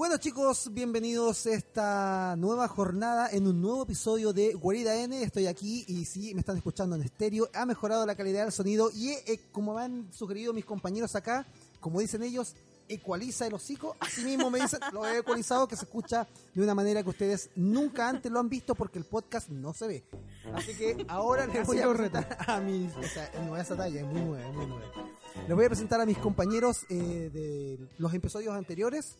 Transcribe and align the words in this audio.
Bueno 0.00 0.16
chicos, 0.16 0.70
bienvenidos 0.72 1.44
a 1.44 1.52
esta 1.52 2.34
nueva 2.38 2.68
jornada 2.68 3.28
en 3.30 3.46
un 3.46 3.60
nuevo 3.60 3.82
episodio 3.82 4.32
de 4.32 4.54
Guarida 4.54 4.96
N. 4.96 5.22
Estoy 5.22 5.46
aquí 5.46 5.84
y 5.88 6.06
sí, 6.06 6.32
me 6.32 6.40
están 6.40 6.56
escuchando 6.56 6.96
en 6.96 7.02
estéreo. 7.02 7.50
Ha 7.52 7.66
mejorado 7.66 8.06
la 8.06 8.14
calidad 8.14 8.44
del 8.44 8.52
sonido 8.52 8.90
y 8.94 9.10
eh, 9.10 9.38
como 9.52 9.74
me 9.74 9.82
han 9.82 10.10
sugerido 10.10 10.54
mis 10.54 10.64
compañeros 10.64 11.16
acá, 11.16 11.46
como 11.80 12.00
dicen 12.00 12.22
ellos, 12.22 12.56
ecualiza 12.88 13.46
el 13.46 13.52
hocico. 13.52 13.94
Así 14.00 14.24
mismo 14.24 14.48
me 14.48 14.60
dicen, 14.60 14.80
lo 14.90 15.06
he 15.06 15.18
ecualizado, 15.18 15.68
que 15.68 15.76
se 15.76 15.84
escucha 15.84 16.26
de 16.54 16.62
una 16.62 16.74
manera 16.74 17.02
que 17.02 17.10
ustedes 17.10 17.50
nunca 17.54 18.08
antes 18.08 18.32
lo 18.32 18.40
han 18.40 18.48
visto 18.48 18.74
porque 18.74 18.98
el 18.98 19.04
podcast 19.04 19.50
no 19.50 19.74
se 19.74 19.86
ve. 19.86 20.04
Así 20.54 20.72
que 20.78 21.04
ahora 21.08 21.46
les 21.46 21.66
voy 21.66 21.78
a 21.78 21.92
presentar 21.92 22.38
a 22.46 22.58
mis... 22.58 22.90
O 22.96 23.02
sea, 23.02 23.30
no 23.44 23.54
esa 23.54 23.76
talla, 23.76 24.00
es 24.00 24.06
muy 24.06 24.22
nueva, 24.22 24.48
es 24.48 24.54
muy 24.54 24.64
nueva. 24.64 24.92
Les 25.46 25.54
voy 25.54 25.66
a 25.66 25.68
presentar 25.68 26.00
a 26.00 26.06
mis 26.06 26.16
compañeros 26.16 26.86
eh, 26.88 27.28
de 27.30 27.78
los 27.98 28.14
episodios 28.14 28.54
anteriores. 28.54 29.18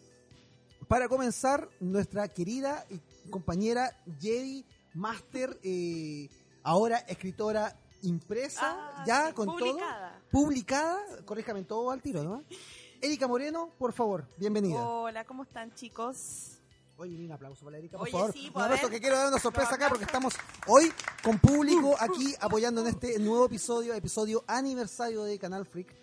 Para 0.90 1.08
comenzar, 1.08 1.68
nuestra 1.78 2.26
querida 2.26 2.84
y 2.90 2.98
compañera 3.30 3.96
Jedi 4.18 4.66
Master, 4.94 5.56
eh, 5.62 6.28
ahora 6.64 6.98
escritora 7.06 7.78
impresa, 8.02 8.60
Ah, 8.98 9.04
ya 9.06 9.28
sí, 9.28 9.34
con 9.34 9.46
publicada. 9.46 10.18
todo, 10.18 10.42
publicada, 10.42 10.98
corríjame 11.24 11.62
todo 11.62 11.92
al 11.92 12.02
tiro, 12.02 12.24
¿no? 12.24 12.42
Erika 13.00 13.28
Moreno, 13.28 13.70
por 13.78 13.92
favor, 13.92 14.26
bienvenida. 14.36 14.84
Hola, 14.84 15.24
¿cómo 15.24 15.44
están 15.44 15.72
chicos? 15.76 16.58
Oye, 16.96 17.24
un 17.24 17.30
aplauso 17.30 17.64
para 17.64 17.78
Erika, 17.78 17.96
por 17.96 18.08
Oye, 18.08 18.12
favor. 18.12 18.32
sí, 18.32 18.50
un 18.52 18.90
que 18.90 19.00
quiero 19.00 19.16
dar 19.16 19.28
una 19.28 19.38
sorpresa 19.38 19.76
acá 19.76 19.86
acá. 19.86 19.88
porque 19.90 20.06
estamos 20.06 20.34
hoy 20.66 20.92
con 21.22 21.38
público 21.38 21.94
aquí 22.00 22.34
apoyando 22.40 22.80
en 22.80 22.88
este 22.88 23.16
nuevo 23.20 23.46
episodio, 23.46 23.94
episodio 23.94 24.42
aniversario 24.48 25.22
de 25.22 25.38
Canal 25.38 25.66
Freak. 25.66 25.99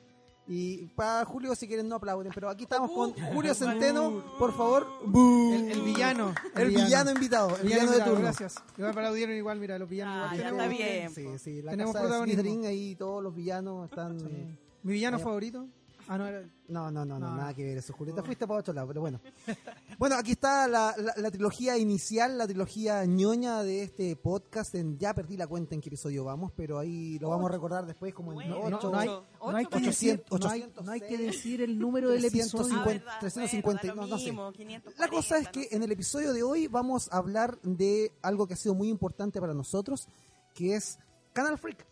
Y 0.49 0.85
para 0.95 1.25
Julio, 1.25 1.53
si 1.55 1.67
quieren, 1.67 1.89
no 1.89 1.95
aplauden, 1.95 2.31
pero 2.33 2.49
aquí 2.49 2.63
estamos 2.63 2.89
con 2.91 3.11
Julio 3.33 3.53
Centeno, 3.53 4.23
por 4.39 4.55
favor. 4.55 4.87
El, 5.03 5.71
el 5.71 5.81
villano. 5.81 6.33
El 6.55 6.69
villano 6.69 7.11
invitado, 7.11 7.49
el 7.57 7.63
villano 7.63 7.81
de 7.83 7.87
invitado, 7.87 8.11
turno. 8.11 8.21
Gracias. 8.23 8.55
Igual 8.77 8.93
para 8.93 9.07
audieron 9.09 9.35
igual, 9.35 9.59
mira, 9.59 9.77
los 9.77 9.89
villanos 9.89 10.29
Ah, 10.31 10.35
igual. 10.37 10.51
está 10.53 10.67
bien. 10.67 11.09
Sí, 11.13 11.27
sí, 11.39 11.61
la 11.61 11.71
Tenemos 11.71 11.93
casa 11.93 12.19
de. 12.19 12.23
Slytherin, 12.23 12.65
ahí 12.65 12.95
todos 12.95 13.21
los 13.21 13.35
villanos 13.35 13.89
están... 13.89 14.17
eh, 14.21 14.57
Mi 14.83 14.93
villano 14.93 15.17
Vaya. 15.17 15.23
favorito. 15.25 15.67
Ah, 16.09 16.17
no. 16.17 16.25
No, 16.69 16.91
no, 16.91 17.05
no, 17.05 17.17
nada 17.19 17.53
que 17.53 17.63
ver 17.63 17.77
eso, 17.77 17.93
Julieta. 17.93 18.21
Fuiste 18.23 18.45
para 18.45 18.59
otro 18.59 18.73
lado, 18.73 18.87
pero 18.87 19.01
bueno. 19.01 19.19
Bueno, 19.97 20.15
aquí 20.15 20.33
está 20.33 20.67
la, 20.67 20.93
la- 20.97 21.13
la 21.17 21.31
trilogía 21.31 21.75
inicial, 21.77 22.37
la 22.37 22.45
trilogía 22.45 23.03
ñoña 23.05 23.63
de 23.63 23.81
este 23.83 24.15
podcast. 24.15 24.75
En, 24.75 24.97
ya 24.99 25.13
perdí 25.15 25.37
la 25.37 25.47
cuenta 25.47 25.73
en 25.75 25.81
qué 25.81 25.89
episodio 25.89 26.23
vamos, 26.23 26.51
pero 26.55 26.77
ahí 26.77 27.17
lo 27.19 27.29
vamos 27.29 27.49
a 27.49 27.53
recordar 27.53 27.85
después 27.87 28.13
como 28.13 28.31
en 28.31 28.35
Bueno, 28.49 28.69
No, 28.69 28.77
ocho, 28.77 28.91
no 28.91 28.99
hay, 28.99 29.07
Ocho. 29.07 29.25
no 29.51 29.57
hay 29.57 29.65
que 29.65 29.79
decir, 29.79 30.23
800, 30.29 30.39
no, 30.39 30.49
hay, 30.51 30.85
no 30.85 30.91
hay 30.91 31.01
que 31.01 31.17
decir 31.17 31.61
el 31.61 31.79
número 31.79 32.09
del 32.09 32.21
350. 32.21 32.75
episodio. 32.75 32.81
Ah, 32.81 32.85
verdad, 32.85 33.19
350, 33.21 33.81
bueno, 33.81 33.95
da 33.95 33.95
no, 33.95 34.01
lo 34.07 34.07
no 34.07 34.17
sé. 34.19 34.25
mismo, 34.25 34.51
540, 34.51 35.01
La 35.01 35.07
cosa 35.09 35.37
es 35.39 35.49
que 35.49 35.67
en 35.71 35.81
el 35.83 35.91
episodio 35.91 36.31
de 36.33 36.43
hoy 36.43 36.67
vamos 36.67 37.09
a 37.11 37.17
hablar 37.17 37.59
de 37.63 38.11
algo 38.21 38.45
que 38.47 38.53
ha 38.53 38.57
sido 38.57 38.75
muy 38.75 38.89
importante 38.89 39.39
para 39.41 39.53
nosotros, 39.55 40.07
que 40.53 40.75
es 40.75 40.99
Canal 41.33 41.57
Freak. 41.57 41.85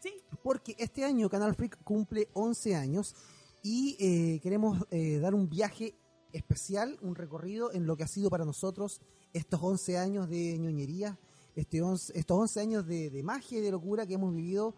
Sí, 0.00 0.12
porque 0.44 0.76
este 0.78 1.04
año 1.04 1.28
Canal 1.28 1.56
Freak 1.56 1.82
cumple 1.82 2.28
11 2.34 2.76
años 2.76 3.16
y 3.62 3.96
eh, 3.98 4.40
queremos 4.40 4.86
eh, 4.90 5.18
dar 5.18 5.34
un 5.34 5.48
viaje 5.48 5.94
especial, 6.32 6.98
un 7.02 7.14
recorrido 7.14 7.72
en 7.72 7.86
lo 7.86 7.96
que 7.96 8.04
ha 8.04 8.08
sido 8.08 8.30
para 8.30 8.44
nosotros 8.44 9.00
estos 9.32 9.60
11 9.62 9.98
años 9.98 10.28
de 10.28 10.58
ñoñería, 10.58 11.18
este 11.56 11.82
11 11.82 12.18
estos 12.18 12.38
11 12.38 12.60
años 12.60 12.86
de, 12.86 13.10
de 13.10 13.22
magia 13.22 13.58
y 13.58 13.62
de 13.62 13.70
locura 13.70 14.06
que 14.06 14.14
hemos 14.14 14.34
vivido, 14.34 14.74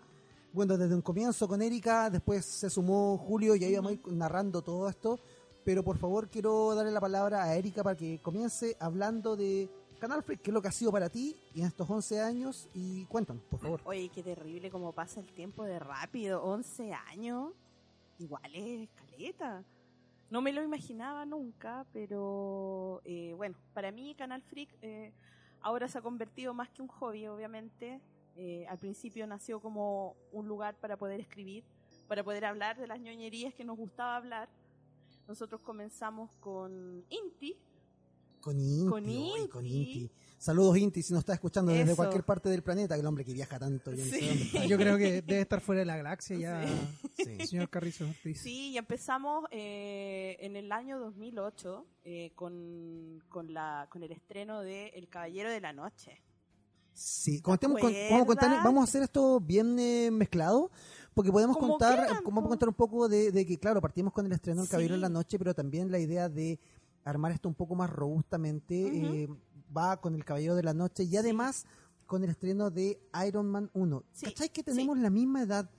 bueno, 0.53 0.77
desde 0.77 0.95
un 0.95 1.03
comienzo 1.03 1.47
con 1.47 1.63
Erika, 1.63 2.11
después 2.11 2.45
se 2.45 2.71
sumó 2.71 3.17
Julio 3.19 3.55
y 3.55 3.65
ahí 3.65 3.75
vamos 3.77 3.93
a 3.93 3.95
ir 3.95 4.01
narrando 4.09 4.63
todo 4.63 4.89
esto, 4.89 5.21
pero 5.65 5.85
por 5.85 5.99
favor 5.99 6.29
quiero 6.29 6.75
darle 6.75 6.91
la 6.91 7.01
palabra 7.01 7.45
a 7.45 7.57
Erika 7.57 7.83
para 7.83 7.97
que 7.97 8.21
comience 8.23 8.77
hablando 8.81 9.37
de 9.37 9.69
Canal 10.01 10.23
Freak, 10.23 10.41
qué 10.41 10.51
es 10.51 10.55
lo 10.55 10.63
que 10.63 10.69
ha 10.69 10.73
sido 10.73 10.91
para 10.91 11.11
ti 11.11 11.37
en 11.55 11.67
estos 11.67 11.89
11 11.89 12.21
años 12.21 12.69
y 12.73 13.05
cuéntanos, 13.05 13.43
por 13.45 13.61
favor. 13.61 13.81
Oye, 13.85 14.09
qué 14.09 14.23
terrible 14.23 14.71
cómo 14.71 14.93
pasa 14.93 15.21
el 15.21 15.31
tiempo 15.31 15.63
de 15.65 15.79
rápido. 15.79 16.43
11 16.43 16.95
años. 16.95 17.53
Igual 18.21 18.55
es 18.55 18.91
caleta. 18.91 19.65
No 20.29 20.43
me 20.43 20.53
lo 20.53 20.63
imaginaba 20.63 21.25
nunca, 21.25 21.87
pero 21.93 23.01
eh, 23.05 23.33
bueno, 23.35 23.57
para 23.73 23.91
mí 23.91 24.15
Canal 24.15 24.43
Freak 24.43 24.69
eh, 24.83 25.13
ahora 25.63 25.89
se 25.89 25.99
ha 25.99 26.03
convertido 26.03 26.53
más 26.53 26.69
que 26.69 26.83
un 26.83 26.89
hobby, 26.89 27.27
obviamente. 27.27 28.01
Eh, 28.37 28.67
al 28.69 28.79
principio 28.79 29.27
nació 29.27 29.61
como 29.61 30.17
un 30.33 30.47
lugar 30.47 30.77
para 30.77 30.99
poder 30.99 31.19
escribir, 31.19 31.65
para 32.09 32.23
poder 32.23 32.45
hablar 32.45 32.79
de 32.79 32.87
las 32.87 33.01
ñoñerías 33.01 33.55
que 33.55 33.65
nos 33.65 33.79
gustaba 33.79 34.17
hablar. 34.17 34.51
Nosotros 35.27 35.63
comenzamos 35.63 36.31
con 36.37 37.05
Inti, 37.09 37.57
Con 38.41 39.09
Inti. 39.09 39.49
Con 39.49 39.67
Inti. 39.67 40.11
Saludos 40.41 40.79
Inti, 40.79 41.03
si 41.03 41.13
nos 41.13 41.21
está 41.21 41.35
escuchando 41.35 41.71
desde 41.71 41.85
Eso. 41.93 41.97
cualquier 41.97 42.25
parte 42.25 42.49
del 42.49 42.63
planeta, 42.63 42.95
que 42.95 43.01
el 43.03 43.07
hombre 43.07 43.27
que 43.27 43.35
viaja 43.35 43.59
tanto. 43.59 43.91
Yo 43.93 44.03
no 44.03 44.11
sé 44.11 44.19
Sí. 44.21 44.27
dónde 44.27 44.43
está. 44.45 44.65
Yo 44.65 44.77
creo 44.79 44.97
que 44.97 45.21
debe 45.21 45.41
estar 45.43 45.61
fuera 45.61 45.81
de 45.81 45.85
la 45.85 45.99
galaxia 45.99 46.39
ya, 46.39 46.65
Sí. 47.15 47.47
señor 47.47 47.69
Carrizo. 47.69 48.07
Ortiz. 48.09 48.41
Sí, 48.41 48.71
y 48.71 48.79
empezamos 48.79 49.45
eh, 49.51 50.39
en 50.41 50.57
el 50.57 50.73
año 50.73 50.99
2008 50.99 51.85
eh, 52.05 52.33
con, 52.35 53.23
con, 53.29 53.53
la, 53.53 53.87
con 53.91 54.03
el 54.03 54.13
estreno 54.13 54.63
de 54.63 54.89
El 54.95 55.11
Caballero 55.11 55.51
de 55.51 55.61
la 55.61 55.75
Noche. 55.75 56.23
Sí, 56.95 57.43
con- 57.43 57.59
vamos, 57.61 57.79
a 57.79 57.81
contar- 57.83 58.23
acuerdas? 58.23 58.65
vamos 58.65 58.81
a 58.81 58.85
hacer 58.85 59.03
esto 59.03 59.41
bien 59.41 59.79
eh, 59.79 60.11
mezclado, 60.11 60.71
porque 61.13 61.31
podemos 61.31 61.59
Como 61.59 61.73
contar, 61.73 61.97
quieran, 62.07 62.25
vamos 62.25 62.41
a 62.41 62.45
po. 62.45 62.49
contar 62.49 62.69
un 62.71 62.75
poco 62.75 63.09
de, 63.11 63.31
de 63.31 63.45
que, 63.45 63.59
claro, 63.59 63.83
partimos 63.83 64.13
con 64.15 64.25
el 64.25 64.33
estreno 64.33 64.63
del 64.63 64.69
Sí. 64.69 64.71
Caballero 64.71 64.95
en 64.95 65.01
la 65.03 65.09
Noche, 65.11 65.39
pero 65.39 65.53
también 65.55 65.91
la 65.93 65.99
idea 65.99 66.31
de 66.31 66.59
armar 67.05 67.33
esto 67.33 67.49
un 67.49 67.55
poco 67.55 67.75
más 67.75 67.89
robustamente 67.91 68.75
eh, 69.23 69.29
va 69.77 70.01
con 70.01 70.15
el 70.15 70.25
Caballero 70.25 70.55
de 70.55 70.63
la 70.63 70.75
Noche 70.75 71.05
y 71.05 71.17
además 71.17 71.67
con 72.07 72.25
el 72.25 72.31
estreno 72.31 72.71
de 72.71 73.01
Iron 73.27 73.49
Man 73.49 73.71
1. 73.73 74.05
Sí, 74.13 74.27
¿Cachai 74.27 74.49
que 74.51 74.63
tenemos 74.63 74.99
la 74.99 75.11
misma 75.11 75.43
edad, 75.43 75.71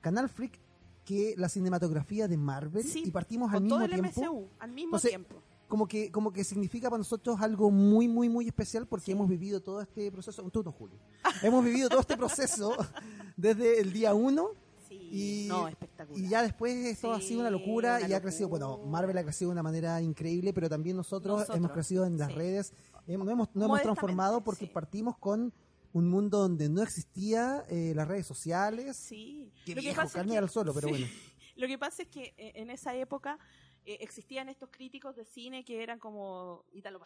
Canal 0.00 0.28
Freak, 0.28 0.58
que 1.04 1.34
la 1.36 1.48
cinematografía 1.48 2.26
de 2.26 2.36
Marvel 2.38 2.84
Sí, 2.84 3.02
y 3.04 3.10
partimos 3.10 3.52
al 3.52 3.60
mismo 3.60 3.76
todo 3.76 3.84
el 3.84 3.90
tiempo? 3.92 4.20
MCU, 4.22 4.48
al 4.58 4.70
mismo 4.70 4.88
Entonces, 4.88 5.10
tiempo. 5.10 5.34
como 5.68 5.86
que 5.86 6.10
como 6.10 6.32
que 6.32 6.42
significa 6.44 6.88
para 6.88 6.98
nosotros 6.98 7.38
algo 7.40 7.70
muy 7.70 8.08
muy 8.08 8.30
muy 8.30 8.46
especial 8.46 8.86
porque 8.86 9.12
hemos 9.12 9.28
vivido 9.28 9.60
todo 9.60 9.82
este 9.82 10.10
proceso 10.10 10.42
tú 10.50 10.62
no 10.62 10.72
Julio 10.72 10.98
hemos 11.42 11.62
vivido 11.64 11.88
todo 11.90 12.00
este 12.00 12.16
proceso 12.16 12.74
desde 13.36 13.80
el 13.80 13.92
día 13.92 14.14
uno 14.14 14.48
Sí, 14.52 14.63
y, 15.14 15.46
no, 15.48 15.68
espectacular. 15.68 16.20
y 16.24 16.28
ya 16.28 16.42
después 16.42 16.74
esto 16.86 17.12
ha 17.12 17.20
sido 17.20 17.40
una 17.40 17.50
locura 17.50 17.98
una 17.98 18.08
y 18.08 18.12
ha 18.12 18.20
crecido 18.20 18.48
bueno. 18.48 18.78
Marvel 18.86 19.16
ha 19.18 19.22
crecido 19.22 19.50
de 19.50 19.52
una 19.52 19.62
manera 19.62 20.00
increíble 20.02 20.52
pero 20.52 20.68
también 20.68 20.96
nosotros, 20.96 21.34
Nosotros, 21.38 21.56
hemos 21.56 21.70
crecido 21.72 22.04
en 22.06 22.18
las 22.18 22.28
sí. 22.30 22.34
redes 22.34 22.72
hemos, 23.06 23.26
nos 23.26 23.32
hemos, 23.32 23.48
nos 23.54 23.64
hemos 23.66 23.82
transformado 23.82 24.42
porque 24.42 24.66
sí. 24.66 24.70
partimos 24.72 25.16
con 25.18 25.52
un 25.92 26.08
mundo 26.08 26.38
donde 26.38 26.68
no 26.68 26.82
existía 26.82 27.64
eh, 27.68 27.92
las 27.94 28.08
redes 28.08 28.26
sociales 28.26 28.96
Sí. 28.96 29.52
qué 29.64 29.74
Lo 29.74 29.80
que 29.82 29.90
es 29.90 29.94
que- 29.94 30.38
al 30.38 30.48
suelo 30.50 30.74
pero 30.74 30.88
bueno 30.88 31.06
Lo 31.56 31.68
que 31.68 31.78
pasa 31.78 32.02
es 32.02 32.08
que 32.08 32.34
eh, 32.36 32.52
en 32.56 32.68
esa 32.70 32.96
época 32.96 33.38
eh, 33.86 33.98
existían 34.00 34.48
estos 34.48 34.70
críticos 34.70 35.14
de 35.16 35.24
cine 35.24 35.64
que 35.64 35.82
eran 35.82 35.98
como 35.98 36.64
Ítalo 36.72 37.00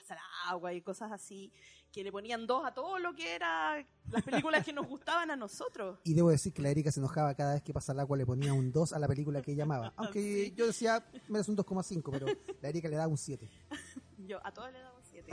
agua 0.46 0.72
y 0.72 0.80
cosas 0.82 1.10
así, 1.12 1.52
que 1.92 2.02
le 2.04 2.12
ponían 2.12 2.46
dos 2.46 2.64
a 2.64 2.72
todo 2.72 2.98
lo 2.98 3.14
que 3.14 3.34
era 3.34 3.84
las 4.10 4.22
películas 4.22 4.64
que 4.64 4.72
nos 4.72 4.86
gustaban 4.88 5.30
a 5.30 5.36
nosotros. 5.36 5.98
Y 6.04 6.14
debo 6.14 6.30
decir 6.30 6.52
que 6.52 6.62
la 6.62 6.70
Erika 6.70 6.90
se 6.92 7.00
enojaba 7.00 7.34
cada 7.34 7.54
vez 7.54 7.62
que 7.62 7.72
pasa 7.72 7.92
el 7.92 8.00
agua, 8.00 8.16
le 8.16 8.24
ponía 8.26 8.52
un 8.52 8.70
2 8.72 8.92
a 8.92 8.98
la 8.98 9.08
película 9.08 9.42
que 9.42 9.52
ella 9.52 9.64
amaba. 9.64 9.92
Aunque 9.96 10.20
Sí. 10.20 10.54
yo 10.56 10.66
decía, 10.66 11.04
merece 11.28 11.50
un 11.50 11.56
2,5, 11.56 12.10
pero 12.12 12.26
la 12.60 12.68
Erika 12.68 12.88
le 12.88 12.96
daba 12.96 13.08
un 13.08 13.18
7. 13.18 13.48
Yo 14.18 14.44
a 14.44 14.52
todos 14.52 14.72
le 14.72 14.78
daba 14.80 14.96
un 14.96 15.04
7. 15.04 15.30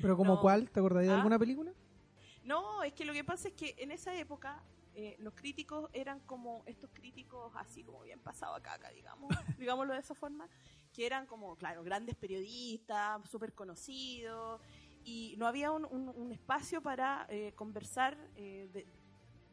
¿Pero 0.00 0.16
como 0.16 0.34
No. 0.34 0.40
cuál? 0.40 0.70
¿Te 0.70 0.80
acordarías 0.80 1.08
de 1.10 1.14
Ah. 1.14 1.18
alguna 1.18 1.38
película? 1.38 1.72
No, 2.42 2.82
es 2.82 2.92
que 2.92 3.04
lo 3.04 3.12
que 3.12 3.24
pasa 3.24 3.48
es 3.48 3.54
que 3.54 3.74
en 3.78 3.90
esa 3.90 4.14
época 4.18 4.62
eh, 4.94 5.16
los 5.18 5.34
críticos 5.34 5.90
eran 5.92 6.20
como 6.20 6.62
estos 6.66 6.90
críticos 6.92 7.52
así 7.56 7.82
como 7.84 8.00
bien 8.02 8.20
pasado 8.20 8.54
a 8.54 8.62
caca, 8.62 8.90
digamos, 8.90 9.28
digámoslo 9.58 9.92
de 9.94 10.00
esa 10.00 10.14
forma, 10.14 10.48
que 10.92 11.06
eran 11.06 11.26
como, 11.26 11.56
claro, 11.56 11.82
grandes 11.82 12.14
periodistas, 12.16 13.28
súper 13.28 13.52
conocidos, 13.54 14.60
y 15.04 15.34
no 15.38 15.46
había 15.46 15.70
un, 15.72 15.84
un- 15.84 16.08
un 16.08 16.32
espacio 16.32 16.80
para 16.82 17.26
eh, 17.28 17.52
conversar 17.54 18.16
eh, 18.36 18.68
de- 18.72 18.86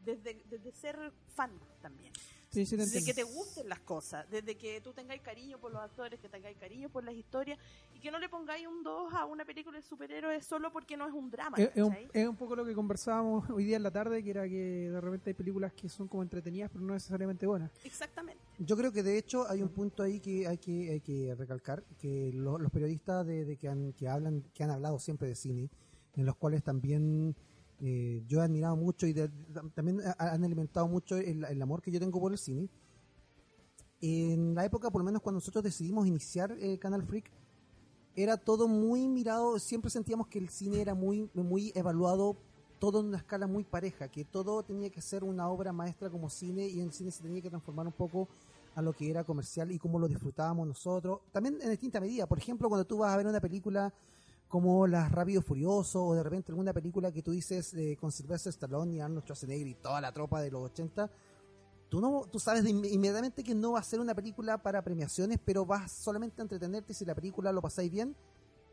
desde, 0.04 0.42
desde 0.46 0.72
ser 0.72 1.12
fan 1.36 1.52
también. 1.82 2.14
Sí, 2.52 2.66
Desde 2.76 3.06
que 3.06 3.14
te 3.14 3.24
gusten 3.24 3.70
las 3.70 3.80
cosas, 3.80 4.30
desde 4.30 4.56
que 4.58 4.82
tú 4.82 4.92
tengáis 4.92 5.22
cariño 5.22 5.58
por 5.58 5.72
los 5.72 5.82
actores, 5.82 6.20
que 6.20 6.28
tengáis 6.28 6.58
cariño 6.58 6.90
por 6.90 7.02
las 7.02 7.16
historias, 7.16 7.58
y 7.96 8.00
que 8.02 8.12
no 8.12 8.20
le 8.20 8.28
pongáis 8.28 8.68
un 8.68 8.84
2 8.84 9.14
a 9.14 9.24
una 9.26 9.46
película 9.46 9.78
de 9.78 9.82
superhéroes 9.84 10.46
solo 10.46 10.70
porque 10.70 10.98
no 10.98 11.08
es 11.08 11.14
un 11.14 11.32
drama. 11.32 11.58
Es, 11.58 11.70
es 11.74 11.82
un, 11.82 11.90
¿cachai? 11.92 12.10
es 12.12 12.28
un 12.28 12.36
poco 12.36 12.58
lo 12.58 12.66
que 12.66 12.74
conversábamos 12.76 13.50
hoy 13.50 13.64
día 13.64 13.78
en 13.78 13.84
la 13.84 13.92
tarde, 13.92 14.22
que 14.22 14.32
era 14.32 14.50
que 14.50 14.90
de 14.90 15.00
repente 15.00 15.30
hay 15.30 15.34
películas 15.34 15.72
que 15.72 15.88
son 15.88 16.10
como 16.10 16.24
entretenidas, 16.24 16.70
pero 16.74 16.84
no 16.84 16.94
necesariamente 16.94 17.48
buenas. 17.48 17.72
Exactamente. 17.86 18.44
Yo 18.60 18.76
creo 18.76 18.92
que 18.92 19.02
de 19.02 19.18
hecho 19.18 19.48
hay 19.50 19.62
un 19.62 19.70
punto 19.70 20.04
ahí 20.04 20.20
que 20.20 20.46
hay 20.46 20.58
que, 20.58 20.92
hay 20.92 21.00
que 21.00 21.34
recalcar, 21.36 21.86
que 22.02 22.32
lo- 22.34 22.58
los 22.58 22.70
periodistas 22.70 23.26
de, 23.26 23.46
de 23.46 23.56
que, 23.56 23.70
han, 23.70 23.94
que, 23.94 24.10
hablan, 24.10 24.44
que 24.54 24.66
han 24.66 24.72
hablado 24.72 25.00
siempre 25.00 25.30
de 25.30 25.36
cine, 25.36 25.70
en 26.18 26.26
los 26.26 26.36
cuales 26.36 26.64
también 26.64 27.34
eh, 27.82 28.24
yo 28.28 28.40
he 28.40 28.44
admirado 28.44 28.76
mucho 28.76 29.08
y 29.08 29.14
de- 29.14 29.30
también 29.76 30.02
ha- 30.02 30.16
han 30.34 30.44
alimentado 30.44 30.88
mucho 30.88 31.18
el, 31.18 31.44
el 31.46 31.62
amor 31.62 31.82
que 31.82 31.92
yo 31.92 32.00
tengo 32.00 32.20
por 32.20 32.32
el 32.32 32.38
cine. 32.38 32.70
En 34.02 34.56
la 34.56 34.66
época, 34.66 34.90
por 34.90 35.02
lo 35.02 35.06
menos 35.06 35.22
cuando 35.22 35.38
nosotros 35.38 35.64
decidimos 35.64 36.08
iniciar 36.08 36.52
el 36.60 36.80
Canal 36.80 37.04
Freak, 37.04 37.30
era 38.16 38.36
todo 38.38 38.68
muy 38.68 39.08
mirado, 39.08 39.60
siempre 39.60 39.92
sentíamos 39.92 40.28
que 40.28 40.40
el 40.40 40.50
cine 40.50 40.82
era 40.82 40.96
muy, 40.96 41.30
muy 41.34 41.72
evaluado, 41.76 42.36
todo 42.80 43.00
en 43.02 43.08
una 43.08 43.18
escala 43.18 43.48
muy 43.48 43.64
pareja, 43.64 44.08
que 44.08 44.26
todo 44.26 44.64
tenía 44.64 44.90
que 44.90 45.02
ser 45.02 45.24
una 45.24 45.48
obra 45.50 45.72
maestra 45.72 46.10
como 46.10 46.30
cine 46.30 46.68
y 46.68 46.82
el 46.82 46.92
cine 46.92 47.12
se 47.12 47.22
tenía 47.24 47.42
que 47.42 47.50
transformar 47.50 47.86
un 47.86 47.94
poco 47.94 48.28
a 48.76 48.82
lo 48.82 48.94
que 48.94 49.10
era 49.10 49.24
comercial 49.24 49.72
y 49.72 49.78
cómo 49.78 50.00
lo 50.00 50.08
disfrutábamos 50.08 50.68
nosotros, 50.68 51.20
también 51.32 51.58
en 51.62 51.70
distinta 51.70 52.00
medida. 52.00 52.26
Por 52.26 52.40
ejemplo, 52.40 52.70
cuando 52.70 52.86
tú 52.86 52.98
vas 52.98 53.14
a 53.14 53.18
ver 53.18 53.28
una 53.28 53.40
película 53.40 53.94
como 54.52 54.86
Las 54.86 55.12
Rápido 55.12 55.42
Furioso 55.42 56.06
o 56.06 56.14
de 56.14 56.22
repente 56.22 56.52
alguna 56.52 56.74
película 56.74 57.12
que 57.12 57.24
tú 57.24 57.32
dices 57.32 57.74
eh, 57.74 57.98
con 58.00 58.12
Sylvester 58.12 58.52
Stallone 58.52 58.94
y 58.96 59.00
Arnold 59.00 59.24
Schwarzenegger 59.24 59.66
y 59.68 59.74
toda 59.76 60.02
la 60.02 60.12
tropa 60.12 60.42
de 60.42 60.52
los 60.52 60.62
80, 60.66 61.10
tú 61.90 62.00
no 62.02 62.26
tú 62.32 62.38
sabes 62.38 62.64
inmediatamente 62.68 63.44
que 63.44 63.56
no 63.56 63.72
va 63.72 63.80
a 63.80 63.84
ser 63.84 64.00
una 64.00 64.14
película 64.14 64.62
para 64.62 64.84
premiaciones, 64.84 65.40
pero 65.44 65.66
vas 65.66 65.92
solamente 65.92 66.42
a 66.42 66.44
entretenerte 66.44 66.94
si 66.94 67.06
la 67.06 67.16
película 67.16 67.52
lo 67.52 67.62
pasáis 67.62 67.90
bien, 67.90 68.16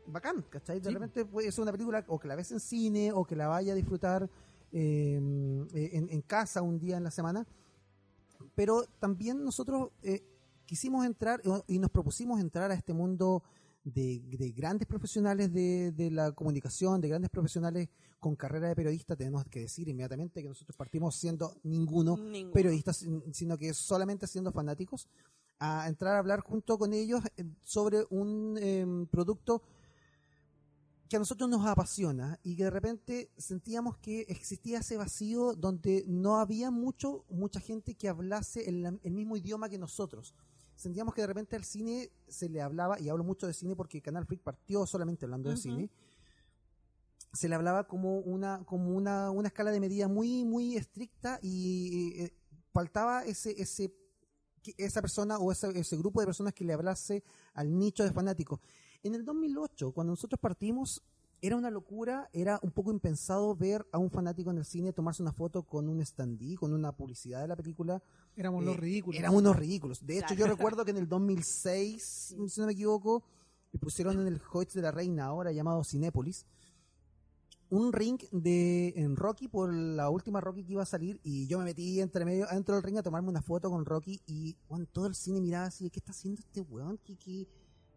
bacán, 0.05 0.43
¿cachai? 0.49 0.79
De 0.79 0.89
Sí. 0.89 0.93
repente 0.93 1.25
puede 1.25 1.51
ser 1.51 1.61
una 1.63 1.71
película 1.71 2.03
o 2.07 2.19
que 2.19 2.27
la 2.27 2.35
ves 2.35 2.51
en 2.51 2.59
cine 2.59 3.11
o 3.13 3.23
que 3.25 3.35
la 3.35 3.47
vaya 3.47 3.71
a 3.73 3.75
disfrutar 3.75 4.29
eh, 4.71 5.15
en, 5.15 6.09
en 6.11 6.21
casa 6.21 6.61
un 6.61 6.77
día 6.77 6.97
en 6.97 7.03
la 7.03 7.11
semana. 7.11 7.47
Pero 8.55 8.83
también 8.99 9.43
nosotros 9.43 9.91
eh, 10.03 10.23
quisimos 10.65 11.05
entrar 11.05 11.41
eh, 11.43 11.49
y 11.67 11.79
nos 11.79 11.89
propusimos 11.89 12.39
entrar 12.39 12.69
a 12.71 12.73
este 12.73 12.93
mundo 12.93 13.43
de, 13.83 14.19
de 14.37 14.51
grandes 14.51 14.87
profesionales 14.87 15.51
de, 15.53 15.91
de 15.91 16.11
la 16.11 16.31
comunicación, 16.31 17.01
de 17.01 17.09
grandes 17.09 17.29
profesionales 17.31 17.89
con 18.19 18.35
carrera 18.35 18.67
de 18.67 18.75
periodista. 18.75 19.15
Tenemos 19.15 19.45
que 19.45 19.61
decir 19.61 19.87
inmediatamente 19.87 20.41
que 20.41 20.49
nosotros 20.49 20.75
partimos 20.75 21.15
siendo 21.15 21.55
ninguno 21.63 22.17
Ninguno. 22.17 22.53
periodistas, 22.53 22.97
sin- 22.97 23.23
sino 23.33 23.57
que 23.57 23.73
solamente 23.73 24.27
siendo 24.27 24.51
fanáticos, 24.51 25.07
a 25.59 25.87
entrar 25.89 26.15
a 26.15 26.19
hablar 26.19 26.39
junto 26.41 26.77
con 26.77 26.93
ellos 26.93 27.21
eh, 27.37 27.43
sobre 27.61 28.05
un 28.09 28.57
em, 28.61 29.05
producto 29.07 29.61
que 31.09 31.15
a 31.15 31.19
nosotros 31.19 31.49
nos 31.49 31.65
apasiona 31.65 32.39
y 32.43 32.55
que 32.55 32.65
de 32.65 32.69
repente 32.69 33.31
sentíamos 33.35 33.97
que 33.97 34.21
existía 34.29 34.79
ese 34.79 34.95
vacío 34.95 35.53
donde 35.55 36.03
no 36.07 36.37
había 36.37 36.69
mucho 36.69 37.25
mucha 37.29 37.59
gente 37.59 37.95
que 37.95 38.07
hablase 38.09 38.69
el, 38.69 38.99
el 39.03 39.13
mismo 39.13 39.35
idioma 39.35 39.69
que 39.69 39.79
nosotros. 39.79 40.35
Sentíamos 40.79 41.13
que 41.13 41.19
de 41.19 41.27
repente 41.27 41.57
al 41.57 41.65
cine 41.65 42.09
se 42.29 42.47
le 42.47 42.61
hablaba, 42.61 42.97
y 43.01 43.09
hablo 43.09 43.25
mucho 43.25 43.45
de 43.45 43.53
cine 43.53 43.75
porque 43.75 44.01
Canal 44.01 44.25
Freak 44.25 44.41
partió 44.41 44.85
solamente 44.85 45.25
hablando 45.25 45.49
de 45.49 45.55
Ujú. 45.55 45.61
cine, 45.61 45.89
se 47.33 47.49
le 47.49 47.55
hablaba 47.55 47.85
como 47.85 48.19
una 48.19 48.63
como 48.63 48.95
una, 48.95 49.29
una 49.29 49.49
escala 49.49 49.71
de 49.71 49.81
medida 49.81 50.07
muy 50.07 50.45
muy 50.45 50.77
estricta 50.77 51.37
y 51.41 52.21
eh, 52.21 52.33
faltaba 52.71 53.25
ese 53.25 53.61
ese 53.61 53.93
esa 54.77 55.01
persona 55.01 55.37
o 55.37 55.51
ese, 55.51 55.77
ese 55.77 55.97
grupo 55.97 56.21
de 56.21 56.27
personas 56.27 56.53
que 56.53 56.63
le 56.63 56.71
hablase 56.71 57.25
al 57.55 57.77
nicho 57.77 58.05
de 58.05 58.13
fanáticos. 58.13 58.61
En 59.03 59.15
el 59.15 59.25
2008, 59.25 59.91
cuando 59.91 60.13
nosotros 60.13 60.39
partimos, 60.39 61.03
era 61.41 61.55
una 61.55 61.69
locura, 61.71 62.29
era 62.33 62.59
un 62.61 62.71
poco 62.71 62.91
impensado 62.91 63.53
ver 63.53 63.85
a 63.91 63.97
un 63.97 64.09
fanático 64.09 64.51
en 64.51 64.57
el 64.57 64.65
cine 64.65 64.93
tomarse 64.93 65.21
una 65.21 65.33
foto 65.33 65.63
con 65.63 65.89
un 65.89 66.05
standee, 66.05 66.55
con 66.55 66.73
una 66.73 66.93
publicidad 66.93 67.41
de 67.41 67.47
la 67.47 67.55
película. 67.55 68.01
Éramos 68.39 68.63
Eh, 68.63 68.65
los 68.67 68.77
ridículos. 68.77 69.19
Eran 69.19 69.35
unos 69.35 69.55
ridículos. 69.55 70.05
De 70.05 70.17
hecho, 70.17 70.27
Claro. 70.27 70.39
yo 70.39 70.47
recuerdo 70.47 70.85
que 70.85 70.91
en 70.91 70.97
el 70.97 71.07
2006, 71.09 72.35
si 72.47 72.59
no 72.61 72.67
me 72.67 72.71
equivoco, 72.73 73.23
le 73.71 73.79
pusieron 73.79 74.19
en 74.21 74.27
el 74.27 74.41
Hoyts 74.51 74.73
de 74.73 74.81
la 74.81 74.91
Reina 74.91 75.25
ahora 75.25 75.51
llamado 75.51 75.83
Cinépolis 75.83 76.45
un 77.71 77.93
ring 77.93 78.17
de 78.31 78.93
en 78.95 79.15
Rocky 79.15 79.47
por 79.47 79.71
la 79.71 80.09
última 80.09 80.41
Rocky 80.41 80.63
que 80.63 80.71
iba 80.71 80.81
a 80.81 80.87
salir 80.87 81.19
y 81.23 81.45
yo 81.45 81.59
me 81.59 81.65
metí 81.65 82.01
entre 82.01 82.25
medio 82.25 82.47
dentro 82.51 82.73
del 82.73 82.83
ring 82.83 82.97
a 82.97 83.03
tomarme 83.03 83.29
una 83.29 83.43
foto 83.43 83.69
con 83.69 83.85
Rocky 83.85 84.19
y 84.25 84.57
bueno, 84.67 84.87
todo 84.91 85.05
el 85.05 85.13
cine 85.13 85.39
miraba 85.39 85.65
así, 85.65 85.87
¿qué 85.91 85.99
está 85.99 86.11
haciendo 86.11 86.39
este 86.39 86.61
weón? 86.61 86.97
¿Qué, 87.05 87.15
qué? 87.15 87.47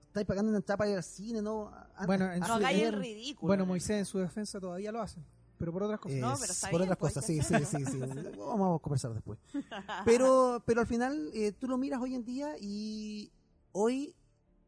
¿Estáis 0.09 0.27
pagando 0.27 0.51
una 0.51 0.59
entrada 0.59 0.77
para 0.77 0.91
ir 0.91 0.97
al 0.99 1.03
cine? 1.03 1.41
¿No? 1.41 1.69
A- 1.69 2.05
Bueno, 2.05 2.27
a- 2.27 2.35
en 2.35 2.41
No 2.41 2.47
su- 2.49 2.53
hagáis 2.53 2.83
el 2.83 2.93
ridículo. 2.99 3.47
Bueno, 3.49 3.65
Moisés 3.65 3.99
en 4.01 4.05
su 4.05 4.19
defensa 4.19 4.61
todavía 4.61 4.93
lo 4.93 5.01
hacen, 5.01 5.25
pero 5.63 5.73
por 5.73 5.85
otras 5.85 6.01
cosas. 6.01 6.19
No, 6.19 6.33
es 6.35 6.41
pero 6.41 6.53
está 6.53 6.71
por 6.71 6.81
bien, 6.81 6.93
otras 6.93 6.99
pues, 6.99 7.15
cosas, 7.15 7.25
sí, 7.27 7.41
sí, 7.41 7.55
sí, 7.65 7.85
sí. 7.87 7.99
Vamos 8.37 8.81
a 8.81 8.83
conversar 8.83 9.15
después. 9.15 9.39
Pero, 10.05 10.61
pero 10.67 10.81
al 10.81 10.89
final, 10.89 11.31
eh, 11.35 11.53
tú 11.53 11.69
lo 11.69 11.79
miras 11.79 12.01
hoy 12.03 12.17
en 12.17 12.25
día 12.25 12.57
y 12.61 13.31
hoy 13.71 14.17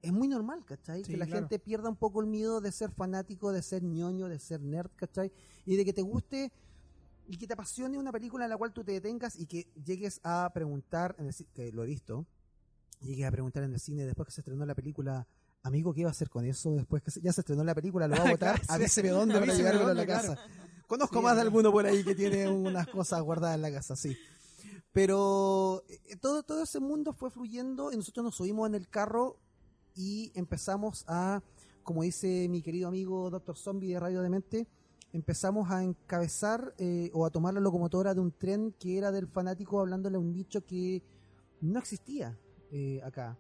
es 0.03 0.13
muy 0.13 0.29
normal, 0.29 0.65
¿cachai? 0.65 1.03
Sí, 1.05 1.11
que 1.11 1.17
la 1.17 1.27
claro. 1.27 1.41
gente 1.49 1.59
pierda 1.59 1.89
un 1.89 1.97
poco 1.97 2.21
el 2.21 2.29
miedo 2.29 2.61
de 2.61 2.71
ser 2.71 2.93
fanático, 2.93 3.51
de 3.51 3.63
ser 3.63 3.83
ñoño, 3.83 4.29
de 4.29 4.39
ser 4.39 4.61
nerd, 4.61 4.91
¿cachai? 4.95 5.33
Y 5.67 5.75
de 5.75 5.85
que 5.85 5.93
te 5.93 6.03
guste 6.03 6.53
y 7.27 7.37
que 7.39 7.47
te 7.49 7.55
apasione 7.55 7.99
una 7.99 8.13
película 8.13 8.45
en 8.45 8.51
la 8.51 8.57
cual 8.57 8.73
tú 8.73 8.85
te 8.85 8.93
detengas 8.93 9.35
y 9.37 9.47
que 9.47 9.67
llegues 9.85 10.21
a 10.23 10.49
preguntar, 10.55 11.17
en 11.19 11.27
el 11.27 11.35
que 11.55 11.73
lo 11.73 11.83
he 11.83 11.87
visto, 11.87 12.25
llegues 13.01 13.27
a 13.27 13.31
preguntar 13.33 13.65
en 13.65 13.73
el 13.75 13.81
cine 13.81 14.05
después 14.07 14.27
que 14.27 14.33
se 14.33 14.43
estrenó 14.43 14.65
la 14.67 14.75
película, 14.75 15.27
amigo, 15.63 15.93
¿qué 15.95 16.01
iba 16.01 16.11
a 16.11 16.13
hacer 16.13 16.29
con 16.29 16.45
eso? 16.45 16.71
Después 16.77 17.03
que 17.03 17.11
se- 17.11 17.21
ya 17.23 17.33
se 17.33 17.41
estrenó 17.41 17.65
la 17.65 17.75
película, 17.75 18.07
lo 18.07 18.17
va 18.17 18.25
a 18.29 18.31
votar, 18.39 18.61
Claro, 18.61 18.65
sí. 18.67 18.73
avíseme 18.75 19.09
dónde 19.09 19.41
para 19.41 19.55
llevármelo 19.55 19.89
a 19.89 19.95
la 19.95 20.07
casa. 20.07 20.35
claro. 20.37 20.51
Conozco 20.87 21.19
Sí, 21.19 21.25
más 21.25 21.37
de 21.37 21.43
alguno 21.43 21.73
por 21.73 21.87
ahí 21.87 22.05
que 22.05 22.15
tiene 22.15 22.49
unas 22.49 22.87
cosas 22.89 23.23
guardadas 23.23 23.57
en 23.57 23.63
la 23.63 23.73
casa, 23.73 23.97
sí. 23.97 24.17
Pero 24.93 25.83
eh, 25.89 26.17
todo, 26.21 26.43
todo 26.43 26.63
ese 26.63 26.81
mundo 26.81 27.13
fue 27.13 27.31
fluyendo 27.31 27.93
y 27.93 27.97
nosotros 27.97 28.25
nos 28.25 28.37
subimos 28.37 28.69
en 28.69 28.75
el 28.75 28.89
carro 28.89 29.39
y 29.95 30.31
empezamos 30.35 31.05
a, 31.09 31.43
como 31.83 32.03
dice 32.03 32.49
mi 32.49 32.63
querido 32.63 32.89
amigo 32.89 33.31
Doctor 33.31 33.57
Zombie 33.57 33.93
de 33.93 34.01
Radio 34.01 34.23
Demente, 34.23 34.67
empezamos 35.13 35.71
a 35.71 35.83
encabezar 35.83 36.75
eh, 36.79 37.11
o 37.13 37.25
a 37.25 37.31
tomar 37.31 37.55
la 37.55 37.61
locomotora 37.61 38.15
de 38.15 38.21
un 38.21 38.33
tren 38.33 38.75
que 38.79 38.99
era 38.99 39.13
del 39.13 39.29
fanático 39.29 39.81
hablándole 39.81 40.17
a 40.17 40.21
un 40.21 40.33
nicho 40.33 40.65
que 40.65 41.03
no 41.61 41.79
existía 41.79 42.39
eh, 42.73 43.01
acá. 43.05 43.39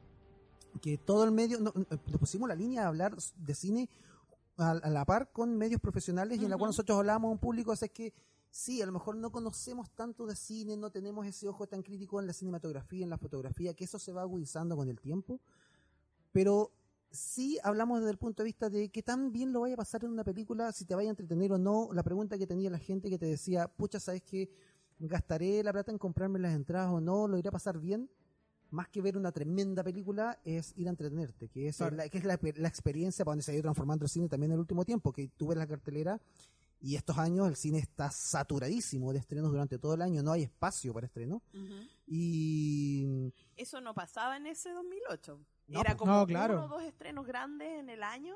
Que 0.81 0.99
todo 0.99 1.25
el 1.25 1.31
medio, 1.31 1.61
no, 1.61 1.73
no, 1.75 1.87
nos 1.88 2.19
pusimos 2.19 2.49
la 2.49 2.55
línea 2.55 2.82
de 2.82 2.87
hablar 2.88 3.17
de 3.37 3.55
cine 3.55 3.88
a, 4.56 4.70
a 4.70 4.90
la 4.90 5.04
par 5.04 5.30
con 5.32 5.56
medios 5.56 5.80
profesionales 5.80 6.40
y 6.40 6.44
en 6.44 6.50
la 6.50 6.56
cual 6.56 6.70
nosotros 6.70 6.98
hablábamos 6.98 7.28
a 7.28 7.32
un 7.32 7.38
público, 7.38 7.72
así 7.72 7.88
que 7.88 8.12
sí, 8.50 8.80
a 8.80 8.86
lo 8.86 8.92
mejor 8.92 9.16
no 9.16 9.32
conocemos 9.32 9.90
tanto 9.90 10.26
de 10.26 10.36
cine, 10.36 10.76
no 10.76 10.90
tenemos 10.90 11.26
ese 11.26 11.48
ojo 11.48 11.66
tan 11.66 11.82
crítico 11.82 12.20
en 12.20 12.26
la 12.28 12.32
cinematografía, 12.32 13.02
en 13.02 13.10
la 13.10 13.18
fotografía, 13.18 13.74
que 13.74 13.84
eso 13.84 13.98
se 13.98 14.12
va 14.12 14.22
agudizando 14.22 14.76
con 14.76 14.88
el 14.88 15.00
tiempo, 15.00 15.40
pero 16.30 16.70
sí 17.10 17.58
hablamos 17.64 18.00
desde 18.00 18.12
el 18.12 18.18
punto 18.18 18.42
de 18.42 18.44
vista 18.44 18.70
de 18.70 18.90
que 18.90 19.02
tan 19.02 19.32
bien 19.32 19.52
lo 19.52 19.62
vaya 19.62 19.74
a 19.74 19.78
pasar 19.78 20.04
en 20.04 20.10
una 20.10 20.22
película, 20.22 20.70
si 20.70 20.84
te 20.84 20.94
vaya 20.94 21.08
a 21.08 21.10
entretener 21.10 21.52
o 21.52 21.58
no, 21.58 21.88
la 21.92 22.04
pregunta 22.04 22.38
que 22.38 22.46
tenía 22.46 22.70
la 22.70 22.78
gente 22.78 23.10
que 23.10 23.18
te 23.18 23.26
decía, 23.26 23.66
pucha, 23.68 23.98
¿sabes 23.98 24.22
qué? 24.22 24.48
¿Gastaré 25.00 25.62
la 25.64 25.72
plata 25.72 25.90
en 25.90 25.98
comprarme 25.98 26.38
las 26.38 26.54
entradas 26.54 26.90
o 26.92 27.00
no? 27.00 27.26
¿Lo 27.26 27.38
iré 27.38 27.48
a 27.48 27.52
pasar 27.52 27.78
bien? 27.78 28.08
Más 28.74 28.88
que 28.88 29.00
ver 29.00 29.16
una 29.16 29.30
tremenda 29.32 29.82
película 29.84 30.38
es 30.44 30.72
ir 30.76 30.86
a 30.88 30.90
entretenerte, 30.90 31.48
que 31.48 31.69
es, 31.69 31.76
Claro. 31.76 31.96
la, 31.96 32.08
que 32.08 32.19
es 32.19 32.24
la, 32.24 32.38
la 32.56 32.69
experiencia 32.69 33.24
para 33.24 33.32
donde 33.32 33.43
se 33.44 33.52
ha 33.52 33.54
ido 33.54 33.62
transformando 33.62 34.04
el 34.04 34.10
cine 34.10 34.28
también 34.28 34.50
en 34.50 34.54
el 34.54 34.60
último 34.60 34.84
tiempo, 34.84 35.12
que 35.12 35.28
tú 35.36 35.46
ves 35.48 35.58
la 35.58 35.66
cartelera 35.66 36.20
y 36.81 36.96
estos 36.96 37.16
años 37.16 37.48
el 37.48 37.56
cine 37.56 37.78
está 37.78 38.10
saturadísimo 38.10 39.12
de 39.12 39.20
estrenos 39.20 39.50
durante 39.50 39.78
todo 39.78 39.94
el 39.94 40.02
año, 40.02 40.22
no 40.22 40.32
hay 40.32 40.43
espacio 40.43 40.93
para 40.93 41.06
estreno. 41.06 41.40
Ujú. 41.54 41.74
Y 42.06 43.32
Eso 43.56 43.81
no 43.81 43.94
pasaba 43.94 44.36
en 44.36 44.46
ese 44.46 44.70
2008. 44.70 45.40
No, 45.69 45.81
Era 45.81 45.90
pues. 45.93 45.98
como 45.98 46.12
No, 46.12 46.26
claro. 46.26 46.54
uno 46.56 46.64
o 46.64 46.69
dos 46.69 46.82
estrenos 46.82 47.26
grandes 47.26 47.78
en 47.78 47.88
el 47.88 48.02
año 48.02 48.34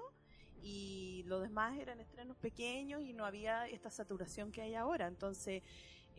y 0.62 1.25
los 1.26 1.42
demás 1.42 1.76
eran 1.78 2.00
estrenos 2.00 2.37
pequeños 2.38 3.02
y 3.02 3.12
no 3.12 3.25
había 3.25 3.66
esta 3.68 3.90
saturación 3.90 4.50
que 4.50 4.62
hay 4.62 4.75
ahora. 4.75 5.07
Entonces, 5.09 5.62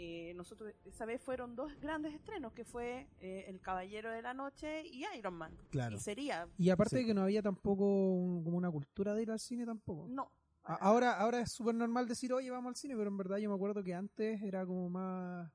eh, 0.02 0.34
nosotros 0.34 0.74
esa 0.86 1.06
vez 1.06 1.22
fueron 1.22 1.56
dos 1.58 1.78
grandes 1.82 2.14
estrenos, 2.14 2.54
que 2.54 2.64
fue 2.64 3.08
eh, 3.20 3.44
El 3.50 3.60
Caballero 3.60 4.10
de 4.12 4.22
la 4.22 4.34
Noche 4.34 4.82
y 4.88 5.04
Iron 5.18 5.34
Man. 5.34 5.56
Claro. 5.70 5.98
Y 5.98 6.00
sería, 6.00 6.48
Y 6.58 6.70
aparte 6.70 6.96
Sí. 6.96 7.02
de 7.02 7.08
que 7.08 7.14
no 7.14 7.22
había 7.24 7.42
tampoco 7.42 7.84
un- 8.14 8.44
como 8.44 8.58
una 8.58 8.72
cultura 8.72 9.14
de 9.14 9.22
ir 9.24 9.32
al 9.32 9.40
cine 9.40 9.66
tampoco. 9.66 10.08
no. 10.08 10.32
A- 10.64 10.76
Ahora, 10.76 11.14
ahora 11.20 11.42
es 11.42 11.52
súper 11.52 11.74
normal 11.74 12.08
decir, 12.08 12.32
oye, 12.32 12.50
vamos 12.52 12.70
al 12.70 12.76
cine, 12.76 12.96
pero 12.96 13.10
en 13.10 13.18
verdad 13.18 13.38
yo 13.38 13.50
me 13.50 13.56
acuerdo 13.56 13.84
que 13.84 13.94
antes 13.94 14.42
era 14.42 14.66
como 14.66 14.90
más... 14.90 15.52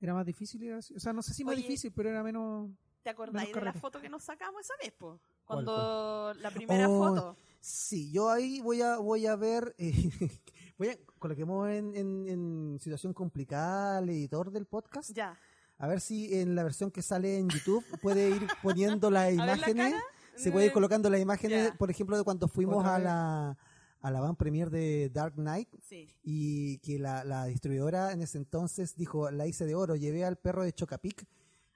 Era 0.00 0.12
más 0.14 0.26
difícil 0.26 0.62
ir 0.62 0.72
al 0.72 0.82
cine. 0.82 0.96
O 0.98 1.00
sea, 1.00 1.12
no 1.12 1.22
sé 1.22 1.32
si 1.32 1.44
más 1.44 1.54
Oye, 1.54 1.62
difícil, 1.62 1.92
pero 1.92 2.10
era 2.10 2.22
menos... 2.22 2.70
¿Te 3.02 3.10
acordáis 3.10 3.48
menos 3.48 3.60
de 3.60 3.64
la 3.64 3.72
foto 3.72 4.00
que 4.00 4.08
nos 4.08 4.22
sacamos 4.22 4.60
esa 4.60 4.74
vez, 4.82 4.92
po? 4.92 5.18
¿Cuál, 5.44 5.64
Cuando 5.64 6.34
la 6.40 6.50
primera 6.50 6.88
Oh, 6.88 6.98
foto. 7.08 7.36
Sí, 7.60 8.10
yo 8.12 8.28
ahí 8.28 8.60
voy 8.60 8.82
a 8.82 8.98
voy 8.98 9.26
a 9.26 9.34
ver, 9.36 9.74
eh, 9.78 9.92
voy 10.78 10.88
a 10.88 10.96
coloquemos 11.18 11.68
en, 11.70 11.94
en, 11.96 12.28
en 12.28 12.78
situación 12.80 13.12
complicada 13.12 13.98
al 13.98 14.08
editor 14.10 14.50
del 14.50 14.66
podcast, 14.66 15.10
Ya. 15.14 15.38
a 15.78 15.86
ver 15.86 16.00
si 16.00 16.34
en 16.40 16.54
la 16.54 16.62
versión 16.64 16.90
que 16.90 17.02
sale 17.02 17.38
en 17.38 17.48
YouTube 17.48 17.84
puede 18.00 18.30
ir 18.30 18.46
poniendo 18.62 19.10
las 19.10 19.32
la 19.34 19.44
imágenes, 19.44 19.94
se 20.36 20.50
puede 20.50 20.66
ir 20.66 20.70
Eh, 20.70 20.74
colocando 20.74 21.08
las 21.10 21.20
imágenes, 21.20 21.68
Ya. 21.70 21.74
por 21.78 21.90
ejemplo, 21.90 22.16
de 22.16 22.24
cuando 22.24 22.48
fuimos 22.48 22.84
a 22.86 22.98
la 22.98 23.58
a 24.04 24.10
la 24.10 24.20
van 24.20 24.34
premier 24.34 24.68
de 24.68 25.10
Dark 25.14 25.34
Knight 25.34 25.68
Sí. 25.80 26.08
y 26.24 26.78
que 26.78 26.98
la, 26.98 27.22
la 27.22 27.44
distribuidora 27.46 28.10
en 28.10 28.20
ese 28.22 28.36
entonces 28.36 28.96
dijo, 28.96 29.30
la 29.30 29.46
hice 29.46 29.64
de 29.64 29.76
oro, 29.76 29.94
llevé 29.94 30.24
al 30.24 30.34
perro 30.38 30.64
de 30.64 30.72
Chocapic 30.72 31.24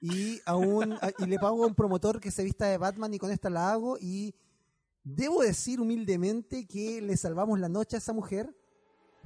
y 0.01 0.41
a 0.45 0.57
un, 0.57 0.91
a- 0.91 1.11
y 1.19 1.25
le 1.25 1.39
pago 1.39 1.63
a 1.63 1.67
un 1.67 1.73
promotor 1.73 2.19
que 2.19 2.29
se 2.31 2.43
vista 2.43 2.65
de 2.65 2.77
Batman 2.77 3.13
y 3.13 3.17
con 3.17 3.31
esta 3.31 3.49
la 3.49 3.71
hago 3.71 3.97
y 3.97 4.35
debo 5.05 5.41
decir 5.41 5.79
humildemente 5.79 6.67
que 6.67 7.01
le 7.01 7.15
salvamos 7.15 7.61
la 7.61 7.69
noche 7.69 7.95
a 7.95 7.99
esa 7.99 8.11
mujer 8.11 8.53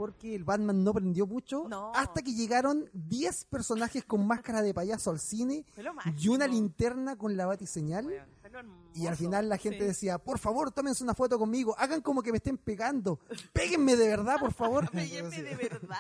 porque 0.01 0.34
el 0.36 0.43
Batman 0.43 0.84
no 0.84 0.93
prendió 0.93 1.27
mucho 1.27 1.67
No. 1.70 1.91
hasta 1.93 2.22
que 2.24 2.34
llegaron 2.34 2.89
10 2.93 3.46
personajes 3.46 4.03
con 4.03 4.25
máscara 4.25 4.62
de 4.63 4.74
payaso 4.74 5.12
al 5.12 5.20
cine 5.20 5.63
y 6.17 6.27
una 6.27 6.48
linterna 6.48 7.15
con 7.17 7.38
la 7.38 7.46
batiseñal. 7.46 8.08
Y 8.96 9.05
al 9.08 9.15
final 9.15 9.48
la 9.48 9.58
gente 9.58 9.79
Sí. 9.79 9.86
decía, 9.86 10.17
por 10.17 10.39
favor, 10.39 10.72
tómense 10.72 11.03
una 11.03 11.13
foto 11.13 11.38
conmigo, 11.38 11.75
hagan 11.77 12.01
como 12.01 12.22
que 12.24 12.31
me 12.31 12.38
estén 12.38 12.58
pegando, 12.58 13.20
péguenme 13.53 13.96
de 13.96 14.08
verdad, 14.08 14.38
por 14.39 14.53
favor. 14.53 14.89
Péguenme 14.91 15.41
de 15.41 15.55
verdad. 15.55 15.98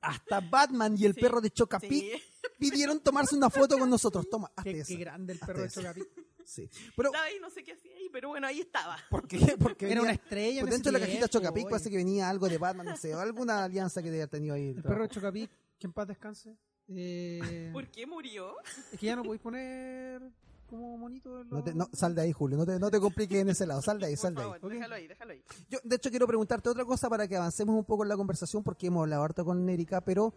Hasta 0.00 0.40
Batman 0.40 0.94
y 0.96 1.04
el 1.04 1.14
Sí, 1.14 1.20
perro 1.20 1.40
de 1.40 1.50
Chocapic 1.50 1.90
Sí. 1.90 2.22
pidieron 2.58 3.00
tomarse 3.00 3.34
una 3.36 3.50
foto 3.50 3.78
con 3.78 3.90
nosotros. 3.90 4.26
Toma, 4.30 4.50
hazte 4.56 4.72
Qué, 4.72 4.80
esa. 4.80 4.88
qué 4.88 4.96
grande 4.96 5.32
el 5.34 5.38
Hazte 5.40 5.46
perro 5.52 5.62
de. 5.62 5.68
Chocapic. 5.70 6.08
Sí. 6.48 6.66
Pero, 6.96 7.10
Estaba 7.10 7.26
ahí, 7.26 7.34
no 7.42 7.50
sé 7.50 7.62
qué 7.62 7.72
hacía 7.72 7.92
ahí, 7.94 8.08
pero 8.10 8.28
bueno, 8.30 8.46
ahí 8.46 8.60
estaba. 8.60 8.96
¿por 9.10 9.28
qué? 9.28 9.38
Porque 9.58 9.90
Era 9.92 10.00
una 10.00 10.12
estrella. 10.12 10.62
por 10.62 10.70
dentro 10.70 10.90
de 10.90 10.98
la 10.98 11.04
cajita 11.04 11.28
Chocapic 11.28 11.64
oye. 11.66 11.70
parece 11.70 11.90
que 11.90 11.96
venía 11.98 12.28
algo 12.30 12.48
de 12.48 12.56
Batman, 12.56 12.86
no 12.86 12.96
sé, 12.96 13.14
o 13.14 13.20
alguna 13.20 13.64
alianza 13.64 14.02
que 14.02 14.08
haber 14.08 14.28
tenido 14.28 14.54
ahí. 14.54 14.68
El 14.70 14.82
perro 14.82 15.02
de 15.02 15.08
Chocapic, 15.10 15.50
que 15.78 15.86
en 15.86 15.92
paz 15.92 16.08
descanse. 16.08 16.56
Eh, 16.88 17.68
¿Por 17.74 17.86
qué 17.90 18.06
murió? 18.06 18.54
es 18.92 18.98
que 18.98 19.06
ya 19.06 19.14
no 19.16 19.24
podéis 19.24 19.42
poner 19.42 20.22
como 20.66 20.96
monito. 20.96 21.44
No, 21.44 21.62
te- 21.62 21.74
no, 21.74 21.88
sal 21.92 22.14
de 22.14 22.22
ahí, 22.22 22.32
Julio, 22.32 22.56
no 22.56 22.64
te, 22.64 22.78
no 22.78 22.90
te 22.90 22.98
compliques 22.98 23.38
en 23.42 23.50
ese 23.50 23.66
lado, 23.66 23.82
sal 23.82 24.00
de 24.00 24.06
ahí, 24.06 24.16
sal 24.16 24.34
de 24.34 24.40
ahí. 24.40 24.46
favor, 24.46 24.64
Ok. 24.64 24.72
déjalo 24.72 24.94
ahí, 24.94 25.06
déjalo 25.06 25.32
ahí. 25.32 25.42
Yo, 25.68 25.78
de 25.84 25.96
hecho, 25.96 26.08
quiero 26.08 26.26
preguntarte 26.26 26.68
otra 26.70 26.86
cosa 26.86 27.10
para 27.10 27.28
que 27.28 27.36
avancemos 27.36 27.76
un 27.76 27.84
poco 27.84 28.04
en 28.04 28.08
la 28.08 28.16
conversación, 28.16 28.62
porque 28.62 28.86
hemos 28.86 29.02
hablado 29.02 29.22
harto 29.22 29.44
con 29.44 29.68
Erika, 29.68 30.00
pero 30.00 30.32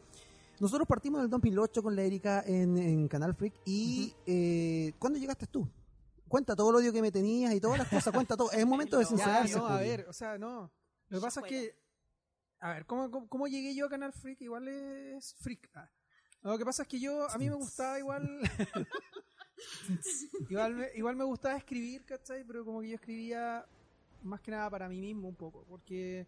nosotros 0.59 0.85
partimos 0.87 1.19
en 1.19 1.23
el 1.25 1.29
2008 1.29 1.81
con 1.81 1.95
la 1.95 2.01
Erika 2.03 2.43
en, 2.45 2.77
en 2.77 3.07
Canal 3.07 3.33
Freak. 3.33 3.53
¿Y 3.65 4.13
eh, 4.27 4.91
cuándo 4.99 5.17
llegaste 5.17 5.47
tú? 5.47 5.67
Cuenta 6.31 6.55
todo 6.55 6.69
el 6.69 6.77
odio 6.77 6.93
que 6.93 7.01
me 7.01 7.11
tenías 7.11 7.53
y 7.53 7.59
todas 7.59 7.77
las 7.77 7.89
cosas, 7.89 8.13
cuenta 8.13 8.37
todo. 8.37 8.53
Es 8.53 8.65
momento 8.65 8.97
de 8.97 9.03
sincerarse. 9.05 9.57
no, 9.57 9.67
a 9.67 9.81
ver, 9.81 10.05
o 10.07 10.13
sea, 10.13 10.37
no. 10.37 10.71
Lo 11.09 11.19
que 11.19 11.21
pasa 11.21 11.41
es 11.41 11.45
que. 11.45 11.75
A 12.61 12.69
ver, 12.69 12.85
¿cómo, 12.85 13.11
cómo, 13.11 13.27
cómo 13.27 13.47
llegué 13.47 13.75
yo 13.75 13.87
a 13.87 13.89
Canal 13.89 14.13
Freak? 14.13 14.39
Igual 14.39 14.69
es 14.69 15.35
Freak. 15.41 15.69
Ah. 15.73 15.91
Lo 16.43 16.57
que 16.57 16.63
pasa 16.63 16.83
es 16.83 16.87
que 16.87 17.01
yo, 17.01 17.29
a 17.29 17.37
mí 17.37 17.49
me 17.49 17.55
gustaba 17.55 17.99
igual. 17.99 18.23
igual, 20.49 20.75
me, 20.75 20.87
igual 20.95 21.17
me 21.17 21.25
gustaba 21.25 21.57
escribir, 21.57 22.05
¿cachai? 22.05 22.45
Pero 22.45 22.63
como 22.63 22.79
que 22.79 22.87
yo 22.87 22.95
escribía 22.95 23.65
más 24.23 24.39
que 24.39 24.51
nada 24.51 24.69
para 24.69 24.87
mí 24.87 25.01
mismo 25.01 25.27
un 25.27 25.35
poco. 25.35 25.65
Porque 25.67 26.27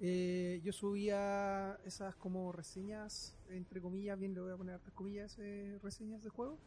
eh, 0.00 0.60
yo 0.64 0.72
subía 0.72 1.78
esas 1.84 2.16
como 2.16 2.50
reseñas, 2.50 3.36
entre 3.48 3.80
comillas, 3.80 4.18
bien 4.18 4.34
le 4.34 4.40
voy 4.40 4.50
a 4.50 4.56
poner 4.56 4.74
hartas 4.74 4.92
comillas, 4.92 5.36
eh, 5.38 5.78
reseñas 5.84 6.24
de 6.24 6.30
juego, 6.30 6.58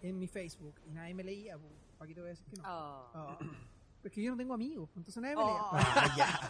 en 0.00 0.16
mi 0.16 0.28
Facebook. 0.28 0.76
Y 0.86 0.92
nadie 0.92 1.12
me 1.12 1.24
leía, 1.24 1.58
pues, 1.58 1.87
¿para 1.98 2.08
qué 2.08 2.14
te 2.14 2.20
voy 2.20 2.28
a 2.28 2.30
decir 2.30 2.46
que 2.46 2.56
no? 2.56 2.62
Oh. 2.66 3.10
Ah. 3.14 3.38
Es 4.04 4.12
que 4.12 4.22
yo 4.22 4.30
no 4.30 4.36
tengo 4.38 4.54
amigos, 4.54 4.88
entonces 4.96 5.20
nadie 5.20 5.34
me 5.36 5.42
leía. 5.42 5.60
Oh. 5.60 5.70
Ah, 5.72 6.14
ya. 6.16 6.40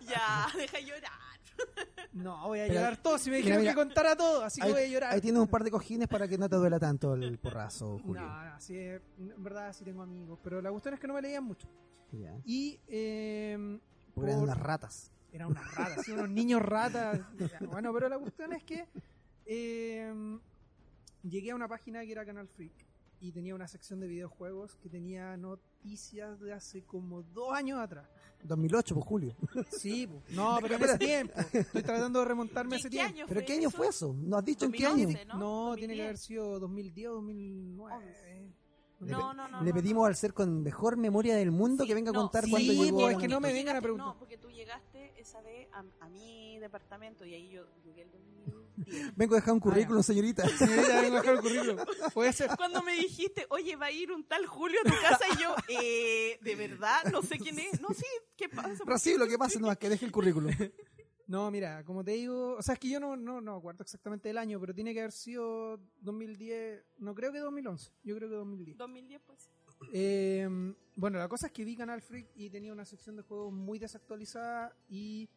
ya, 0.08 0.58
deja 0.58 0.80
llorar. 0.80 1.12
No, 2.12 2.48
voy 2.48 2.60
a 2.60 2.62
Pero- 2.62 2.74
llorar 2.74 2.96
todo. 2.96 3.18
Si 3.18 3.28
me 3.30 3.36
dijeron 3.36 3.60
mira. 3.60 3.72
que 3.72 3.76
contara 3.76 4.16
todo, 4.16 4.42
así 4.42 4.58
que 4.62 4.72
voy 4.72 4.80
a 4.82 4.88
llorar. 4.88 5.12
ahí 5.12 5.20
tienes 5.20 5.38
un 5.40 5.48
par 5.48 5.62
de 5.62 5.70
cojines 5.70 6.08
para 6.08 6.26
que 6.26 6.38
no 6.38 6.48
te 6.48 6.56
duela 6.56 6.78
tanto 6.80 7.12
el 7.14 7.38
porrazo, 7.42 7.98
Julio. 7.98 8.22
No, 8.22 8.44
no, 8.44 8.58
sí, 8.60 8.78
en 8.78 9.02
verdad 9.36 9.70
sí 9.74 9.84
tengo 9.84 10.02
amigos, 10.02 10.38
pero 10.42 10.62
la 10.62 10.70
cuestión 10.70 10.94
es 10.94 11.00
que 11.00 11.06
no 11.06 11.12
me 11.12 11.20
leían 11.20 11.44
mucho. 11.44 11.68
Ya. 12.12 12.34
Y 12.46 12.80
eh, 12.88 13.78
Porque 14.14 14.30
eran 14.30 14.42
unas 14.42 14.56
ratas. 14.58 15.12
eran 15.30 15.48
unas 15.50 15.74
ratas, 15.74 16.04
sí, 16.06 16.12
unos 16.12 16.30
niños 16.30 16.62
ratas. 16.62 17.20
Bueno, 17.70 17.92
pero 17.92 18.08
la 18.08 18.18
cuestión 18.18 18.54
es 18.54 18.64
que 18.64 18.88
eh, 19.44 20.38
llegué 21.22 21.50
a 21.50 21.54
una 21.54 21.68
página 21.68 22.00
que 22.00 22.12
era 22.12 22.24
Canal 22.24 22.48
Freak 22.48 22.85
y 23.20 23.32
tenía 23.32 23.54
una 23.54 23.66
sección 23.68 24.00
de 24.00 24.06
videojuegos 24.08 24.76
que 24.76 24.88
tenía 24.88 25.36
noticias 25.36 26.38
de 26.40 26.52
hace 26.52 26.82
como 26.84 27.22
dos 27.22 27.54
años 27.54 27.78
atrás. 27.80 28.06
2008, 28.44 28.94
pues 28.94 29.06
Julio. 29.06 29.36
Sí, 29.70 30.06
pues. 30.06 30.36
no, 30.36 30.58
pero 30.60 30.74
en 30.76 30.82
ese 30.84 30.98
tiempo. 30.98 31.34
Estoy 31.52 31.82
tratando 31.82 32.20
de 32.20 32.24
remontarme 32.26 32.76
a 32.76 32.78
¿Qué, 32.78 32.80
ese 32.80 32.90
qué 32.90 32.96
tiempo. 32.98 33.14
año 33.14 33.24
¿Pero 33.26 33.40
fue 33.40 33.46
qué 33.46 33.52
año 33.54 33.68
eso? 33.68 33.76
fue 33.76 33.88
eso? 33.88 34.14
¿No 34.18 34.36
has 34.38 34.44
dicho 34.44 34.66
en 34.66 34.72
qué 34.72 34.84
2011, 34.84 35.18
año? 35.20 35.28
¿no? 35.34 35.38
No, 35.38 35.46
2010. 35.70 35.78
tiene 35.78 35.94
que 35.94 36.02
haber 36.02 36.18
sido 36.18 36.60
2010 36.60 37.08
o 37.08 37.12
2009. 37.14 38.52
No, 38.98 39.34
no, 39.34 39.48
no. 39.48 39.62
Le 39.62 39.72
pedimos 39.74 40.02
no. 40.02 40.06
al 40.06 40.16
ser 40.16 40.32
con 40.32 40.62
mejor 40.62 40.96
memoria 40.96 41.36
del 41.36 41.50
mundo 41.50 41.84
Sí, 41.84 41.88
que 41.88 41.94
venga 41.94 42.10
a 42.10 42.14
no, 42.14 42.20
contar 42.22 42.44
sí, 42.44 42.50
cuándo 42.50 42.72
llegó. 42.72 42.96
pues, 42.98 43.08
a 43.08 43.12
es 43.12 43.18
que 43.18 43.28
no 43.28 43.40
me 43.40 43.52
vengan 43.52 43.76
a 43.76 43.80
preguntar. 43.82 44.06
No, 44.06 44.18
porque 44.18 44.38
tú 44.38 44.50
llegaste 44.50 45.12
esa 45.20 45.40
vez 45.42 45.68
a, 45.72 45.84
a 46.00 46.08
mi 46.08 46.58
departamento 46.58 47.24
y 47.26 47.34
ahí 47.34 47.48
yo 47.50 47.66
llegué 47.84 48.02
el 48.02 48.10
2010. 48.10 48.56
Vengo 49.16 49.34
a 49.34 49.38
dejar 49.38 49.54
un 49.54 49.60
currículum, 49.60 50.02
señorita. 50.02 50.48
Señorita, 50.48 51.00
vengo 51.00 51.16
a 51.16 51.20
dejar 51.20 51.34
el 51.36 51.40
currículum. 51.40 51.76
Puede 52.12 52.32
ser. 52.32 52.50
Cuando 52.56 52.82
me 52.82 52.92
dijiste, 52.92 53.46
oye, 53.50 53.76
va 53.76 53.86
a 53.86 53.90
ir 53.90 54.12
un 54.12 54.24
tal 54.24 54.46
Julio 54.46 54.78
a 54.84 54.88
tu 54.88 54.94
casa 55.00 55.24
y 55.34 55.42
yo, 55.42 55.54
eh, 55.68 56.38
de 56.42 56.54
verdad, 56.56 57.04
no 57.12 57.22
sé 57.22 57.38
quién 57.38 57.58
es. 57.58 57.80
No, 57.80 57.88
sí, 57.88 58.06
¿qué 58.36 58.48
pasa? 58.48 58.84
Recibe 58.84 59.18
lo 59.18 59.28
que 59.28 59.38
pase, 59.38 59.58
no 59.58 59.68
más 59.68 59.78
que 59.78 59.88
deje 59.88 60.06
el 60.06 60.12
currículum. 60.12 60.50
No, 61.28 61.50
mira, 61.50 61.84
como 61.84 62.04
te 62.04 62.12
digo, 62.12 62.54
o 62.54 62.62
sea, 62.62 62.74
es 62.74 62.78
que 62.78 62.88
yo 62.88 63.00
no, 63.00 63.16
no, 63.16 63.40
no 63.40 63.56
acuerdo 63.56 63.82
exactamente 63.82 64.30
el 64.30 64.38
año, 64.38 64.60
pero 64.60 64.72
tiene 64.72 64.94
que 64.94 65.00
haber 65.00 65.10
sido 65.10 65.80
2010, 66.02 66.84
no 66.98 67.16
creo 67.16 67.32
que 67.32 67.40
2011, 67.40 67.90
yo 68.04 68.14
creo 68.14 68.28
que 68.28 68.36
2010. 68.36 68.78
2010, 68.78 69.20
pues. 69.26 69.50
Eh, 69.92 70.48
bueno, 70.94 71.18
la 71.18 71.28
cosa 71.28 71.48
es 71.48 71.52
que 71.52 71.64
vi 71.64 71.76
Canal 71.76 72.00
Freak 72.00 72.28
y 72.36 72.48
tenía 72.48 72.72
una 72.72 72.84
sección 72.84 73.16
de 73.16 73.22
juegos 73.22 73.52
muy 73.52 73.80
desactualizada 73.80 74.76
y 74.88 75.28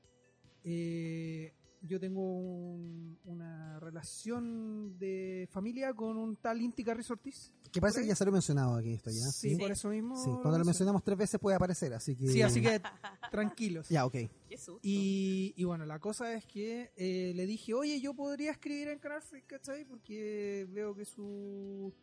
eh, 0.63 1.53
yo 1.81 1.99
tengo 1.99 2.21
un- 2.21 3.17
una 3.25 3.79
relación 3.79 4.97
de 4.97 5.47
familia 5.51 5.93
con 5.93 6.17
un 6.17 6.35
tal 6.35 6.61
Inti 6.61 6.83
Carrizo 6.83 7.13
Ortiz. 7.13 7.53
Que 7.71 7.79
parece 7.79 8.01
que 8.01 8.07
ya 8.07 8.15
se 8.15 8.25
lo 8.25 8.29
he 8.29 8.33
mencionado 8.33 8.75
aquí 8.75 8.93
esto 8.93 9.11
ya. 9.11 9.27
Sí, 9.31 9.51
Sí, 9.51 9.55
por 9.55 9.71
eso 9.71 9.89
mismo. 9.89 10.15
Sí, 10.17 10.29
cuando 10.41 10.57
lo 10.57 10.65
mencionamos 10.65 11.03
tres 11.03 11.17
veces 11.17 11.39
puede 11.39 11.55
aparecer, 11.55 11.93
así 11.93 12.15
que... 12.15 12.27
Sí, 12.27 12.41
así 12.41 12.61
que 12.61 12.81
tranquilos. 13.31 13.87
Ya, 13.89 14.05
ok. 14.05 14.15
Qué 14.49 14.57
susto. 14.57 14.79
Y, 14.81 15.53
y 15.55 15.63
bueno, 15.65 15.85
la 15.85 15.99
cosa 15.99 16.33
es 16.33 16.45
que 16.45 16.91
eh, 16.95 17.31
le 17.35 17.45
dije, 17.45 17.73
oye, 17.73 18.01
yo 18.01 18.13
podría 18.15 18.51
escribir 18.51 18.87
en 18.89 18.99
Canal 18.99 19.21
Freak, 19.21 19.45
¿cachai? 19.45 19.85
Porque 19.85 20.67
veo 20.71 20.95
que 20.95 21.05
su 21.05 21.93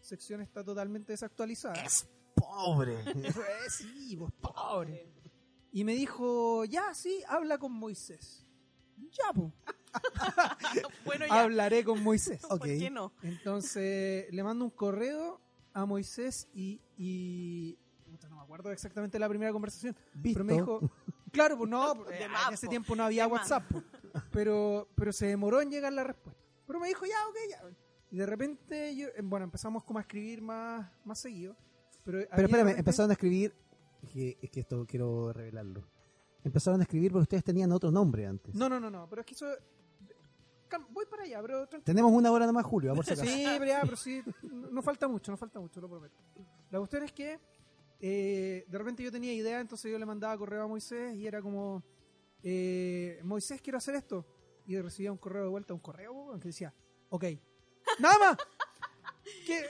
sección 0.00 0.42
está 0.42 0.62
totalmente 0.62 1.12
desactualizada. 1.12 1.74
Es 1.82 2.06
pobre. 2.34 2.96
Sí, 3.78 4.16
pues 4.16 4.32
pobre. 4.40 5.10
Y 5.72 5.82
me 5.84 5.94
dijo, 5.94 6.64
ya, 6.66 6.92
sí, 6.94 7.22
habla 7.28 7.58
con 7.58 7.72
Moisés. 7.72 8.43
Ya, 9.10 9.32
pues, 9.34 9.52
bueno, 11.04 11.26
ya. 11.26 11.42
hablaré 11.42 11.84
con 11.84 12.02
Moisés. 12.02 12.40
¿Por 12.48 12.56
Ok. 12.58 12.64
qué 12.64 12.90
no? 12.90 13.12
Entonces 13.22 14.26
le 14.32 14.42
mando 14.42 14.64
un 14.64 14.70
correo 14.70 15.40
a 15.72 15.84
Moisés 15.86 16.48
y... 16.54 16.80
y 16.96 17.78
no 18.28 18.36
me 18.36 18.42
acuerdo 18.42 18.70
exactamente 18.72 19.18
la 19.18 19.28
primera 19.28 19.52
conversación. 19.52 19.96
Visto. 20.14 20.38
Pero 20.38 20.44
me 20.44 20.52
dijo, 20.54 20.80
claro, 21.32 21.58
pues 21.58 21.68
no, 21.70 21.94
pues, 22.04 22.18
De 22.18 22.24
en 22.24 22.30
ese 22.52 22.66
po. 22.66 22.70
tiempo 22.70 22.96
no 22.96 23.04
había 23.04 23.26
De. 23.26 23.32
WhatsApp, 23.32 23.64
po. 23.70 23.82
pero, 24.30 24.88
pero 24.94 25.12
se 25.12 25.26
demoró 25.26 25.60
en 25.60 25.70
llegar 25.70 25.92
la 25.92 26.04
respuesta. 26.04 26.40
Pero 26.66 26.80
me 26.80 26.88
dijo, 26.88 27.04
ya, 27.04 27.28
ok, 27.28 27.36
ya. 27.50 27.76
Y 28.10 28.16
de 28.16 28.26
repente, 28.26 28.94
yo, 28.96 29.08
eh, 29.08 29.20
bueno, 29.22 29.44
empezamos 29.44 29.82
como 29.84 29.98
a 29.98 30.02
escribir 30.02 30.40
más, 30.40 30.88
más 31.04 31.18
seguido. 31.18 31.56
Pero, 32.04 32.18
Pero 32.18 32.22
espérame, 32.22 32.52
repente- 32.58 32.78
empezaron 32.78 33.10
a 33.10 33.14
escribir... 33.14 33.54
Es 34.02 34.10
que, 34.10 34.38
es 34.42 34.50
que 34.50 34.60
esto 34.60 34.86
quiero 34.86 35.32
revelarlo. 35.32 35.84
Empezaron 36.44 36.80
a 36.80 36.84
escribir 36.84 37.10
porque 37.10 37.22
ustedes 37.22 37.42
tenían 37.44 37.72
otro 37.72 37.90
nombre 37.90 38.26
antes. 38.26 38.54
No, 38.54 38.68
no, 38.68 38.78
no, 38.78 38.90
no, 38.90 39.08
pero 39.08 39.22
es 39.22 39.26
que 39.26 39.34
eso... 39.34 39.46
Voy 40.90 41.06
para 41.06 41.22
allá, 41.22 41.40
pero. 41.40 41.68
Tenemos 41.84 42.10
una 42.10 42.32
hora 42.32 42.46
nomás, 42.46 42.66
Julio, 42.66 42.90
a 42.90 42.94
por 42.96 43.04
si 43.04 43.12
acaso. 43.12 43.30
Sí, 43.30 43.44
pero 43.46 43.64
ya, 43.64 43.80
pero 43.82 43.96
sí, 43.96 44.22
no, 44.42 44.70
no 44.70 44.82
falta 44.82 45.06
mucho, 45.06 45.30
no 45.30 45.36
falta 45.36 45.60
mucho, 45.60 45.80
lo 45.80 45.88
prometo. 45.88 46.16
La 46.70 46.78
cuestión 46.80 47.04
es 47.04 47.12
que 47.12 47.38
eh, 48.00 48.64
de 48.66 48.78
repente 48.78 49.02
yo 49.02 49.12
tenía 49.12 49.32
idea, 49.32 49.60
entonces 49.60 49.90
yo 49.90 49.98
le 49.98 50.04
mandaba 50.04 50.36
correo 50.36 50.64
a 50.64 50.66
Moisés 50.66 51.14
y 51.14 51.26
era 51.26 51.40
como, 51.40 51.82
eh, 52.42 53.20
Moisés, 53.22 53.62
quiero 53.62 53.78
hacer 53.78 53.94
esto. 53.94 54.26
Y 54.66 54.78
recibía 54.80 55.12
un 55.12 55.18
correo 55.18 55.44
de 55.44 55.48
vuelta, 55.48 55.74
un 55.74 55.80
correo 55.80 56.38
que 56.40 56.48
decía, 56.48 56.74
ok, 57.10 57.24
nada 57.98 58.18
más. 58.18 58.36
¿Qué? 59.46 59.64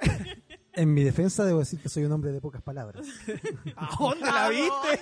En 0.74 0.94
mi 0.94 1.04
defensa 1.04 1.44
debo 1.44 1.58
decir 1.58 1.80
que 1.80 1.88
soy 1.88 2.04
un 2.04 2.12
hombre 2.12 2.32
de 2.32 2.40
pocas 2.40 2.62
palabras. 2.62 3.06
¿A 3.76 3.94
dónde 3.98 4.24
la 4.24 4.46
¿A 4.46 4.48
viste? 4.48 5.00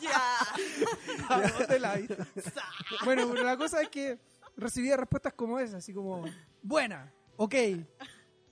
ya. 0.00 0.38
¿A 1.28 1.48
dónde 1.50 1.78
la 1.78 1.96
viste? 1.96 2.16
Bueno, 3.04 3.28
pero 3.30 3.42
la 3.44 3.56
cosa 3.56 3.80
es 3.82 3.88
que 3.88 4.18
recibía 4.56 4.96
respuestas 4.96 5.32
como 5.32 5.58
esas, 5.58 5.76
así 5.76 5.92
como, 5.92 6.24
buena, 6.62 7.12
ok, 7.36 7.54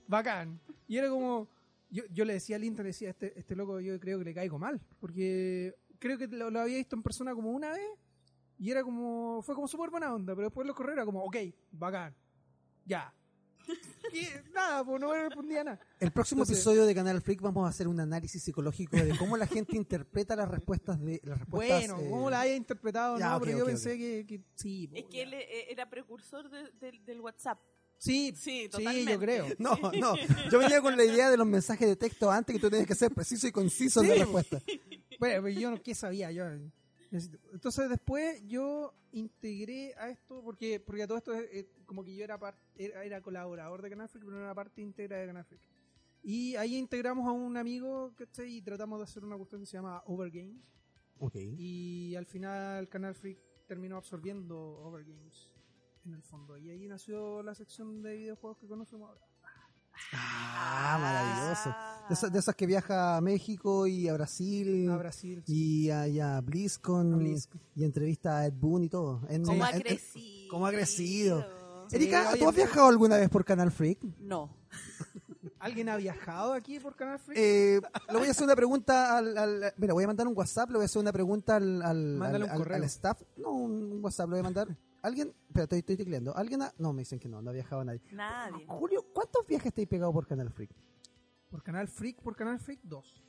bacán. 0.07 0.59
Y 0.87 0.97
era 0.97 1.09
como, 1.09 1.47
yo, 1.89 2.03
yo 2.11 2.25
le 2.25 2.33
decía 2.33 2.57
al 2.57 2.63
Inter, 2.63 2.83
le 2.83 2.89
decía, 2.89 3.11
este, 3.11 3.37
este 3.39 3.55
loco 3.55 3.79
yo 3.79 3.97
creo 3.99 4.19
que 4.19 4.25
le 4.25 4.33
caigo 4.33 4.57
mal, 4.59 4.81
porque 4.99 5.75
creo 5.99 6.17
que 6.17 6.27
lo, 6.27 6.49
lo 6.49 6.59
había 6.59 6.77
visto 6.77 6.95
en 6.95 7.03
persona 7.03 7.33
como 7.33 7.51
una 7.51 7.69
vez, 7.69 7.89
y 8.57 8.71
era 8.71 8.83
como, 8.83 9.41
fue 9.41 9.55
como 9.55 9.67
súper 9.67 9.89
buena 9.89 10.13
onda, 10.13 10.35
pero 10.35 10.47
después 10.47 10.67
lo 10.67 10.75
correo 10.75 10.93
era 10.93 11.05
como, 11.05 11.23
ok, 11.23 11.37
bacán, 11.71 12.13
ya. 12.85 13.13
Y 14.13 14.27
nada, 14.53 14.83
pues 14.83 14.99
no 14.99 15.09
me 15.09 15.23
respondía 15.23 15.63
nada. 15.63 15.79
El 15.99 16.11
próximo 16.11 16.41
Entonces- 16.43 16.57
episodio 16.57 16.85
de 16.85 16.93
Canal 16.95 17.21
Freak 17.21 17.41
vamos 17.41 17.65
a 17.65 17.69
hacer 17.69 17.87
un 17.87 17.99
análisis 17.99 18.41
psicológico 18.43 18.97
de 18.97 19.17
cómo 19.17 19.37
la 19.37 19.47
gente 19.47 19.75
interpreta 19.77 20.35
las 20.35 20.49
respuestas 20.49 20.99
de 20.99 21.21
las 21.23 21.39
respuestas. 21.39 21.87
Bueno, 21.87 21.99
eh, 21.99 22.09
¿cómo 22.09 22.29
la 22.29 22.41
haya 22.41 22.55
interpretado? 22.55 23.17
ya, 23.19 23.29
no, 23.31 23.39
pero 23.41 23.57
yo 23.59 23.65
pensé 23.65 23.97
que, 23.97 24.25
que 24.27 24.41
sí. 24.55 24.89
Es 24.93 25.05
que 25.05 25.17
ya. 25.17 25.23
él 25.23 25.33
eh, 25.33 25.71
era 25.71 25.89
precursor 25.89 26.49
de- 26.49 26.71
del- 26.79 27.03
del 27.05 27.21
WhatsApp. 27.21 27.59
Sí, 27.97 28.33
Sí, 28.35 28.63
sí, 28.63 28.69
totalmente. 28.69 29.11
yo 29.13 29.19
creo. 29.19 29.45
No, 29.59 29.77
no. 29.99 30.15
Yo 30.51 30.57
venía 30.59 30.81
con 30.81 30.97
la 30.97 31.03
idea 31.05 31.29
de 31.29 31.37
los 31.37 31.45
mensajes 31.45 31.87
de 31.87 31.95
texto 31.95 32.31
antes 32.31 32.55
que 32.55 32.59
tú 32.59 32.69
tenías 32.69 32.87
que 32.87 32.95
ser 32.95 33.11
preciso 33.13 33.45
y 33.47 33.51
conciso 33.51 34.01
en 34.01 34.07
la 34.09 34.13
Sí. 34.15 34.19
respuesta. 34.21 34.61
Bueno, 35.19 35.41
pues 35.43 35.55
yo 35.55 35.69
no, 35.69 35.79
¿qué 35.83 35.93
sabía? 35.93 36.31
Yo 36.31 36.45
Entonces 37.11 37.89
después 37.89 38.41
yo 38.47 38.93
integré 39.11 39.93
a 39.97 40.09
esto, 40.09 40.41
porque, 40.41 40.79
porque 40.79 41.03
a 41.03 41.07
todo 41.07 41.17
esto 41.17 41.33
es, 41.33 41.43
eh, 41.51 41.69
como 41.85 42.03
que 42.05 42.15
yo 42.15 42.23
era, 42.23 42.39
par- 42.39 42.57
era, 42.75 43.03
era 43.03 43.21
colaborador 43.21 43.81
de 43.81 43.89
Canal 43.89 44.07
Freak, 44.07 44.23
pero 44.23 44.37
no 44.37 44.43
era 44.43 44.55
parte 44.55 44.81
íntegra 44.81 45.17
de 45.17 45.27
Canal 45.27 45.43
Freak. 45.43 45.61
Y 46.23 46.55
ahí 46.55 46.77
integramos 46.77 47.27
a 47.27 47.31
un 47.31 47.57
amigo 47.57 48.13
¿cachai? 48.15 48.57
y 48.57 48.61
tratamos 48.61 48.99
de 48.99 49.03
hacer 49.03 49.25
una 49.25 49.35
cuestión 49.37 49.61
que 49.61 49.65
se 49.67 49.73
llama 49.77 50.01
Overgames. 50.05 50.63
Ok. 51.19 51.35
Y 51.35 52.15
al 52.15 52.25
final 52.25 52.87
Canal 52.87 53.13
Freak 53.15 53.39
terminó 53.67 53.97
absorbiendo 53.97 54.57
Overgames 54.57 55.49
en 56.05 56.13
el 56.13 56.21
fondo. 56.23 56.57
Y 56.57 56.69
ahí 56.69 56.87
nació 56.87 57.43
la 57.43 57.53
sección 57.55 58.01
de 58.01 58.15
videojuegos 58.15 58.57
que 58.57 58.67
conocemos 58.67 59.09
ahora. 59.09 59.21
Ah, 60.13 60.97
maravilloso. 60.99 61.75
De 62.09 62.13
esas, 62.15 62.31
de 62.33 62.39
esas 62.39 62.55
que 62.55 62.65
viaja 62.65 63.15
a 63.17 63.21
México 63.21 63.87
y 63.87 64.09
a 64.09 64.13
Brasil. 64.13 64.89
A 64.89 64.97
Brasil. 64.97 65.43
sí. 65.45 65.85
Y 65.85 65.89
a, 65.91 66.07
y 66.07 66.19
a 66.19 66.41
BlizzCon, 66.41 67.13
A 67.13 67.17
BlizzCon. 67.17 67.61
y 67.75 67.83
entrevista 67.85 68.39
a 68.39 68.45
Ed 68.47 68.53
Boon 68.53 68.83
y 68.83 68.89
todo. 68.89 69.21
En- 69.29 69.43
¿Cómo 69.43 69.63
ha 69.63 69.69
en- 69.69 69.75
en- 69.77 69.81
crecido? 69.81 70.49
cómo 70.51 70.67
ha 70.67 70.71
crecido. 70.71 71.45
Sí, 71.87 71.95
Erika, 71.97 72.33
¿tú 72.37 72.47
has 72.49 72.55
viajado 72.55 72.87
alguna 72.87 73.17
vez 73.17 73.29
por 73.29 73.43
Canal 73.45 73.71
Freak? 73.71 73.99
No. 74.19 74.55
¿Alguien 75.59 75.89
ha 75.89 75.97
viajado 75.97 76.53
aquí 76.53 76.79
por 76.79 76.95
Canal 76.95 77.19
Freak? 77.19 77.37
Eh, 77.39 77.79
le 78.11 78.17
voy 78.17 78.27
a 78.27 78.31
hacer 78.31 78.43
una 78.45 78.55
pregunta 78.55 79.17
al, 79.17 79.37
al- 79.37 79.73
Mira, 79.77 79.93
voy 79.93 80.03
a 80.03 80.07
mandar 80.07 80.27
un 80.27 80.35
WhatsApp, 80.35 80.69
le 80.69 80.77
voy 80.77 80.83
a 80.83 80.85
hacer 80.85 80.99
una 81.01 81.11
pregunta 81.11 81.57
al, 81.57 81.81
al, 81.83 82.15
Mándale 82.17 82.43
al- 82.45 82.49
un 82.49 82.49
al- 82.49 82.57
correo. 82.57 82.77
al 82.77 82.83
staff. 82.85 83.21
No, 83.37 83.51
un 83.51 83.99
WhatsApp 84.03 84.27
lo 84.27 84.31
voy 84.31 84.39
a 84.39 84.43
mandar. 84.43 84.67
¿Alguien? 85.01 85.33
Espera, 85.47 85.63
estoy, 85.63 85.79
estoy 85.79 85.97
tecleando. 85.97 86.35
¿Alguien 86.35 86.61
ha- 86.61 86.73
No, 86.77 86.93
me 86.93 87.01
dicen 87.01 87.19
que 87.19 87.27
no, 87.27 87.41
no 87.41 87.49
ha 87.49 87.53
viajado 87.53 87.83
nadie. 87.83 88.01
Nadie. 88.11 88.65
Julio, 88.67 89.05
¿cuántos 89.13 89.45
viajes 89.47 89.67
estáis 89.67 89.87
pegados 89.87 90.13
por 90.13 90.27
Canal 90.27 90.49
Freak? 90.51 90.71
Por 91.49 91.63
Canal 91.63 91.87
Freak, 91.87 92.21
por 92.21 92.35
Canal 92.35 92.59
Freak, 92.59 92.79
dos. 92.83 93.21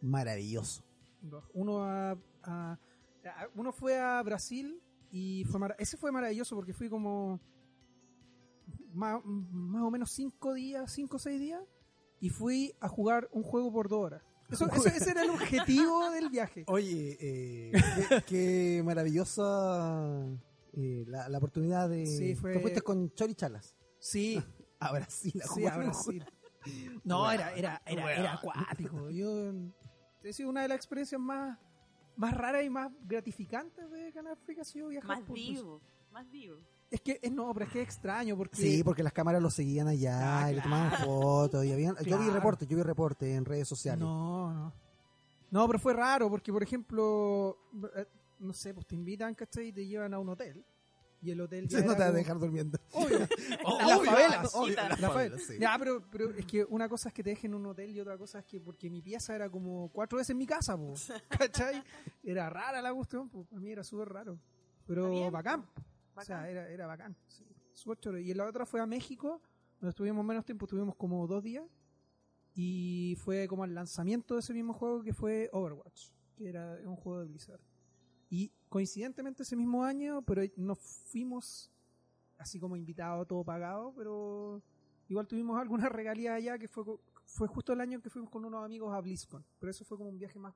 Maravilloso. 0.00 0.82
Dos. 1.20 1.44
Uno 1.54 1.82
a, 1.82 2.12
a- 2.12 2.18
a- 2.44 2.78
uno 3.56 3.72
fue 3.72 3.98
a 3.98 4.22
Brasil 4.22 4.80
y 5.10 5.44
fue 5.44 5.58
mara- 5.58 5.76
ese 5.78 5.96
fue 5.96 6.12
maravilloso 6.12 6.54
porque 6.54 6.72
fui 6.72 6.88
como 6.88 7.40
más, 8.92 9.20
más 9.24 9.82
o 9.82 9.90
menos 9.90 10.10
cinco 10.10 10.54
días, 10.54 10.92
cinco 10.92 11.16
o 11.16 11.18
seis 11.20 11.40
días 11.40 11.62
y 12.20 12.30
fui 12.30 12.74
a 12.80 12.88
jugar 12.88 13.28
un 13.32 13.42
juego 13.42 13.72
por 13.72 13.88
dos 13.88 13.98
horas. 14.04 14.22
Eso- 14.50 14.66
eso- 14.72 14.88
ese 14.88 15.10
era 15.10 15.22
el 15.22 15.30
objetivo 15.30 16.08
del 16.10 16.30
viaje. 16.30 16.64
Oye, 16.68 17.16
eh, 17.20 17.72
qué, 18.08 18.22
qué 18.26 18.82
maravillosa 18.84 20.24
eh, 20.76 21.04
la, 21.06 21.28
la 21.28 21.38
oportunidad 21.38 21.88
de... 21.88 22.06
Sí, 22.06 22.34
fue- 22.34 22.52
Te 22.52 22.60
fuiste 22.60 22.82
con 22.82 23.12
Chori 23.14 23.34
Chalas 23.34 23.74
Sí, 23.98 24.40
a 24.78 24.92
Brasil. 24.92 25.40
a 25.42 25.46
sí, 25.48 25.66
a 25.66 25.76
Brasil. 25.76 26.24
No, 27.04 27.30
era, 27.30 27.52
era, 27.54 27.80
era, 27.86 28.12
era 28.12 28.32
acuático. 28.34 29.08
Yo 29.10 29.52
he 30.24 30.32
sido 30.32 30.48
una 30.50 30.62
de 30.62 30.68
las 30.68 30.76
experiencias 30.76 31.20
más, 31.20 31.56
más 32.16 32.34
raras 32.36 32.64
y 32.64 32.70
más 32.70 32.90
gratificantes 33.06 33.88
de 33.88 34.12
Canal 34.12 34.36
Freak 34.36 34.58
ha 34.58 34.64
sido 34.64 34.88
viajar 34.88 35.08
Más 35.18 35.20
por 35.20 35.36
vivo. 35.36 35.80
Más 36.12 36.28
vivo. 36.28 36.56
Es 36.90 37.00
que 37.00 37.20
es 37.22 37.30
no, 37.32 37.52
pero 37.54 37.66
es 37.66 37.72
que 37.72 37.82
es 37.82 37.84
extraño 37.86 38.36
porque 38.36 38.56
Sí, 38.56 38.82
porque 38.82 39.04
las 39.04 39.12
cámaras 39.12 39.40
lo 39.40 39.48
seguían 39.50 39.86
allá 39.86 40.44
Ah, 40.44 40.50
y 40.50 40.56
le 40.56 40.60
tomaban 40.60 40.90
fotos. 41.04 41.64
Y 41.64 41.72
habían, 41.72 41.94
Yo 41.98 42.02
vi 42.02 42.10
Claro. 42.24 42.32
reportes, 42.34 42.66
yo 42.68 42.76
vi 42.76 42.82
reportes 42.82 43.28
en 43.28 43.44
redes 43.44 43.68
sociales. 43.68 44.00
No, 44.00 44.52
no. 44.52 44.72
No, 45.52 45.66
pero 45.68 45.78
fue 45.78 45.92
raro 45.94 46.28
porque, 46.28 46.52
por 46.52 46.64
ejemplo, 46.64 47.56
eh, 47.96 48.06
no 48.38 48.52
sé, 48.52 48.74
pues 48.74 48.86
te 48.86 48.94
invitan, 48.94 49.34
¿cachai? 49.34 49.68
Y 49.68 49.72
te 49.72 49.86
llevan 49.86 50.14
a 50.14 50.18
un 50.18 50.28
hotel. 50.28 50.64
Y 51.22 51.30
el 51.30 51.40
hotel 51.40 51.66
ya 51.68 51.80
no 51.80 51.92
te 51.94 51.98
va 52.00 52.04
a 52.04 52.08
como- 52.08 52.18
dejar 52.18 52.38
durmiendo. 52.38 52.78
Obvio. 52.92 53.18
Las 53.86 54.04
favelas. 54.04 54.54
obvio, 54.54 54.74
las 54.76 55.00
La 55.00 55.08
favelas, 55.10 55.42
sí. 55.42 55.54
Ya, 55.58 55.76
pero, 55.78 56.04
pero 56.10 56.30
es 56.30 56.44
que 56.46 56.64
una 56.64 56.88
cosa 56.88 57.08
es 57.08 57.14
que 57.14 57.22
te 57.22 57.30
dejen 57.30 57.52
en 57.52 57.56
un 57.60 57.66
hotel 57.66 57.90
y 57.90 58.00
otra 58.00 58.16
cosa 58.18 58.38
es 58.40 58.44
que 58.44 58.60
porque 58.60 58.90
mi 58.90 59.00
pieza 59.02 59.34
era 59.34 59.48
como 59.50 59.88
cuatro 59.92 60.18
veces 60.18 60.36
mi 60.36 60.46
casa, 60.46 60.76
po, 60.76 60.94
¿cachai? 61.30 61.82
Era 62.22 62.50
rara 62.50 62.82
la 62.82 62.92
cuestión, 62.94 63.28
pues 63.30 63.46
para 63.48 63.60
mí 63.60 63.70
era 63.70 63.82
súper 63.82 64.08
raro. 64.10 64.38
Pero 64.86 65.30
bacán. 65.30 65.66
O 66.14 66.22
sea, 66.22 66.48
era, 66.48 66.68
era 66.68 66.86
bacán. 66.86 67.16
Sí, 67.26 67.44
súper. 67.74 68.18
Y 68.20 68.32
la 68.34 68.44
otra 68.46 68.64
fue 68.66 68.80
a 68.80 68.86
México, 68.86 69.40
donde 69.80 69.90
estuvimos 69.90 70.24
menos 70.24 70.44
tiempo, 70.44 70.66
estuvimos 70.66 70.94
como 70.96 71.26
dos 71.26 71.42
días. 71.42 71.64
Y 72.54 73.16
fue 73.18 73.48
como 73.48 73.64
el 73.64 73.74
lanzamiento 73.74 74.34
de 74.34 74.40
ese 74.40 74.54
mismo 74.54 74.72
juego 74.72 75.02
que 75.02 75.12
fue 75.12 75.50
Overwatch, 75.52 76.08
que 76.36 76.48
era 76.48 76.78
un 76.84 76.96
juego 76.96 77.20
de 77.20 77.26
Blizzard. 77.26 77.60
Y 78.36 78.52
coincidentemente 78.68 79.44
ese 79.44 79.56
mismo 79.56 79.82
año, 79.82 80.20
pero 80.20 80.42
nos 80.56 80.78
fuimos 80.78 81.70
así 82.36 82.60
como 82.60 82.76
invitados, 82.76 83.26
todo 83.26 83.42
pagado, 83.42 83.94
pero 83.96 84.62
igual 85.08 85.26
tuvimos 85.26 85.58
algunas 85.58 85.90
regalías 85.90 86.34
allá 86.34 86.58
que 86.58 86.68
fue, 86.68 86.84
fue 87.24 87.48
justo 87.48 87.72
el 87.72 87.80
año 87.80 88.02
que 88.02 88.10
fuimos 88.10 88.28
con 88.30 88.44
unos 88.44 88.62
amigos 88.62 88.92
a 88.92 89.00
BlizzCon. 89.00 89.42
Pero 89.58 89.70
eso 89.70 89.86
fue 89.86 89.96
como 89.96 90.10
un 90.10 90.18
viaje 90.18 90.38
más, 90.38 90.54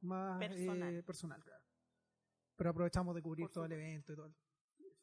más 0.00 0.40
Personal. 0.40 0.94
eh, 0.94 1.02
personal, 1.04 1.44
claro. 1.44 1.62
Pero 2.56 2.70
aprovechamos 2.70 3.14
de 3.14 3.22
cubrir 3.22 3.50
todo 3.50 3.66
el 3.66 3.72
evento 3.72 4.12
y 4.12 4.16
todo. 4.16 4.34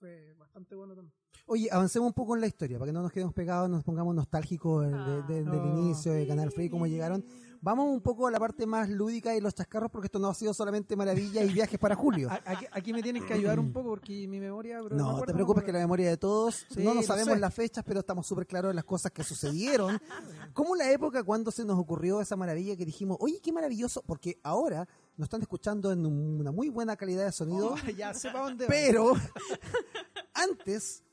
Fue 0.04 0.34
bastante 0.38 0.76
bueno 0.76 0.94
también. 0.96 1.14
Oye, 1.46 1.70
avancemos 1.72 2.08
un 2.08 2.14
poco 2.14 2.36
en 2.36 2.42
la 2.42 2.48
historia, 2.48 2.78
para 2.78 2.90
que 2.90 2.94
no 2.94 3.02
nos 3.02 3.12
quedemos 3.12 3.34
pegados, 3.34 3.70
nos 3.70 3.86
pongamos 3.86 4.14
nostálgicos 4.14 4.84
del- 4.86 5.06
de- 5.06 5.22
de- 5.34 5.44
del 5.44 5.62
Ah. 5.62 5.76
inicio 5.78 6.12
de 6.12 6.28
Canal 6.28 6.52
Free, 6.52 6.70
cómo 6.70 6.88
llegaron. 6.88 7.24
Vamos 7.62 7.88
un 7.90 8.02
poco 8.02 8.28
a 8.28 8.32
la 8.32 8.38
parte 8.40 8.66
más 8.66 8.90
lúdica 8.90 9.34
y 9.34 9.40
los 9.40 9.56
chascarros, 9.56 9.90
porque 9.90 10.08
esto 10.08 10.20
no 10.20 10.28
ha 10.28 10.34
sido 10.34 10.54
solamente 10.54 10.98
maravillas 10.98 11.50
y 11.50 11.54
viajes 11.54 11.80
para 11.80 11.96
Julio. 11.96 12.28
Aquí, 12.46 12.66
aquí 12.74 12.92
me 12.92 13.02
tienen 13.02 13.26
que 13.26 13.34
ayudar 13.34 13.58
un 13.62 13.72
poco 13.72 13.90
porque 13.92 14.28
mi 14.28 14.42
memoria... 14.42 14.82
me 14.84 14.90
No, 14.90 15.12
acuerdo, 15.12 15.26
te 15.28 15.34
preocupes 15.34 15.64
que 15.64 15.72
la 15.72 15.80
memoria 15.80 16.10
de 16.10 16.18
todos, 16.18 16.66
Sí, 16.70 16.84
no 16.84 16.94
nos 16.94 17.06
sabemos 17.06 17.36
sé. 17.36 17.40
las 17.40 17.54
fechas, 17.54 17.86
pero 17.88 18.02
estamos 18.02 18.28
súper 18.28 18.46
claros 18.46 18.72
de 18.72 18.74
las 18.76 18.84
cosas 18.84 19.14
que 19.14 19.24
sucedieron. 19.24 19.98
Como 20.54 20.76
la 20.76 20.92
época 20.92 21.24
cuando 21.24 21.52
se 21.52 21.64
nos 21.64 21.80
ocurrió 21.80 22.20
esa 22.20 22.36
maravilla 22.36 22.76
que 22.76 22.86
dijimos, 22.86 23.16
oye, 23.22 23.40
qué 23.42 23.54
maravilloso, 23.54 24.04
porque 24.06 24.38
ahora 24.44 24.86
nos 25.18 25.26
están 25.28 25.42
escuchando 25.42 25.92
en 25.92 26.06
un- 26.06 26.40
una 26.42 26.52
muy 26.52 26.70
buena 26.70 26.96
calidad 26.96 27.26
de 27.26 27.32
sonido, 27.32 27.76
Oh, 27.76 27.90
ya 27.92 28.14
sé 28.14 28.30
para 28.32 28.46
dónde 28.46 28.66
va. 28.66 28.70
pero 28.70 29.14
antes, 30.34 31.04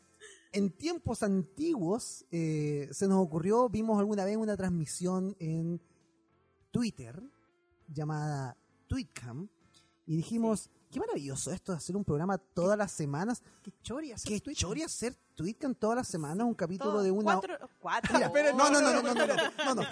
en 0.53 0.71
tiempos 0.71 1.23
antiguos, 1.23 2.25
eh, 2.31 2.89
se 2.93 3.07
nos 3.09 3.19
ocurrió, 3.25 3.69
vimos 3.69 3.99
alguna 3.99 4.25
vez 4.25 4.37
una 4.37 4.57
transmisión 4.57 5.37
en 5.39 5.81
Twitter 6.71 7.23
llamada 7.89 8.57
Tweetcam 8.87 9.49
y 10.07 10.17
dijimos, 10.17 10.71
Qué 10.91 10.99
maravilloso 10.99 11.53
esto 11.53 11.71
de 11.71 11.79
hacer 11.79 11.97
un 11.97 12.05
programa 12.05 12.37
todas 12.37 12.77
las 12.77 12.91
semanas. 12.91 13.45
Qué 13.63 13.73
chori 13.81 14.11
hacer 14.11 14.43
Qué 14.43 14.55
chori 14.55 14.83
hacer 14.83 15.17
Twitcam 15.37 15.73
todas 15.73 15.97
las 15.97 16.09
semanas 16.09 16.45
un 16.45 16.55
capítulo 16.55 17.01
de 17.01 17.13
una 17.13 17.35
cuatro, 17.35 17.57
cuatro. 17.79 18.19
No, 18.57 18.71
no, 18.71 18.81
no, 18.81 19.01
no, 19.01 19.15
no, 19.15 19.75
no, 19.75 19.83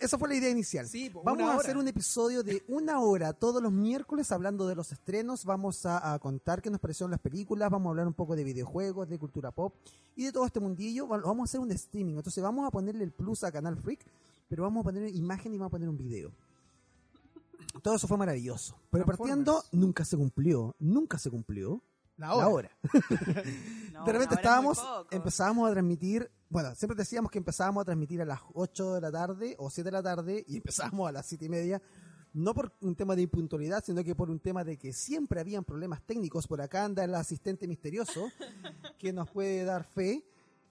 esa, 0.00 0.18
fue 0.18 0.28
la 0.28 0.34
idea 0.34 0.50
inicial. 0.50 0.86
Vamos 1.22 1.48
a 1.48 1.54
hacer 1.54 1.76
un 1.76 1.86
episodio 1.86 2.42
de 2.42 2.64
una 2.66 3.00
hora 3.00 3.32
todos 3.32 3.62
los 3.62 3.72
miércoles 3.72 4.32
hablando 4.32 4.66
de 4.66 4.74
los 4.74 4.90
estrenos, 4.90 5.44
vamos 5.44 5.86
a, 5.86 6.12
a, 6.12 6.18
contar 6.18 6.60
qué 6.60 6.68
nos 6.68 6.80
parecieron 6.80 7.12
las 7.12 7.20
películas, 7.20 7.70
vamos 7.70 7.86
a 7.86 7.90
hablar 7.90 8.08
un 8.08 8.12
poco 8.12 8.34
de 8.34 8.42
videojuegos, 8.42 9.08
de 9.08 9.18
cultura 9.18 9.52
pop 9.52 9.74
y 10.16 10.24
de 10.24 10.32
todo 10.32 10.44
este 10.44 10.58
mundillo, 10.58 11.06
vamos 11.06 11.40
a 11.40 11.44
hacer 11.44 11.60
un 11.60 11.70
streaming, 11.70 12.16
entonces 12.16 12.42
vamos 12.42 12.66
a 12.66 12.70
ponerle 12.70 13.04
el 13.04 13.12
plus 13.12 13.44
a 13.44 13.52
Canal 13.52 13.76
Freak, 13.76 14.04
pero 14.48 14.64
vamos 14.64 14.80
a 14.80 14.84
poner 14.84 15.14
imagen 15.14 15.54
y 15.54 15.58
vamos 15.58 15.70
a 15.70 15.70
poner 15.70 15.88
un 15.88 15.96
video. 15.96 16.32
Todo 17.82 17.96
eso 17.96 18.08
fue 18.08 18.16
maravilloso. 18.16 18.76
Pero 18.90 19.04
partiendo, 19.04 19.64
nunca 19.72 20.04
se 20.04 20.16
cumplió. 20.16 20.74
Nunca 20.78 21.18
se 21.18 21.30
cumplió. 21.30 21.82
La 22.16 22.28
La 22.28 22.48
hora. 22.48 22.70
No, 23.92 24.04
de 24.04 24.12
repente 24.12 24.34
estábamos, 24.34 24.80
empezábamos 25.10 25.68
a 25.68 25.72
transmitir, 25.72 26.28
bueno, 26.48 26.74
siempre 26.74 26.96
decíamos 26.96 27.30
que 27.30 27.38
empezábamos 27.38 27.82
a 27.82 27.84
transmitir 27.84 28.20
a 28.22 28.24
las 28.24 28.40
8 28.52 28.94
de 28.94 29.00
la 29.00 29.12
tarde 29.12 29.54
o 29.58 29.70
7 29.70 29.86
de 29.86 29.92
la 29.92 30.02
tarde 30.02 30.44
y 30.48 30.56
empezábamos 30.56 31.08
a 31.08 31.12
las 31.12 31.26
7 31.26 31.44
y 31.44 31.48
media, 31.48 31.82
no 32.32 32.54
por 32.54 32.72
un 32.80 32.96
tema 32.96 33.14
de 33.14 33.22
impuntualidad, 33.22 33.84
sino 33.84 34.02
que 34.02 34.16
por 34.16 34.30
un 34.30 34.40
tema 34.40 34.64
de 34.64 34.76
que 34.76 34.92
siempre 34.92 35.40
habían 35.40 35.62
problemas 35.62 36.02
técnicos. 36.04 36.48
Por 36.48 36.60
acá 36.60 36.84
anda 36.84 37.04
el 37.04 37.14
asistente 37.14 37.68
misterioso 37.68 38.28
que 38.98 39.12
nos 39.12 39.30
puede 39.30 39.64
dar 39.64 39.84
fe. 39.84 40.24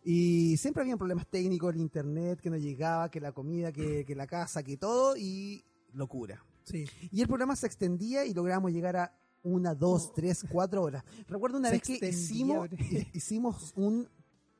Y 0.04 0.58
siempre 0.58 0.84
habían 0.84 0.98
problemas 0.98 1.28
técnicos, 1.28 1.74
el 1.74 1.80
internet 1.80 2.42
que 2.42 2.50
no 2.50 2.58
llegaba, 2.58 3.10
que 3.10 3.22
la 3.22 3.32
comida, 3.32 3.72
que, 3.72 4.04
que 4.04 4.16
la 4.16 4.28
casa, 4.28 4.62
que 4.62 4.76
todo, 4.76 5.16
y 5.16 5.64
locura. 5.94 6.44
Sí. 6.66 6.86
Y 7.12 7.22
el 7.22 7.28
programa 7.28 7.56
se 7.56 7.68
extendía 7.68 8.26
y 8.26 8.34
logramos 8.34 8.72
llegar 8.72 8.96
a 8.98 9.18
una, 9.44 9.76
dos, 9.76 10.14
tres, 10.14 10.46
cuatro 10.50 10.82
horas. 10.84 11.04
Recuerdo 11.28 11.58
una 11.58 11.70
Se 11.70 11.76
vez 11.76 11.82
que 11.84 12.08
hicimos, 12.08 12.70
hicimos 13.14 13.74
un, 13.76 14.08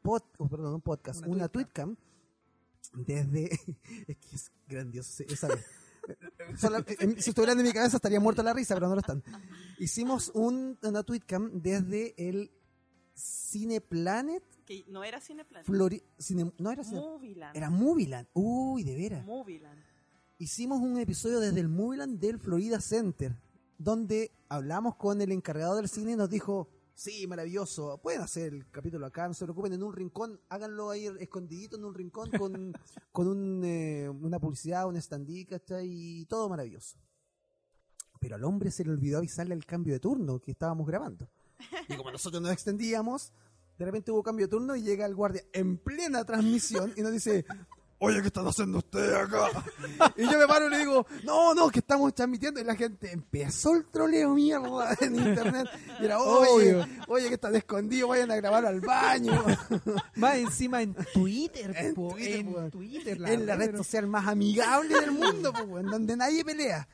pod, 0.02 0.24
oh, 0.38 0.50
perdón, 0.50 0.74
un 0.76 0.82
podcast, 0.82 1.22
Una 1.22 1.30
una, 1.36 1.48
tweetcam, 1.48 1.96
desde... 2.94 3.50
Es 4.08 4.18
que 4.18 4.36
es 4.36 4.52
grandioso 4.68 5.24
esa 5.28 5.48
vez. 5.48 5.66
Solo- 6.58 6.80
eh, 6.86 7.16
si 7.18 7.30
estuvieran 7.30 7.58
en 7.60 7.66
mi 7.66 7.72
cabeza 7.72 7.96
estaría 7.96 8.20
muerto 8.20 8.44
la 8.44 8.52
risa, 8.54 8.74
pero 8.76 8.90
no 8.90 8.96
lo 8.96 9.00
están. 9.00 9.24
Hicimos 9.80 10.32
un, 10.36 10.78
una 10.84 11.02
tweetcam 11.04 11.62
desde 11.62 12.14
el 12.18 12.52
Cineplanet 13.16 14.44
Que 14.66 14.84
no 14.90 15.04
era 15.04 15.22
Cineplan. 15.22 15.64
Flori... 15.64 16.04
Cine, 16.18 16.52
no 16.58 16.72
era 16.72 16.84
Cine- 16.84 17.00
Moviland. 17.00 17.56
era 17.56 17.70
Moviland. 17.70 18.28
Uy, 18.34 18.84
de 18.84 18.96
veras 18.96 19.26
Moviland. 19.26 19.80
Hicimos 20.44 20.82
un 20.82 21.00
episodio 21.00 21.40
desde 21.40 21.62
el 21.62 21.70
Moviland 21.70 22.20
del 22.20 22.38
Florida 22.38 22.82
Center, 22.82 23.34
donde 23.78 24.32
hablamos 24.50 24.98
con 24.98 25.22
el 25.22 25.32
encargado 25.32 25.78
del 25.78 25.88
cine 25.88 26.12
y 26.12 26.16
nos 26.18 26.30
dijo, 26.30 26.68
sí, 26.94 27.26
maravilloso, 27.28 27.98
pueden 28.04 28.22
hacer 28.22 28.54
el 28.54 28.70
capítulo 28.70 29.06
acá, 29.06 29.26
no 29.26 29.34
se 29.34 29.46
preocupen, 29.46 29.72
en 29.72 29.84
un 29.84 29.94
rincón, 29.94 30.42
háganlo 30.50 30.90
ahí 30.90 31.08
escondidito 31.20 31.78
en 31.78 31.86
un 31.86 31.94
rincón 31.94 32.30
con, 32.32 32.74
con 33.14 33.28
un, 33.28 33.62
eh, 33.64 34.10
una 34.10 34.38
publicidad, 34.38 34.86
un 34.86 35.02
standee, 35.02 35.46
¿cachai? 35.46 35.88
Y 35.88 36.26
todo 36.26 36.50
maravilloso. 36.50 36.98
Pero 38.20 38.36
al 38.36 38.44
hombre 38.44 38.70
se 38.70 38.84
le 38.84 38.92
olvidó 38.92 39.20
avisarle 39.20 39.56
el 39.56 39.66
cambio 39.66 39.94
de 39.94 40.02
turno 40.02 40.40
que 40.40 40.52
estábamos 40.52 40.86
grabando. 40.86 41.30
Y 41.88 41.96
como 41.96 42.12
nosotros 42.12 42.42
nos 42.42 42.52
extendíamos, 42.52 43.32
de 43.78 43.86
repente 43.86 44.12
hubo 44.12 44.22
cambio 44.24 44.48
de 44.48 44.52
turno 44.52 44.76
y 44.76 44.82
llega 44.82 45.06
el 45.06 45.16
guardia 45.16 45.44
en 45.54 45.78
plena 45.78 46.26
transmisión 46.26 46.94
y 46.98 47.02
nos 47.02 47.14
dice, 47.14 47.46
oye, 48.04 48.22
¿qué 48.22 48.28
están 48.28 48.48
haciendo 48.48 48.78
ustedes 48.80 49.16
acá? 49.16 49.48
y 50.18 50.24
yo 50.24 50.38
me 50.38 50.48
paro 50.48 50.68
y 50.68 50.70
le 50.72 50.78
digo, 50.80 51.06
no, 51.24 51.54
no, 51.54 51.70
que 51.70 51.80
estamos 51.80 52.14
transmitiendo. 52.14 52.60
Y 52.60 52.64
la 52.64 52.76
gente 52.76 53.12
empezó 53.12 53.74
el 53.76 53.86
troleo 53.86 54.34
mierda 54.34 54.96
en 55.02 55.16
internet. 55.16 55.68
Y 56.00 56.06
era, 56.06 56.20
oye, 56.20 56.76
Obvio. 56.76 56.88
oye, 57.08 57.28
que 57.30 57.36
están 57.36 57.56
escondidos, 57.56 58.10
vayan 58.10 58.32
a 58.32 58.36
grabar 58.36 58.66
al 58.66 58.82
baño. 58.82 59.44
Más 60.16 60.36
encima 60.36 60.82
en 60.82 60.94
Twitter, 61.14 61.74
En 61.78 61.94
po, 61.94 62.10
Twitter, 62.14 62.36
en 62.40 62.54
po. 62.54 62.70
Twitter, 62.70 63.22
es 63.26 63.40
la 63.42 63.56
red 63.56 63.76
social 63.78 64.08
más 64.08 64.28
amigable 64.28 65.00
del 65.00 65.12
mundo, 65.12 65.54
po, 65.54 65.80
en 65.80 65.86
donde 65.88 66.16
nadie 66.18 66.44
pelea. 66.46 66.88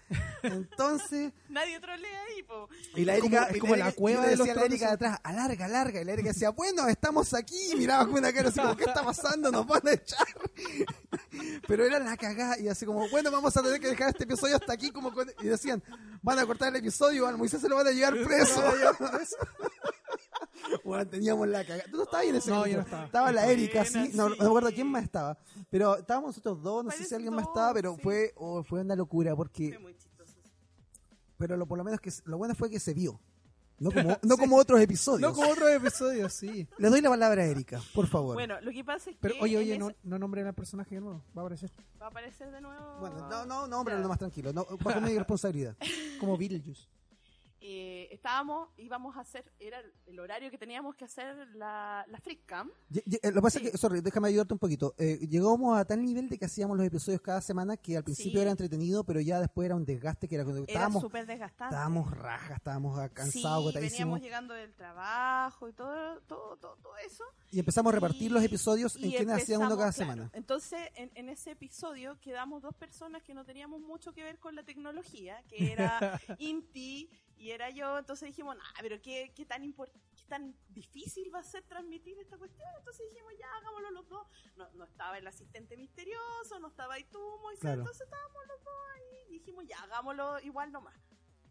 Entonces, 0.43 1.33
Nadie 1.49 1.79
trolea 1.79 2.23
ahí, 2.29 2.43
po. 2.43 2.69
y 2.95 3.03
la 3.05 3.19
como- 3.19 3.25
Erika, 3.35 3.43
es 3.51 3.59
como 3.59 3.75
la 3.75 3.85
Erika- 3.87 3.95
cueva 3.97 4.21
de 4.25 4.35
los 4.37 4.39
decía 4.47 4.53
a 4.53 4.55
la 4.55 4.65
Erika 4.65 4.87
de 4.87 4.93
atrás, 4.93 5.19
alarga, 5.23 5.65
alarga. 5.65 6.01
Y 6.01 6.05
la 6.05 6.13
Erika 6.13 6.29
decía, 6.29 6.49
bueno, 6.51 6.87
estamos 6.87 7.33
aquí. 7.33 7.71
Y 7.71 7.75
miraba 7.75 8.05
con 8.05 8.15
una 8.19 8.31
cara 8.31 8.49
así 8.49 8.59
como, 8.59 8.75
¿qué 8.77 8.83
está 8.85 9.03
pasando? 9.03 9.51
Nos 9.51 9.65
van 9.67 9.87
a 9.87 9.91
echar. 9.93 10.27
Pero 11.67 11.85
era 11.85 11.99
la 11.99 12.15
cagada. 12.17 12.59
Y 12.59 12.67
así 12.67 12.85
como, 12.85 13.07
bueno, 13.09 13.31
vamos 13.31 13.55
a 13.57 13.61
tener 13.61 13.79
que 13.79 13.87
dejar 13.87 14.09
este 14.09 14.23
episodio 14.25 14.55
hasta 14.55 14.73
aquí. 14.73 14.91
como 14.91 15.11
con- 15.13 15.29
Y 15.41 15.47
decían, 15.47 15.83
van 16.21 16.39
a 16.39 16.45
cortar 16.45 16.69
el 16.69 16.77
episodio, 16.77 17.27
al 17.27 17.37
Moisés 17.37 17.61
se 17.61 17.69
lo 17.69 17.75
van 17.75 17.87
a 17.87 17.91
llevar 17.91 18.13
preso. 18.27 18.61
Bueno, 20.83 21.07
teníamos 21.07 21.47
la 21.47 21.63
cagada. 21.65 21.89
¿Tú 21.89 21.97
no 21.97 22.03
estabas 22.03 22.21
ahí 22.23 22.29
en 22.29 22.35
ese 22.35 22.49
No, 22.49 22.55
momento? 22.57 22.71
yo 22.71 22.77
no 22.77 22.83
estaba. 22.83 23.05
Estaba 23.05 23.31
la 23.31 23.47
Erika, 23.51 23.85
sí. 23.85 24.11
No, 24.13 24.29
me 24.29 24.35
acuerdo 24.45 24.69
quién 24.71 24.87
más 24.87 25.03
estaba. 25.03 25.37
Pero 25.69 25.97
estábamos 25.97 26.29
nosotros 26.29 26.61
dos, 26.61 26.83
no 26.85 26.91
sé 26.91 27.05
si 27.05 27.15
alguien 27.15 27.33
más 27.33 27.47
estaba, 27.47 27.73
pero 27.73 27.95
sí. 27.95 28.01
fue, 28.03 28.33
oh, 28.35 28.63
fue 28.63 28.81
una 28.81 28.95
locura 28.95 29.35
porque 29.35 29.69
Fue 29.73 29.79
muy 29.79 29.95
chistoso. 29.95 30.33
pero 31.37 31.57
lo, 31.57 31.65
por 31.65 31.77
lo 31.77 31.83
menos 31.83 31.99
que 32.01 32.11
lo 32.25 32.37
bueno 32.37 32.55
fue 32.55 32.69
que 32.69 32.79
se 32.79 32.93
vio. 32.93 33.19
No 33.79 33.91
como, 33.91 34.17
no 34.23 34.37
como 34.37 34.57
otros 34.57 34.79
episodios. 34.81 35.21
No 35.21 35.33
como 35.35 35.49
otros 35.51 35.69
episodios, 35.69 36.33
sí. 36.33 36.67
Le 36.77 36.89
doy 36.89 37.01
la 37.01 37.09
palabra 37.09 37.43
a 37.43 37.45
Erika, 37.45 37.81
por 37.93 38.07
favor. 38.07 38.35
Bueno, 38.35 38.59
lo 38.61 38.71
que 38.71 38.83
pasa 38.83 39.09
es 39.09 39.15
que. 39.15 39.21
Pero 39.21 39.35
oye, 39.41 39.57
oye, 39.57 39.71
ese- 39.75 39.79
no, 39.79 39.91
no 40.03 40.19
nombren 40.19 40.47
al 40.47 40.53
personaje 40.53 40.95
de 40.95 41.01
nuevo. 41.01 41.23
Va 41.37 41.41
a 41.41 41.45
aparecer 41.45 41.71
Va 42.01 42.05
a 42.05 42.09
aparecer 42.09 42.51
de 42.51 42.61
nuevo. 42.61 42.97
Bueno, 42.99 43.27
no, 43.29 43.45
no, 43.45 43.67
no, 43.67 43.79
hombre, 43.79 43.97
lo 43.99 44.07
más 44.07 44.19
tranquilo. 44.19 44.51
No, 44.53 44.65
bajo 44.83 45.01
mi 45.01 45.13
responsabilidad. 45.17 45.75
como 46.19 46.37
Beetlejuice. 46.37 46.87
Eh, 47.61 48.07
estábamos, 48.11 48.69
íbamos 48.77 49.17
a 49.17 49.21
hacer, 49.21 49.43
era 49.59 49.79
el- 50.05 50.19
horario 50.19 50.49
que 50.51 50.57
teníamos 50.57 50.95
que 50.95 51.05
hacer 51.05 51.35
la, 51.55 52.05
la 52.07 52.19
Freak 52.19 52.45
Cam. 52.45 52.69
Lle- 52.91 53.03
lle- 53.05 53.19
eh, 53.21 53.29
Lo 53.31 53.35
que 53.35 53.41
pasa 53.41 53.59
Sí. 53.59 53.65
es 53.65 53.71
que, 53.71 53.77
sorry, 53.77 54.01
déjame 54.01 54.27
ayudarte 54.29 54.53
un 54.53 54.59
poquito. 54.59 54.93
Eh, 54.97 55.17
llegamos 55.29 55.77
a 55.77 55.85
tal 55.85 56.01
nivel 56.03 56.29
de 56.29 56.37
que 56.37 56.45
hacíamos 56.45 56.77
los 56.77 56.85
episodios 56.85 57.21
cada 57.21 57.41
semana 57.41 57.75
que 57.77 57.97
al 57.97 58.03
principio 58.03 58.33
Sí. 58.33 58.41
era 58.41 58.51
entretenido, 58.51 59.03
pero 59.03 59.19
ya 59.21 59.39
después 59.39 59.65
era 59.65 59.75
un 59.75 59.85
desgaste 59.85 60.27
que 60.27 60.35
era 60.35 60.43
cuando 60.45 60.63
estábamos, 60.65 61.01
súper 61.01 61.25
desgastante. 61.25 61.75
estábamos 61.75 62.11
rajas, 62.11 62.57
estábamos 62.57 62.99
sí, 63.01 63.09
cansados, 63.13 63.45
agotadísimos. 63.59 63.91
veníamos 63.91 64.21
llegando 64.21 64.53
del 64.53 64.73
trabajo 64.73 65.67
y 65.69 65.73
todo, 65.73 66.19
todo, 66.27 66.57
todo, 66.57 66.75
todo 66.81 66.97
eso. 67.05 67.23
Y 67.51 67.59
empezamos 67.59 67.91
a 67.91 67.95
repartir 67.95 68.31
los 68.31 68.43
episodios 68.43 68.95
en 68.97 69.05
y 69.05 69.15
quién 69.15 69.29
hacía 69.31 69.57
uno 69.57 69.69
cada 69.77 69.91
claro, 69.91 69.93
semana. 69.93 70.29
Entonces, 70.33 70.79
en, 70.95 71.11
en 71.15 71.29
ese 71.29 71.51
episodio 71.51 72.17
quedamos 72.21 72.61
dos 72.61 72.73
personas 72.75 73.23
que 73.23 73.33
no 73.33 73.43
teníamos 73.45 73.81
mucho 73.81 74.13
que 74.13 74.23
ver 74.23 74.37
con 74.39 74.55
la 74.55 74.63
tecnología, 74.63 75.41
que 75.47 75.71
era 75.73 76.21
Inti 76.39 77.09
y 77.39 77.51
era 77.51 77.69
yo. 77.69 77.97
Entonces 77.97 78.27
dijimos, 78.27 78.55
nah, 78.55 78.81
pero 78.81 79.01
qué, 79.01 79.33
qué 79.33 79.45
tan 79.45 79.73
qué 79.73 80.25
tan 80.27 80.55
difícil 80.67 81.33
va 81.33 81.39
a 81.39 81.43
ser 81.43 81.63
transmitir 81.63 82.19
esta 82.19 82.37
cuestión. 82.37 82.67
Entonces 82.77 83.07
dijimos, 83.09 83.33
ya, 83.39 83.47
hagámoslo 83.55 83.91
los 83.91 84.09
dos. 84.09 84.27
No, 84.57 84.69
no 84.73 84.83
estaba 84.83 85.17
el 85.17 85.25
asistente 85.25 85.77
misterioso, 85.77 86.59
no 86.59 86.67
estaba 86.67 86.95
ahí 86.95 87.05
tú, 87.05 87.19
Moisés. 87.41 87.61
Claro. 87.61 87.81
Entonces 87.81 88.01
estábamos 88.01 88.47
los 88.47 88.63
dos 88.63 88.73
ahí 88.95 89.25
y 89.29 89.31
dijimos, 89.39 89.65
ya, 89.65 89.81
hagámoslo 89.83 90.39
igual 90.41 90.71
nomás. 90.71 90.95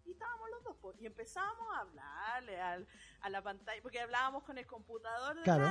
Y 0.05 0.13
estábamos 0.13 0.49
los 0.51 0.65
dos, 0.65 0.95
y 0.99 1.07
empezamos 1.07 1.69
a 1.75 1.81
hablarle 1.81 2.59
al, 2.59 2.89
a 3.21 3.29
la 3.29 3.43
pantalla, 3.43 3.83
porque 3.83 4.01
hablábamos 4.01 4.43
con 4.43 4.57
el 4.57 4.67
computador 4.67 5.43
Claro. 5.43 5.67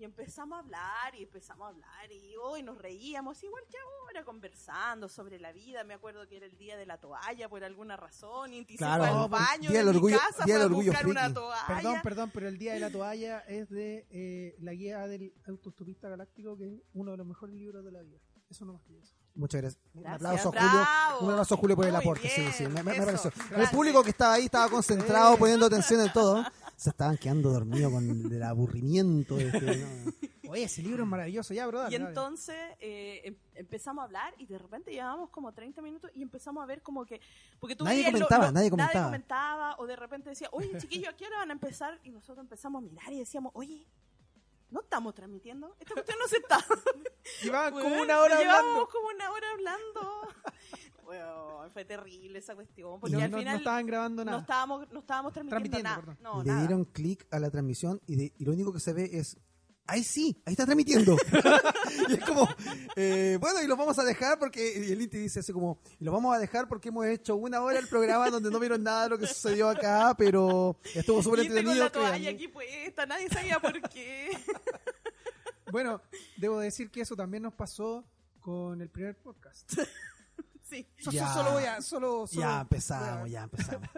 Y 0.00 0.04
empezamos 0.04 0.56
a 0.56 0.60
hablar, 0.60 1.14
y 1.14 1.22
empezamos 1.24 1.66
a 1.66 1.68
hablar, 1.68 2.10
y 2.12 2.34
hoy 2.36 2.62
nos 2.62 2.78
reíamos, 2.78 3.42
igual 3.44 3.62
que 3.70 3.76
ahora, 3.78 4.24
conversando 4.24 5.08
sobre 5.08 5.38
la 5.38 5.52
vida. 5.52 5.84
Me 5.84 5.94
acuerdo 5.94 6.26
que 6.26 6.38
era 6.38 6.46
el 6.46 6.56
día 6.56 6.76
de 6.76 6.86
la 6.86 6.98
toalla 6.98 7.48
por 7.48 7.62
alguna 7.62 7.96
razón, 7.96 8.52
y 8.52 8.58
Inti 8.58 8.74
se 8.74 8.78
Claro, 8.78 9.04
fue 9.04 9.22
al 9.24 9.28
baño 9.28 9.70
día 9.70 9.80
de 9.80 9.84
del 9.84 9.94
mi 9.94 10.00
orgullo- 10.00 10.18
casa 10.18 10.44
día 10.44 10.44
fue 10.44 10.52
del 10.54 10.62
a 10.62 10.66
orgullo 10.66 10.90
buscar 10.92 11.06
una 11.06 11.20
friki. 11.24 11.34
toalla. 11.34 11.64
Perdón, 11.66 12.00
perdón, 12.02 12.30
pero 12.32 12.48
el 12.48 12.58
día 12.58 12.74
de 12.74 12.80
la 12.80 12.90
toalla 12.90 13.40
es 13.40 13.68
de 13.70 14.06
eh, 14.10 14.56
la 14.60 14.72
guía 14.72 15.06
del 15.06 15.32
autostopista 15.46 16.08
galáctico, 16.08 16.56
que 16.56 16.66
es 16.66 16.80
uno 16.94 17.10
de 17.12 17.16
los 17.18 17.26
mejores 17.26 17.54
libros 17.54 17.84
de 17.84 17.92
la 17.92 18.02
vida. 18.02 18.18
Eso 18.48 18.64
no 18.64 18.72
más 18.72 18.82
que 18.82 18.98
eso. 18.98 19.14
Muchas 19.36 19.60
gracias. 19.60 19.82
Un 19.94 20.02
Gracias, 20.02 20.16
aplauso 20.26 20.48
a 20.48 20.52
Julio. 20.52 20.80
bravo. 20.80 21.20
Un 21.26 21.30
aplauso 21.30 21.54
a 21.54 21.58
Julio 21.58 21.76
por 21.76 21.84
el 21.86 21.92
Muy 21.92 22.00
aporte. 22.00 22.28
sí, 22.28 22.40
bien, 22.40 22.52
sí, 22.52 22.66
me, 22.66 22.82
me- 22.82 22.98
me 22.98 23.06
pareció. 23.06 23.32
El 23.54 23.68
público 23.68 24.02
que 24.02 24.10
estaba 24.10 24.34
ahí 24.34 24.46
estaba 24.46 24.68
concentrado, 24.68 25.34
Sí. 25.34 25.38
poniendo 25.38 25.66
atención 25.66 26.00
en 26.00 26.12
todo. 26.12 26.44
Se 26.80 26.88
estaban 26.90 27.18
quedando 27.18 27.50
dormidos 27.52 27.92
con 27.92 28.32
el 28.32 28.42
aburrimiento. 28.42 29.36
de 29.36 29.48
este, 29.48 29.76
¿no? 30.44 30.50
Oye, 30.50 30.62
ese 30.64 30.82
libro 30.82 31.02
es 31.02 31.08
maravilloso, 31.08 31.52
ya, 31.52 31.66
bro. 31.66 31.80
dale, 31.80 31.92
Y 31.92 31.96
entonces 32.00 32.56
eh, 32.80 33.20
em- 33.24 33.36
empezamos 33.54 34.00
a 34.00 34.04
hablar 34.06 34.34
y 34.38 34.46
de 34.46 34.56
repente 34.56 34.90
llevábamos 34.90 35.28
como 35.28 35.52
30 35.52 35.82
minutos 35.82 36.10
y 36.14 36.22
empezamos 36.22 36.62
a 36.62 36.66
ver 36.66 36.80
como 36.80 37.04
que... 37.04 37.20
Porque 37.60 37.76
tú 37.76 37.84
Nadie 37.84 37.98
veías 37.98 38.12
lo- 38.14 38.18
comentaba, 38.20 38.46
lo- 38.46 38.52
nadie 38.52 38.70
comentaba. 38.70 39.04
comentaba, 39.04 39.76
o 39.78 39.86
de 39.86 39.96
repente 39.96 40.30
decía, 40.30 40.48
oye 40.52 40.70
chiquillos, 40.78 41.12
¿a 41.12 41.16
qué 41.16 41.26
hora 41.26 41.36
van 41.36 41.50
a 41.50 41.52
empezar? 41.52 42.00
Y 42.02 42.10
nosotros 42.10 42.38
empezamos 42.38 42.82
a 42.82 42.86
mirar 42.86 43.12
y 43.12 43.18
decíamos, 43.18 43.52
oye, 43.54 43.84
¿no 44.70 44.80
estamos 44.80 45.14
transmitiendo? 45.14 45.74
Esta 45.80 45.94
cuestión 45.94 46.18
no 46.18 46.28
se 46.28 46.36
está. 46.38 46.58
Llevaban 47.42 47.72
como 47.72 47.86
Weón, 47.86 48.00
una 48.00 48.20
hora 48.20 48.38
hablando. 48.38 48.88
como 48.88 49.08
una 49.08 49.30
hora 49.30 49.46
hablando. 49.52 50.00
Fue 51.72 51.84
terrible 51.84 52.38
esa 52.38 52.54
cuestión. 52.54 52.98
Porque 53.00 53.16
No, 53.16 53.22
al 53.22 53.30
no- 53.30 53.36
no 53.36 53.40
final 53.42 53.56
estaban 53.58 53.86
grabando 53.86 54.24
no 54.24 54.30
nada. 54.30 54.40
estábamos, 54.42 54.90
no 54.92 55.00
estábamos 55.00 55.32
transmitiendo, 55.32 55.70
Transmitiendo, 55.70 56.12
nada. 56.20 56.36
No, 56.36 56.42
le 56.42 56.48
nada. 56.48 56.60
dieron 56.60 56.84
clic 56.84 57.26
a 57.30 57.38
la 57.38 57.50
transmisión 57.50 58.00
y, 58.06 58.16
de- 58.16 58.32
y 58.38 58.44
lo 58.44 58.52
único 58.52 58.72
que 58.72 58.80
se 58.80 58.92
ve 58.92 59.10
es. 59.12 59.36
¡Ahí 59.90 60.04
sí! 60.04 60.40
¡Ahí 60.46 60.52
está 60.52 60.64
transmitiendo! 60.64 61.16
y 62.08 62.14
es 62.14 62.24
como, 62.24 62.48
eh, 62.96 63.36
bueno, 63.40 63.60
y 63.62 63.66
los 63.66 63.76
vamos 63.76 63.98
a 63.98 64.04
dejar 64.04 64.38
porque. 64.38 64.86
Y 64.88 64.92
el 64.92 65.02
Inti 65.02 65.18
dice 65.18 65.40
así 65.40 65.52
como, 65.52 65.80
y 65.98 66.04
los 66.04 66.14
vamos 66.14 66.34
a 66.34 66.38
dejar 66.38 66.68
porque 66.68 66.90
hemos 66.90 67.06
hecho 67.06 67.34
una 67.36 67.60
hora 67.60 67.78
el 67.78 67.88
programa 67.88 68.30
donde 68.30 68.50
no 68.50 68.60
vieron 68.60 68.82
nada 68.84 69.04
de 69.04 69.08
lo 69.10 69.18
que 69.18 69.26
sucedió 69.26 69.68
acá, 69.68 70.14
pero 70.16 70.76
estuvo 70.94 71.22
súper 71.22 71.40
entretenido. 71.40 71.74
la 71.84 71.90
toalla 71.90 72.30
aquí 72.30 72.46
puesta, 72.48 73.04
nadie 73.06 73.28
sabía 73.28 73.58
por 73.58 73.80
qué. 73.90 74.30
Bueno, 75.72 76.02
debo 76.36 76.58
decir 76.58 76.90
que 76.90 77.00
eso 77.02 77.14
también 77.14 77.44
nos 77.44 77.54
pasó 77.54 78.04
con 78.40 78.80
el 78.80 78.88
primer 78.88 79.16
podcast. 79.16 79.72
sí. 80.68 80.84
So- 80.98 81.10
so- 81.10 81.16
Ya. 81.16 81.32
Solo 81.32 81.52
voy 81.52 81.64
a. 81.64 81.80
Solo, 81.80 82.26
solo 82.26 82.40
Ya 82.40 82.60
empezamos, 82.60 83.30
ya 83.30 83.42
empezamos. 83.44 83.88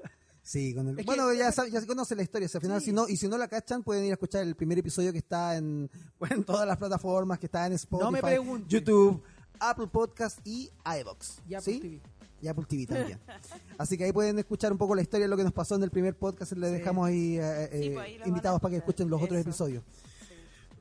Sí, 0.42 0.74
con 0.74 0.88
el, 0.88 0.94
Es 0.98 0.98
que- 0.98 1.04
bueno, 1.04 1.32
ya, 1.32 1.52
sabe- 1.52 1.70
ya 1.70 1.80
se 1.80 1.86
conoce 1.86 2.16
la 2.16 2.22
historia. 2.22 2.48
si 2.48 2.56
al 2.58 2.62
final, 2.62 2.80
Sí. 2.80 2.86
si 2.86 2.92
no, 2.92 3.08
y 3.08 3.16
si 3.16 3.28
no 3.28 3.38
la 3.38 3.46
cachan, 3.48 3.82
pueden 3.82 4.04
ir 4.04 4.10
a 4.10 4.14
escuchar 4.14 4.42
el 4.42 4.56
primer 4.56 4.78
episodio 4.78 5.12
que 5.12 5.18
está 5.18 5.56
en, 5.56 5.88
bueno, 6.18 6.36
en 6.42 6.44
todas 6.44 6.66
las 6.66 6.76
plataformas, 6.78 7.38
que 7.38 7.46
está 7.46 7.66
en 7.66 7.74
Spotify, 7.74 8.04
No 8.04 8.10
me 8.10 8.20
pregunte. 8.20 8.66
YouTube, 8.68 9.22
Apple 9.60 9.86
Podcast 9.86 10.40
y 10.44 10.70
iVoox. 10.84 11.38
Y 11.48 11.54
Apple 11.54 11.72
¿sí? 11.74 11.80
TV. 11.80 12.00
Y 12.40 12.48
Apple 12.48 12.64
TV 12.68 12.86
también. 12.86 13.20
Así 13.78 13.96
que 13.96 14.02
ahí 14.04 14.12
pueden 14.12 14.36
escuchar 14.40 14.72
un 14.72 14.78
poco 14.78 14.96
la 14.96 15.02
historia 15.02 15.26
de 15.26 15.30
lo 15.30 15.36
que 15.36 15.44
nos 15.44 15.52
pasó 15.52 15.76
en 15.76 15.84
el 15.84 15.90
primer 15.92 16.16
podcast. 16.16 16.50
Les 16.52 16.70
Sí. 16.70 16.76
dejamos 16.78 17.06
ahí, 17.06 17.38
eh, 17.38 17.68
Sí, 17.70 17.78
eh, 17.86 17.90
pues 17.94 18.04
ahí 18.06 18.18
invitados 18.26 18.60
para 18.60 18.70
que 18.72 18.78
escuchen 18.78 19.08
los 19.08 19.22
otros 19.22 19.38
episodios. 19.40 19.84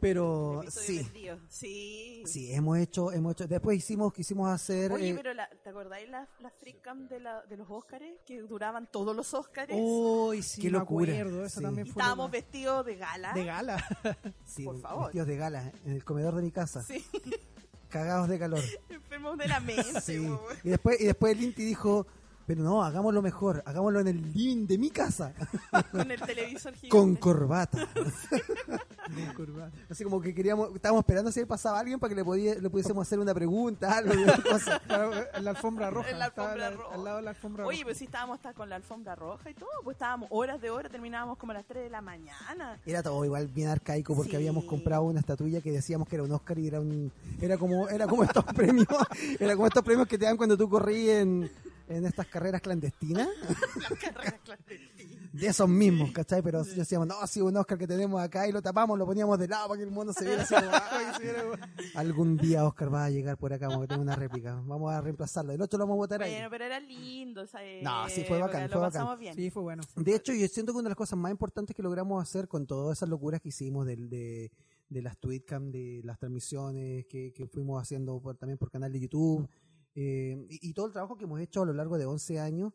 Pero 0.02 0.64
sí. 0.70 1.08
Sí. 1.48 2.24
sí, 2.26 2.52
hemos 2.54 2.78
hecho, 2.80 3.12
hemos 3.12 3.34
hecho. 3.34 3.48
Después 3.48 3.78
hicimos, 3.78 4.12
quisimos 4.12 4.50
hacer. 4.50 4.92
Oye, 4.92 5.10
eh, 5.12 5.14
pero 5.16 5.34
la, 5.34 5.48
¿te 5.48 5.70
acordáis 5.70 6.10
las 6.10 6.28
la 6.40 6.50
freak 6.50 6.82
cam 6.82 7.08
de, 7.08 7.20
la, 7.20 7.42
de 7.46 7.56
los 7.58 7.70
Óscares? 7.70 8.20
Que 8.26 8.42
duraban 8.42 8.88
todos 8.92 9.16
los 9.16 9.34
Óscares. 9.34 9.78
Uy, 9.80 10.42
sí, 10.42 10.62
Qué 10.62 10.70
locura. 10.72 11.14
acuerdo. 11.14 11.46
Eso 11.46 11.60
Sí. 11.60 11.64
también 11.64 11.88
y 11.88 11.92
fue. 11.92 12.02
estábamos 12.02 12.32
vestidos 12.32 12.86
de 12.86 12.96
gala. 12.96 13.34
de 13.34 13.46
gala. 13.46 13.86
sí, 14.46 14.64
por 14.66 14.82
favor. 14.82 15.04
vestidos 15.06 15.28
de 15.28 15.38
gala 15.38 15.72
en 15.86 15.92
el 15.94 16.04
comedor 16.04 16.36
de 16.36 16.42
mi 16.42 16.52
casa, 16.52 16.82
Sí, 16.84 17.06
cagados 17.90 18.28
de 18.28 18.40
calor. 18.40 18.60
enfermos 18.90 19.38
de 19.38 19.48
la 19.48 19.60
mente. 19.60 20.02
Sí. 20.02 20.28
Y 20.64 20.70
después, 20.70 21.00
y 21.00 21.06
después 21.06 21.38
el 21.38 21.44
Inti 21.44 21.64
dijo, 21.64 22.08
pero 22.54 22.64
no, 22.64 22.84
hagámoslo 22.84 23.22
mejor, 23.22 23.64
hagámoslo 23.66 24.02
en 24.02 24.08
el 24.10 24.34
living 24.34 24.68
de 24.68 24.78
mi 24.78 24.90
casa, 24.90 25.34
Con 25.92 26.12
el 26.12 26.20
televisor 26.20 26.74
gigante. 26.74 26.90
con 26.90 27.16
corbata. 27.16 27.88
Bien 29.16 29.34
curvado. 29.34 29.72
Así 29.90 30.04
como 30.04 30.22
que 30.22 30.34
queríamos, 30.34 30.74
estábamos 30.76 31.02
esperando 31.04 31.32
si 31.32 31.44
pasaba 31.46 31.80
alguien 31.80 32.00
para 32.00 32.10
que 32.10 32.16
le, 32.16 32.24
podía, 32.26 32.56
le 32.56 32.70
pudiésemos 32.70 33.06
hacer 33.08 33.20
una 33.20 33.34
pregunta, 33.34 33.98
algo, 33.98 34.14
cosa. 34.50 34.82
En 35.34 35.44
la 35.46 35.52
alfombra 35.52 35.90
roja. 35.90 36.10
En 36.10 36.20
la 36.20 36.26
alfombra 36.26 36.68
al- 36.68 36.78
roja. 36.78 36.96
Al 36.96 37.04
lado 37.04 37.18
de 37.18 37.24
la 37.24 37.30
alfombra 37.32 37.66
Oye, 37.66 37.78
roja. 37.78 37.86
pues 37.86 37.98
sí 37.98 38.06
estábamos 38.06 38.36
hasta 38.36 38.54
con 38.54 38.70
la 38.70 38.76
alfombra 38.76 39.16
roja 39.16 39.50
y 39.50 39.54
todo. 39.54 39.70
Pues 39.84 39.96
estábamos 39.96 40.28
horas 40.32 40.62
de 40.62 40.70
hora, 40.70 40.90
terminábamos 40.90 41.38
como 41.38 41.52
a 41.52 41.56
las 41.56 41.66
3 41.66 41.84
de 41.84 41.90
la 41.90 42.02
mañana. 42.02 42.78
Era 42.86 43.02
todo 43.02 43.24
igual 43.26 43.48
bien 43.48 43.70
arcaico 43.70 44.14
porque 44.16 44.32
Sí. 44.32 44.36
habíamos 44.38 44.66
comprado 44.66 45.04
una 45.04 45.20
estatuilla 45.22 45.62
que 45.62 45.72
decíamos 45.72 46.08
que 46.08 46.16
era 46.16 46.24
un 46.24 46.32
Oscar 46.32 46.58
y 46.60 46.68
era 46.68 46.80
un 46.80 47.12
era 47.42 47.58
como 47.58 47.88
era 47.90 48.08
como 48.08 48.24
estos 48.24 48.44
premios, 48.46 48.88
era 49.40 49.56
como 49.56 49.68
estos 49.68 49.84
premios 49.84 50.08
que 50.08 50.18
te 50.18 50.26
dan 50.26 50.38
cuando 50.38 50.58
tú 50.58 50.70
corrí 50.70 51.10
en, 51.10 51.52
en 51.92 52.06
estas 52.06 52.28
carreras 52.28 52.62
clandestinas, 52.62 53.28
Las 53.76 54.00
carreras 54.00 54.40
clandestinas. 54.44 55.34
de 55.34 55.48
esos 55.48 55.70
mismos, 55.70 56.12
¿cachai? 56.12 56.42
Pero 56.42 56.64
decíamos, 56.64 57.08
no, 57.08 57.16
sí, 57.28 57.42
un 57.42 57.56
Oscar 57.58 57.78
que 57.78 57.88
tenemos 57.88 58.22
acá 58.22 58.48
y 58.48 58.52
lo 58.52 58.62
tapamos, 58.62 58.98
lo 58.98 59.06
poníamos 59.06 59.38
de 59.40 59.48
lado 59.48 59.68
para 59.70 59.78
que 59.78 59.84
el 59.86 59.92
mundo 59.92 60.14
se 60.14 60.26
viera 60.26 60.46
"Ay, 60.92 61.06
se 61.18 61.24
viera 61.24 61.44
como". 61.44 61.56
Algún 61.96 62.38
día 62.38 62.66
Oscar 62.66 62.94
va 62.94 63.06
a 63.06 63.10
llegar 63.10 63.38
por 63.38 63.54
acá, 63.54 63.68
como 63.68 63.82
que 63.82 63.88
tengo 63.88 64.02
una 64.02 64.16
réplica. 64.16 64.56
Vamos 64.66 64.92
a 64.94 65.02
reemplazarlo. 65.02 65.52
El 65.54 65.62
otro 65.62 65.78
lo 65.78 65.86
vamos 65.86 65.96
a 65.96 65.98
botar 65.98 66.22
ahí. 66.24 66.32
Bueno, 66.34 66.50
pero 66.50 66.66
era 66.66 66.80
lindo. 66.80 67.42
esa 67.44 67.60
No, 67.82 68.10
sí, 68.10 68.24
fue 68.28 68.40
bacán, 68.40 68.68
fue 68.70 68.76
lo 68.76 68.82
bacán. 68.82 68.92
pasamos 69.02 69.20
bien. 69.20 69.36
Sí, 69.36 69.50
fue 69.50 69.64
bueno. 69.64 69.84
De 69.96 70.16
hecho, 70.16 70.34
yo 70.34 70.48
siento 70.48 70.72
que 70.74 70.78
una 70.80 70.86
de 70.88 70.92
las 70.92 70.98
cosas 70.98 71.18
más 71.20 71.32
importantes 71.32 71.76
que 71.76 71.82
logramos 71.84 72.22
hacer 72.22 72.48
con 72.48 72.66
todas 72.68 72.98
esas 72.98 73.10
locuras 73.10 73.42
que 73.42 73.50
hicimos 73.50 73.86
del, 73.86 74.10
de, 74.10 74.52
de 74.90 75.02
las 75.02 75.18
tweetcam, 75.18 75.72
de 75.72 76.02
las 76.04 76.20
transmisiones 76.20 77.06
que, 77.08 77.32
que 77.34 77.48
fuimos 77.48 77.82
haciendo 77.82 78.20
por- 78.20 78.36
también 78.38 78.58
por 78.58 78.70
canal 78.70 78.92
de 78.92 79.00
YouTube, 79.00 79.48
eh, 79.96 80.36
y, 80.50 80.70
y 80.70 80.74
todo 80.74 80.86
el 80.88 80.92
trabajo 80.94 81.18
que 81.18 81.26
hemos 81.26 81.40
hecho 81.42 81.62
a 81.62 81.66
lo 81.66 81.74
largo 81.74 81.98
de 81.98 82.06
11 82.06 82.40
años, 82.40 82.74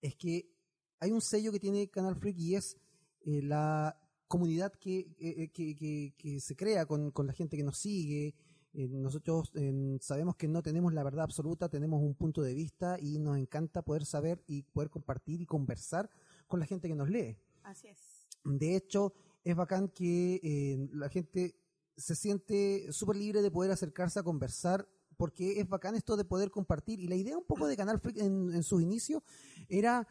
es 0.00 0.14
que 0.16 0.50
hay 0.98 1.12
un 1.12 1.20
sello 1.20 1.52
que 1.52 1.60
tiene 1.60 1.88
Canal 1.88 2.16
Freak 2.16 2.38
y 2.38 2.54
es 2.54 2.76
eh, 3.22 3.42
la 3.42 3.96
comunidad 4.28 4.72
que, 4.74 5.14
eh, 5.18 5.48
que, 5.52 5.74
que- 5.74 6.14
que 6.16 6.40
se 6.40 6.56
crea 6.56 6.86
con, 6.86 7.10
con 7.10 7.26
la 7.26 7.32
gente 7.32 7.56
que 7.56 7.64
nos 7.64 7.78
sigue. 7.78 8.34
Eh, 8.72 8.86
nosotros 8.88 9.50
eh, 9.54 9.98
sabemos 10.00 10.36
que 10.36 10.46
no 10.46 10.62
tenemos 10.62 10.92
la 10.94 11.02
verdad 11.02 11.24
absoluta, 11.24 11.68
tenemos 11.68 12.00
un 12.02 12.14
punto 12.14 12.40
de 12.40 12.54
vista 12.54 12.96
y 13.00 13.18
nos 13.18 13.36
encanta 13.36 13.82
poder 13.82 14.04
saber 14.04 14.42
y 14.46 14.62
poder 14.62 14.90
compartir 14.90 15.40
y 15.40 15.46
conversar 15.46 16.08
con 16.46 16.60
la 16.60 16.66
gente 16.66 16.86
que 16.88 16.94
nos 16.94 17.10
lee. 17.10 17.36
Así 17.64 17.88
es. 17.88 17.98
De 18.44 18.76
hecho, 18.76 19.12
es 19.42 19.56
bacán 19.56 19.88
que 19.88 20.36
eh, 20.42 20.88
la 20.92 21.08
gente 21.08 21.56
se 21.96 22.14
siente 22.14 22.90
súper 22.92 23.16
libre 23.16 23.42
de 23.42 23.50
poder 23.50 23.72
acercarse 23.72 24.20
a 24.20 24.22
conversar, 24.22 24.88
porque 25.20 25.60
es 25.60 25.68
bacán 25.68 25.94
esto 25.96 26.16
de 26.16 26.24
poder 26.24 26.50
compartir. 26.50 26.98
Y 26.98 27.06
la 27.06 27.14
idea 27.14 27.36
un 27.36 27.44
poco 27.44 27.66
de 27.66 27.76
Canal 27.76 28.00
Freak 28.00 28.16
en, 28.16 28.54
en 28.54 28.62
sus 28.62 28.80
inicios 28.80 29.22
era. 29.68 30.08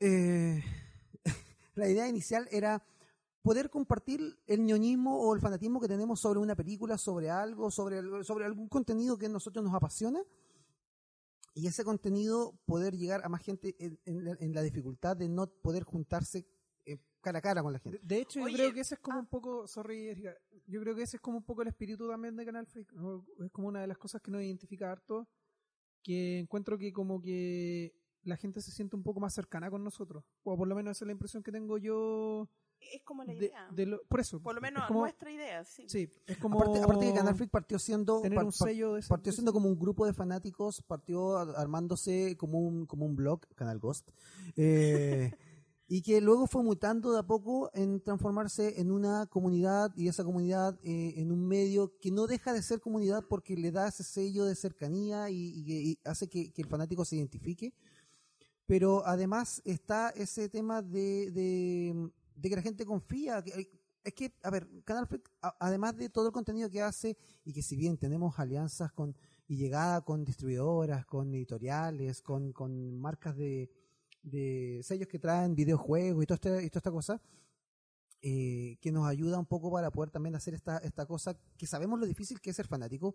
eh, 0.00 0.64
la 1.74 1.86
idea 1.86 2.08
inicial 2.08 2.48
era 2.50 2.82
poder 3.42 3.68
compartir 3.68 4.38
el 4.46 4.64
ñoñismo 4.64 5.20
o 5.20 5.34
el 5.34 5.42
fanatismo 5.42 5.82
que 5.82 5.86
tenemos 5.86 6.18
sobre 6.18 6.40
una 6.40 6.56
película, 6.56 6.96
sobre 6.96 7.28
algo, 7.28 7.70
sobre, 7.70 8.24
sobre 8.24 8.46
algún 8.46 8.70
contenido 8.70 9.18
que 9.18 9.26
a 9.26 9.28
nosotros 9.28 9.62
nos 9.62 9.74
apasiona. 9.74 10.22
Y 11.52 11.66
ese 11.66 11.84
contenido 11.84 12.58
poder 12.64 12.96
llegar 12.96 13.20
a 13.22 13.28
más 13.28 13.42
gente 13.42 13.76
en, 13.78 13.98
en 14.06 14.34
en 14.40 14.54
la 14.54 14.62
dificultad 14.62 15.14
de 15.14 15.28
no 15.28 15.46
poder 15.46 15.84
juntarse 15.84 16.46
cara 17.26 17.38
a 17.40 17.42
cara 17.42 17.62
con 17.62 17.72
la 17.72 17.78
De, 17.78 17.82
gente. 17.82 18.00
de 18.02 18.20
hecho, 18.20 18.38
yo 18.38 18.44
Oye, 18.46 18.54
creo 18.54 18.72
que 18.72 18.80
ese 18.80 18.94
es 18.94 19.00
como 19.00 19.16
ah. 19.16 19.20
un 19.20 19.26
poco, 19.26 19.66
sorry, 19.66 20.08
Erika, 20.08 20.32
yo 20.66 20.80
creo 20.80 20.94
que 20.94 21.02
ese 21.02 21.16
es 21.16 21.20
como 21.20 21.38
un 21.38 21.44
poco 21.44 21.62
el 21.62 21.68
espíritu 21.68 22.08
también 22.08 22.36
de 22.36 22.44
Canal 22.44 22.66
Freak. 22.66 22.92
¿no? 22.92 23.24
Es 23.44 23.50
como 23.50 23.66
una 23.68 23.80
de 23.80 23.88
las 23.88 23.98
cosas 23.98 24.22
que 24.22 24.30
nos 24.30 24.42
identifica 24.42 24.92
harto, 24.92 25.26
que 26.02 26.38
encuentro 26.38 26.78
que 26.78 26.92
como 26.92 27.20
que 27.20 27.94
la 28.22 28.36
gente 28.36 28.60
se 28.60 28.70
siente 28.70 28.94
un 28.96 29.02
poco 29.02 29.18
más 29.20 29.34
cercana 29.34 29.70
con 29.70 29.82
nosotros. 29.82 30.24
O 30.44 30.56
por 30.56 30.68
lo 30.68 30.74
menos 30.76 30.96
esa 30.96 31.04
es 31.04 31.06
la 31.06 31.12
impresión 31.12 31.42
que 31.42 31.50
tengo 31.52 31.78
yo. 31.78 32.48
Es 32.78 33.02
como 33.04 33.24
la 33.24 33.32
de- 33.32 33.38
idea. 33.46 33.68
de 33.72 33.86
lo- 33.86 34.02
por 34.04 34.20
eso. 34.20 34.38
Por 34.40 34.54
lo 34.54 34.58
es 34.60 34.62
menos 34.62 34.86
como- 34.86 35.00
nuestra 35.00 35.30
idea, 35.32 35.64
sí. 35.64 35.86
Sí, 35.88 36.08
es 36.26 36.36
como. 36.38 36.60
Aparte, 36.60 36.78
aparte 36.82 37.06
que 37.06 37.14
Canal 37.14 37.34
Freak 37.34 37.50
partió 37.50 37.78
siendo 37.78 38.20
tener 38.20 38.36
par- 38.36 38.44
un 38.44 38.52
sello 38.52 38.92
de 38.94 39.02
partió 39.02 39.30
de 39.32 39.34
siendo 39.34 39.52
como 39.52 39.68
un 39.68 39.78
grupo 39.78 40.04
de 40.06 40.12
fanáticos, 40.12 40.82
partió 40.82 41.38
a- 41.38 41.58
armándose 41.60 42.36
como 42.36 42.60
un, 42.60 42.84
como 42.86 43.06
un 43.06 43.16
blog, 43.16 43.40
Canal 43.54 43.78
Ghost, 43.78 44.10
eh, 44.56 45.32
y 45.88 46.02
que 46.02 46.20
luego 46.20 46.46
fue 46.46 46.62
mutando 46.64 47.12
de 47.12 47.20
a 47.20 47.22
poco 47.22 47.70
en 47.74 48.00
transformarse 48.00 48.80
en 48.80 48.90
una 48.90 49.26
comunidad 49.26 49.92
y 49.96 50.08
esa 50.08 50.24
comunidad 50.24 50.78
eh, 50.82 51.14
en 51.16 51.30
un 51.30 51.46
medio 51.46 51.96
que 52.00 52.10
no 52.10 52.26
deja 52.26 52.52
de 52.52 52.62
ser 52.62 52.80
comunidad 52.80 53.24
porque 53.28 53.56
le 53.56 53.70
da 53.70 53.86
ese 53.88 54.02
sello 54.02 54.44
de 54.46 54.56
cercanía 54.56 55.30
y, 55.30 55.36
y- 55.36 55.90
y 55.92 55.98
hace 56.04 56.28
que, 56.28 56.52
que 56.52 56.62
el 56.62 56.68
fanático 56.68 57.04
se 57.04 57.16
identifique. 57.16 57.72
Pero 58.66 59.06
además 59.06 59.62
está 59.64 60.10
ese 60.10 60.48
tema 60.48 60.82
de, 60.82 61.30
de, 61.30 62.10
de 62.34 62.48
que 62.48 62.56
la 62.56 62.62
gente 62.62 62.84
confía. 62.84 63.42
que- 63.42 63.70
es 64.02 64.14
que, 64.14 64.32
a 64.44 64.50
ver, 64.50 64.68
Canal 64.84 65.08
además 65.58 65.96
de 65.96 66.08
todo 66.08 66.26
el 66.26 66.32
contenido 66.32 66.70
que 66.70 66.80
hace, 66.80 67.16
y 67.44 67.52
que 67.52 67.62
si 67.62 67.76
bien 67.76 67.96
tenemos 67.96 68.38
alianzas 68.38 68.92
con 68.92 69.16
y 69.48 69.56
llegada 69.56 70.00
con 70.00 70.24
distribuidoras, 70.24 71.06
con 71.06 71.32
editoriales, 71.34 72.22
con, 72.22 72.52
con 72.52 72.98
marcas 73.00 73.36
de, 73.36 73.70
de 74.26 74.80
sellos 74.82 75.08
que 75.08 75.18
traen 75.18 75.54
videojuegos 75.54 76.24
y, 76.28 76.32
este- 76.32 76.64
y 76.64 76.68
toda 76.70 76.78
esta 76.80 76.90
cosa, 76.90 77.22
eh, 78.22 78.76
que 78.80 78.90
nos 78.90 79.06
ayuda 79.06 79.38
un 79.38 79.46
poco 79.46 79.70
para 79.70 79.90
poder 79.90 80.10
también 80.10 80.34
hacer 80.34 80.54
esta, 80.54 80.78
esta 80.78 81.06
cosa 81.06 81.38
que 81.56 81.66
sabemos 81.66 82.00
lo 82.00 82.06
difícil 82.06 82.40
que 82.40 82.50
es 82.50 82.56
ser 82.56 82.66
fanático 82.66 83.14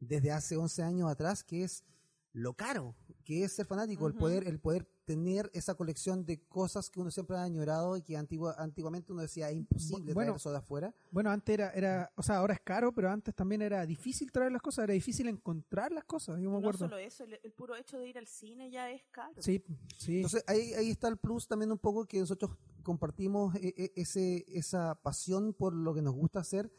desde 0.00 0.32
hace 0.32 0.56
11 0.56 0.82
años 0.82 1.10
atrás, 1.10 1.42
que 1.42 1.64
es 1.64 1.82
lo 2.32 2.54
caro 2.54 2.94
que 3.24 3.44
es 3.44 3.52
ser 3.52 3.66
fanático, 3.66 4.06
el 4.06 4.14
poder 4.14 4.46
el 4.46 4.58
poder 4.60 4.86
tener 5.04 5.50
esa 5.52 5.74
colección 5.74 6.24
de 6.24 6.40
cosas 6.46 6.88
que 6.88 7.00
uno 7.00 7.10
siempre 7.10 7.36
ha 7.36 7.42
añorado 7.42 7.96
y 7.96 8.02
que 8.02 8.16
antigua, 8.16 8.54
antiguamente 8.58 9.12
uno 9.12 9.22
decía 9.22 9.50
es 9.50 9.56
imposible 9.56 10.14
Bueno, 10.14 10.30
traer 10.32 10.36
eso 10.36 10.50
de 10.52 10.58
afuera. 10.58 10.94
Bueno, 11.10 11.30
antes 11.30 11.52
era, 11.52 11.70
era, 11.70 12.12
o 12.14 12.22
sea, 12.22 12.36
ahora 12.36 12.54
es 12.54 12.60
caro, 12.60 12.92
pero 12.92 13.10
antes 13.10 13.34
también 13.34 13.62
era 13.62 13.84
difícil 13.86 14.30
traer 14.30 14.52
las 14.52 14.62
cosas, 14.62 14.84
era 14.84 14.94
difícil 14.94 15.26
encontrar 15.28 15.90
las 15.90 16.04
cosas, 16.04 16.36
yo 16.36 16.44
me 16.44 16.50
No 16.52 16.58
acuerdo. 16.58 16.78
solo 16.78 16.96
eso, 16.98 17.24
el, 17.24 17.40
el 17.42 17.52
puro 17.52 17.74
hecho 17.74 17.98
de 17.98 18.08
ir 18.08 18.18
al 18.18 18.28
cine 18.28 18.70
ya 18.70 18.88
es 18.90 19.02
caro. 19.10 19.34
Sí, 19.42 19.64
sí. 19.98 20.16
Entonces 20.16 20.44
ahí, 20.46 20.72
ahí 20.74 20.90
está 20.90 21.08
el 21.08 21.16
plus 21.16 21.48
también 21.48 21.72
un 21.72 21.78
poco 21.78 22.06
que 22.06 22.20
nosotros 22.20 22.52
compartimos 22.84 23.54
eh, 23.56 23.74
eh, 23.76 23.92
ese, 23.96 24.44
esa 24.48 24.94
pasión 24.94 25.52
por 25.52 25.74
lo 25.74 25.92
que 25.92 26.02
nos 26.02 26.14
gusta 26.14 26.38
hacer 26.40 26.70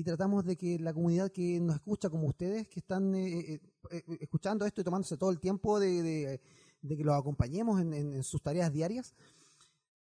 y 0.00 0.02
tratamos 0.02 0.46
de 0.46 0.56
que 0.56 0.78
la 0.78 0.94
comunidad 0.94 1.30
que 1.30 1.60
nos 1.60 1.74
escucha, 1.76 2.08
como 2.08 2.26
ustedes, 2.26 2.66
que 2.68 2.80
están 2.80 3.14
eh, 3.14 3.52
eh, 3.52 3.60
eh, 3.90 4.02
escuchando 4.20 4.64
esto 4.64 4.80
y 4.80 4.84
tomándose 4.84 5.18
todo 5.18 5.30
el 5.30 5.38
tiempo 5.38 5.78
de, 5.78 6.40
que 6.80 7.04
los 7.04 7.14
acompañemos 7.14 7.78
en, 7.82 8.22
sus 8.22 8.40
tareas 8.40 8.72
diarias, 8.72 9.14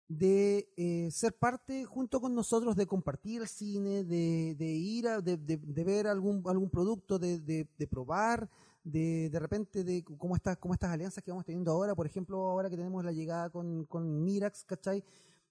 de 0.06 1.08
ser 1.10 1.32
parte 1.38 1.86
junto 1.86 2.20
con 2.20 2.34
nosotros, 2.34 2.76
de 2.76 2.86
compartir 2.86 3.40
el 3.40 3.48
cine, 3.48 4.04
de, 4.04 4.66
ir 4.66 5.08
a, 5.08 5.22
de, 5.22 5.38
ver 5.82 6.08
algún, 6.08 6.42
algún 6.44 6.68
producto, 6.68 7.18
de, 7.18 7.88
probar, 7.88 8.50
de, 8.84 9.30
de 9.30 9.38
repente 9.38 9.82
de 9.82 10.04
cómo, 10.04 10.36
está, 10.36 10.56
cómo 10.56 10.74
estas 10.74 10.90
alianzas 10.90 11.24
que 11.24 11.30
vamos 11.30 11.46
teniendo 11.46 11.72
ahora, 11.72 11.94
por 11.94 12.04
ejemplo, 12.04 12.50
ahora 12.50 12.68
que 12.68 12.76
tenemos 12.76 13.02
la 13.02 13.12
llegada 13.12 13.48
con, 13.48 13.86
con 13.86 14.22
Mirax, 14.22 14.62
¿cachai? 14.64 15.02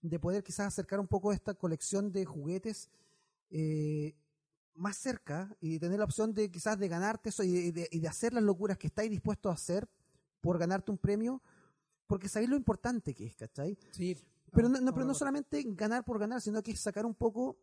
De 0.03 0.19
poder 0.19 0.43
quizás 0.43 0.67
acercar 0.67 0.99
un 0.99 1.07
poco 1.07 1.33
esta 1.33 1.55
colección 1.55 2.11
de 2.11 2.25
juguetes 2.25 2.91
más 4.75 4.97
cerca 4.97 5.55
y 5.61 5.79
tener 5.79 5.99
la 5.99 6.05
opción 6.05 6.33
de 6.33 6.49
quizás 6.51 6.77
de 6.77 6.87
ganarte 6.87 7.29
eso 7.29 7.43
y 7.43 7.71
de, 7.71 7.87
y 7.91 7.99
de 7.99 8.07
hacer 8.07 8.33
las 8.33 8.43
locuras 8.43 8.77
que 8.77 8.87
estáis 8.87 9.09
dispuestos 9.09 9.49
a 9.51 9.55
hacer 9.55 9.87
por 10.41 10.57
ganarte 10.57 10.91
un 10.91 10.97
premio, 10.97 11.41
porque 12.07 12.29
sabéis 12.29 12.49
lo 12.49 12.57
importante 12.57 13.13
que 13.13 13.25
es, 13.25 13.35
¿cachai? 13.35 13.77
sí. 13.91 14.17
Pero 14.51 14.67
Ah, 14.67 14.71
no, 14.71 14.81
no- 14.81 14.93
pero 14.93 15.05
no 15.05 15.13
solamente 15.13 15.61
ganar 15.67 16.05
por 16.05 16.17
ganar, 16.17 16.39
sino 16.39 16.61
que 16.63 16.71
es 16.71 16.79
sacar 16.81 17.05
un 17.05 17.15
poco 17.15 17.57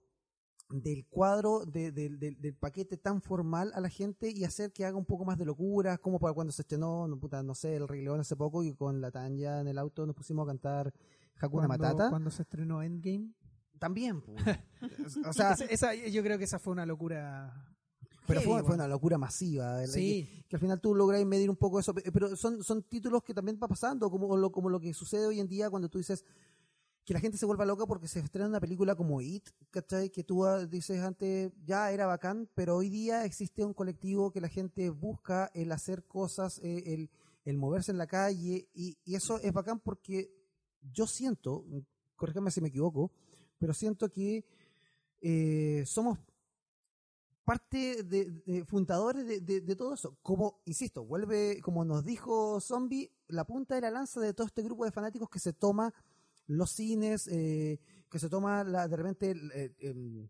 del 0.68 1.06
cuadro 1.06 1.64
de- 1.64 1.90
de- 1.92 2.10
de- 2.10 2.34
del 2.34 2.54
paquete 2.54 2.96
tan 2.98 3.22
formal 3.22 3.72
a 3.74 3.80
la 3.80 3.88
gente 3.88 4.30
y 4.30 4.44
hacer 4.44 4.72
que 4.72 4.84
haga 4.84 4.96
un 4.98 5.04
poco 5.06 5.24
más 5.24 5.38
de 5.38 5.44
locuras, 5.46 5.98
como 6.00 6.18
para 6.18 6.34
cuando 6.34 6.52
se 6.52 6.62
estrenó, 6.62 7.06
no, 7.08 7.18
puta, 7.18 7.42
no 7.42 7.54
sé, 7.54 7.76
el 7.76 7.88
Rey 7.88 8.02
León 8.02 8.20
hace 8.20 8.36
poco 8.36 8.62
y 8.62 8.74
con 8.74 9.00
la 9.00 9.10
Tanya 9.10 9.60
en 9.60 9.68
el 9.68 9.78
auto 9.78 10.04
nos 10.06 10.14
pusimos 10.16 10.44
a 10.44 10.48
cantar 10.48 10.92
Hakuna 11.36 11.66
cuando, 11.66 11.84
Matata. 11.84 12.10
Cuando 12.10 12.30
se 12.30 12.42
estrenó 12.42 12.82
Endgame. 12.82 13.32
También, 13.82 14.20
pues. 14.22 14.38
o 15.26 15.32
sea, 15.32 15.52
Esa- 15.54 15.64
esa- 15.64 15.94
yo 15.94 16.22
creo 16.22 16.38
que 16.38 16.44
esa 16.44 16.60
fue 16.60 16.72
una 16.72 16.86
locura. 16.86 17.52
pero 18.28 18.40
heavy, 18.40 18.52
fue, 18.52 18.62
fue 18.62 18.74
una 18.76 18.86
locura 18.86 19.18
masiva. 19.18 19.74
¿verdad? 19.78 19.92
Sí, 19.92 20.24
Que, 20.24 20.44
que 20.48 20.56
al 20.56 20.60
final 20.60 20.80
tú 20.80 20.94
logras 20.94 21.24
medir 21.26 21.50
un 21.50 21.56
poco 21.56 21.80
eso, 21.80 21.92
pe- 21.92 22.12
pero 22.12 22.36
son, 22.36 22.62
son 22.62 22.84
títulos 22.84 23.24
que 23.24 23.34
también 23.34 23.58
va 23.60 23.66
pasando, 23.66 24.08
como 24.08 24.36
lo, 24.36 24.52
como 24.52 24.70
lo 24.70 24.78
que 24.78 24.94
sucede 24.94 25.26
hoy 25.26 25.40
en 25.40 25.48
día 25.48 25.68
cuando 25.68 25.88
tú 25.88 25.98
dices 25.98 26.24
que 27.04 27.12
la 27.12 27.18
gente 27.18 27.36
se 27.36 27.44
vuelva 27.46 27.64
loca 27.66 27.84
porque 27.84 28.06
se 28.06 28.20
estrena 28.20 28.46
una 28.48 28.60
película 28.60 28.94
como 28.94 29.20
It, 29.20 29.48
¿cachai? 29.72 30.10
Que 30.10 30.22
tú 30.22 30.46
ah, 30.46 30.64
dices 30.66 31.00
antes, 31.02 31.50
ya 31.64 31.90
era 31.90 32.06
bacán, 32.06 32.48
pero 32.54 32.76
hoy 32.76 32.88
día 32.88 33.24
existe 33.24 33.64
un 33.64 33.74
colectivo 33.74 34.30
que 34.30 34.40
la 34.40 34.48
gente 34.48 34.88
busca 34.90 35.50
el 35.54 35.72
hacer 35.72 36.04
cosas, 36.04 36.60
eh, 36.62 36.84
el, 36.94 37.10
el 37.44 37.56
moverse 37.58 37.90
en 37.90 37.98
la 37.98 38.06
calle, 38.06 38.68
y, 38.72 38.96
y 39.04 39.16
eso 39.16 39.40
es 39.40 39.52
bacán 39.52 39.80
porque 39.80 40.30
yo 40.92 41.08
siento, 41.08 41.64
corrígame 42.14 42.52
si 42.52 42.60
me 42.60 42.68
equivoco, 42.68 43.10
pero 43.62 43.74
siento 43.74 44.10
que 44.10 44.44
eh, 45.20 45.84
somos 45.86 46.18
parte 47.44 48.02
de, 48.02 48.64
fundadores 48.66 49.24
de, 49.24 49.76
todo 49.76 49.94
eso. 49.94 50.18
Como, 50.20 50.60
insisto, 50.64 51.04
vuelve, 51.04 51.60
como 51.62 51.84
nos 51.84 52.04
dijo 52.04 52.58
Zombie, 52.60 53.12
la 53.28 53.44
punta 53.44 53.76
de 53.76 53.82
la 53.82 53.92
lanza 53.92 54.20
de 54.20 54.34
todo 54.34 54.48
este 54.48 54.64
grupo 54.64 54.84
de 54.84 54.90
fanáticos 54.90 55.30
que 55.30 55.38
se 55.38 55.52
toma 55.52 55.94
los 56.48 56.72
cines, 56.72 57.28
eh, 57.28 57.78
que 58.10 58.18
se 58.18 58.28
toma 58.28 58.64
de 58.64 58.96
repente 58.96 59.36
eh, 59.54 59.72
em, 59.78 60.28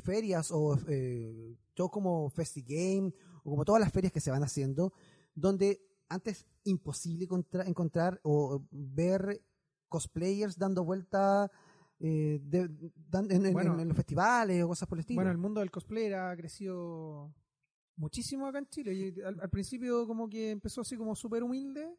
ferias 0.00 0.52
o 0.52 0.78
yo 1.74 1.88
como 1.88 2.30
FestiGame 2.30 3.12
o 3.42 3.50
como 3.50 3.64
todas 3.64 3.80
las 3.80 3.90
ferias 3.90 4.12
que 4.12 4.20
se 4.20 4.30
van 4.30 4.44
haciendo, 4.44 4.92
donde 5.34 5.82
antes 6.08 6.46
imposible 6.62 7.26
contra- 7.26 7.66
encontrar 7.66 8.20
o 8.22 8.62
ver 8.70 9.42
cosplayers 9.88 10.56
dando 10.58 10.84
vuelta 10.84 11.50
eh, 12.00 12.38
de- 12.42 12.68
dan- 12.94 13.30
en, 13.30 13.46
en- 13.46 13.52
Bueno. 13.52 13.74
en- 13.74 13.80
en 13.80 13.88
los 13.88 13.96
festivales 13.96 14.62
o 14.62 14.68
cosas 14.68 14.88
por 14.88 14.98
el 14.98 15.00
estilo. 15.00 15.16
bueno, 15.18 15.30
el 15.32 15.38
mundo 15.38 15.60
del 15.60 15.70
cosplay 15.70 16.12
ha 16.12 16.36
crecido 16.36 17.34
muchísimo 17.96 18.46
acá 18.46 18.58
en 18.58 18.68
Chile. 18.68 18.94
Y 18.94 19.20
al, 19.22 19.40
al 19.40 19.50
principio 19.50 20.06
como 20.06 20.28
que 20.28 20.50
empezó 20.50 20.82
así 20.82 20.96
como 20.96 21.16
súper 21.16 21.42
humilde 21.42 21.92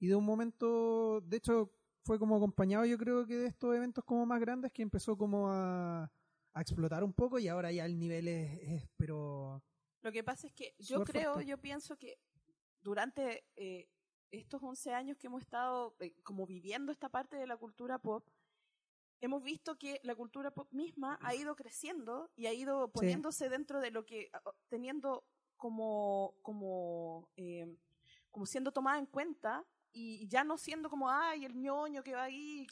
y 0.00 0.06
de 0.06 0.14
un 0.14 0.24
momento, 0.24 1.20
de 1.20 1.36
hecho, 1.36 1.70
fue 2.04 2.18
como 2.18 2.36
acompañado 2.36 2.86
yo 2.86 2.96
creo 2.96 3.26
que 3.26 3.34
de 3.36 3.46
estos 3.48 3.74
eventos 3.76 4.02
como 4.04 4.24
más 4.24 4.40
grandes 4.40 4.72
que 4.72 4.80
empezó 4.82 5.18
como 5.18 5.50
a, 5.50 6.10
a 6.54 6.60
explotar 6.62 7.04
un 7.04 7.12
poco 7.12 7.38
y 7.38 7.48
ahora 7.48 7.70
ya 7.70 7.84
el 7.84 7.98
nivel 7.98 8.28
es, 8.28 8.58
es, 8.62 8.88
pero 8.96 9.62
Lo 10.00 10.10
que 10.10 10.24
pasa 10.24 10.46
es 10.46 10.54
que 10.54 10.74
yo 10.78 11.04
creo, 11.04 11.34
fuerte. 11.34 11.50
yo 11.50 11.58
pienso 11.58 11.98
que 11.98 12.14
durante 12.80 13.44
eh, 13.56 13.90
estos 14.30 14.62
11 14.62 14.92
años 14.92 15.16
que 15.16 15.26
hemos 15.26 15.42
estado 15.42 15.96
eh, 16.00 16.14
como 16.22 16.46
viviendo 16.46 16.92
esta 16.92 17.08
parte 17.08 17.36
de 17.36 17.46
la 17.46 17.56
cultura 17.56 17.98
pop, 17.98 18.28
hemos 19.20 19.42
visto 19.42 19.76
que 19.78 20.00
la 20.02 20.14
cultura 20.14 20.50
pop 20.50 20.68
misma 20.72 21.18
ha 21.22 21.34
ido 21.34 21.56
creciendo 21.56 22.30
y 22.36 22.46
ha 22.46 22.52
ido 22.52 22.90
poniéndose 22.92 23.48
dentro 23.48 23.80
de 23.80 23.90
lo 23.90 24.04
que, 24.04 24.30
teniendo 24.68 25.24
como, 25.56 26.34
como, 26.42 27.28
eh, 27.36 27.76
como 28.30 28.46
siendo 28.46 28.72
tomada 28.72 28.98
en 28.98 29.06
cuenta 29.06 29.64
y 29.92 30.28
ya 30.28 30.44
no 30.44 30.58
siendo 30.58 30.88
como, 30.88 31.10
ay, 31.10 31.44
el 31.44 31.56
ñoño 31.56 32.02
que 32.02 32.14
va 32.14 32.24
ahí, 32.24 32.66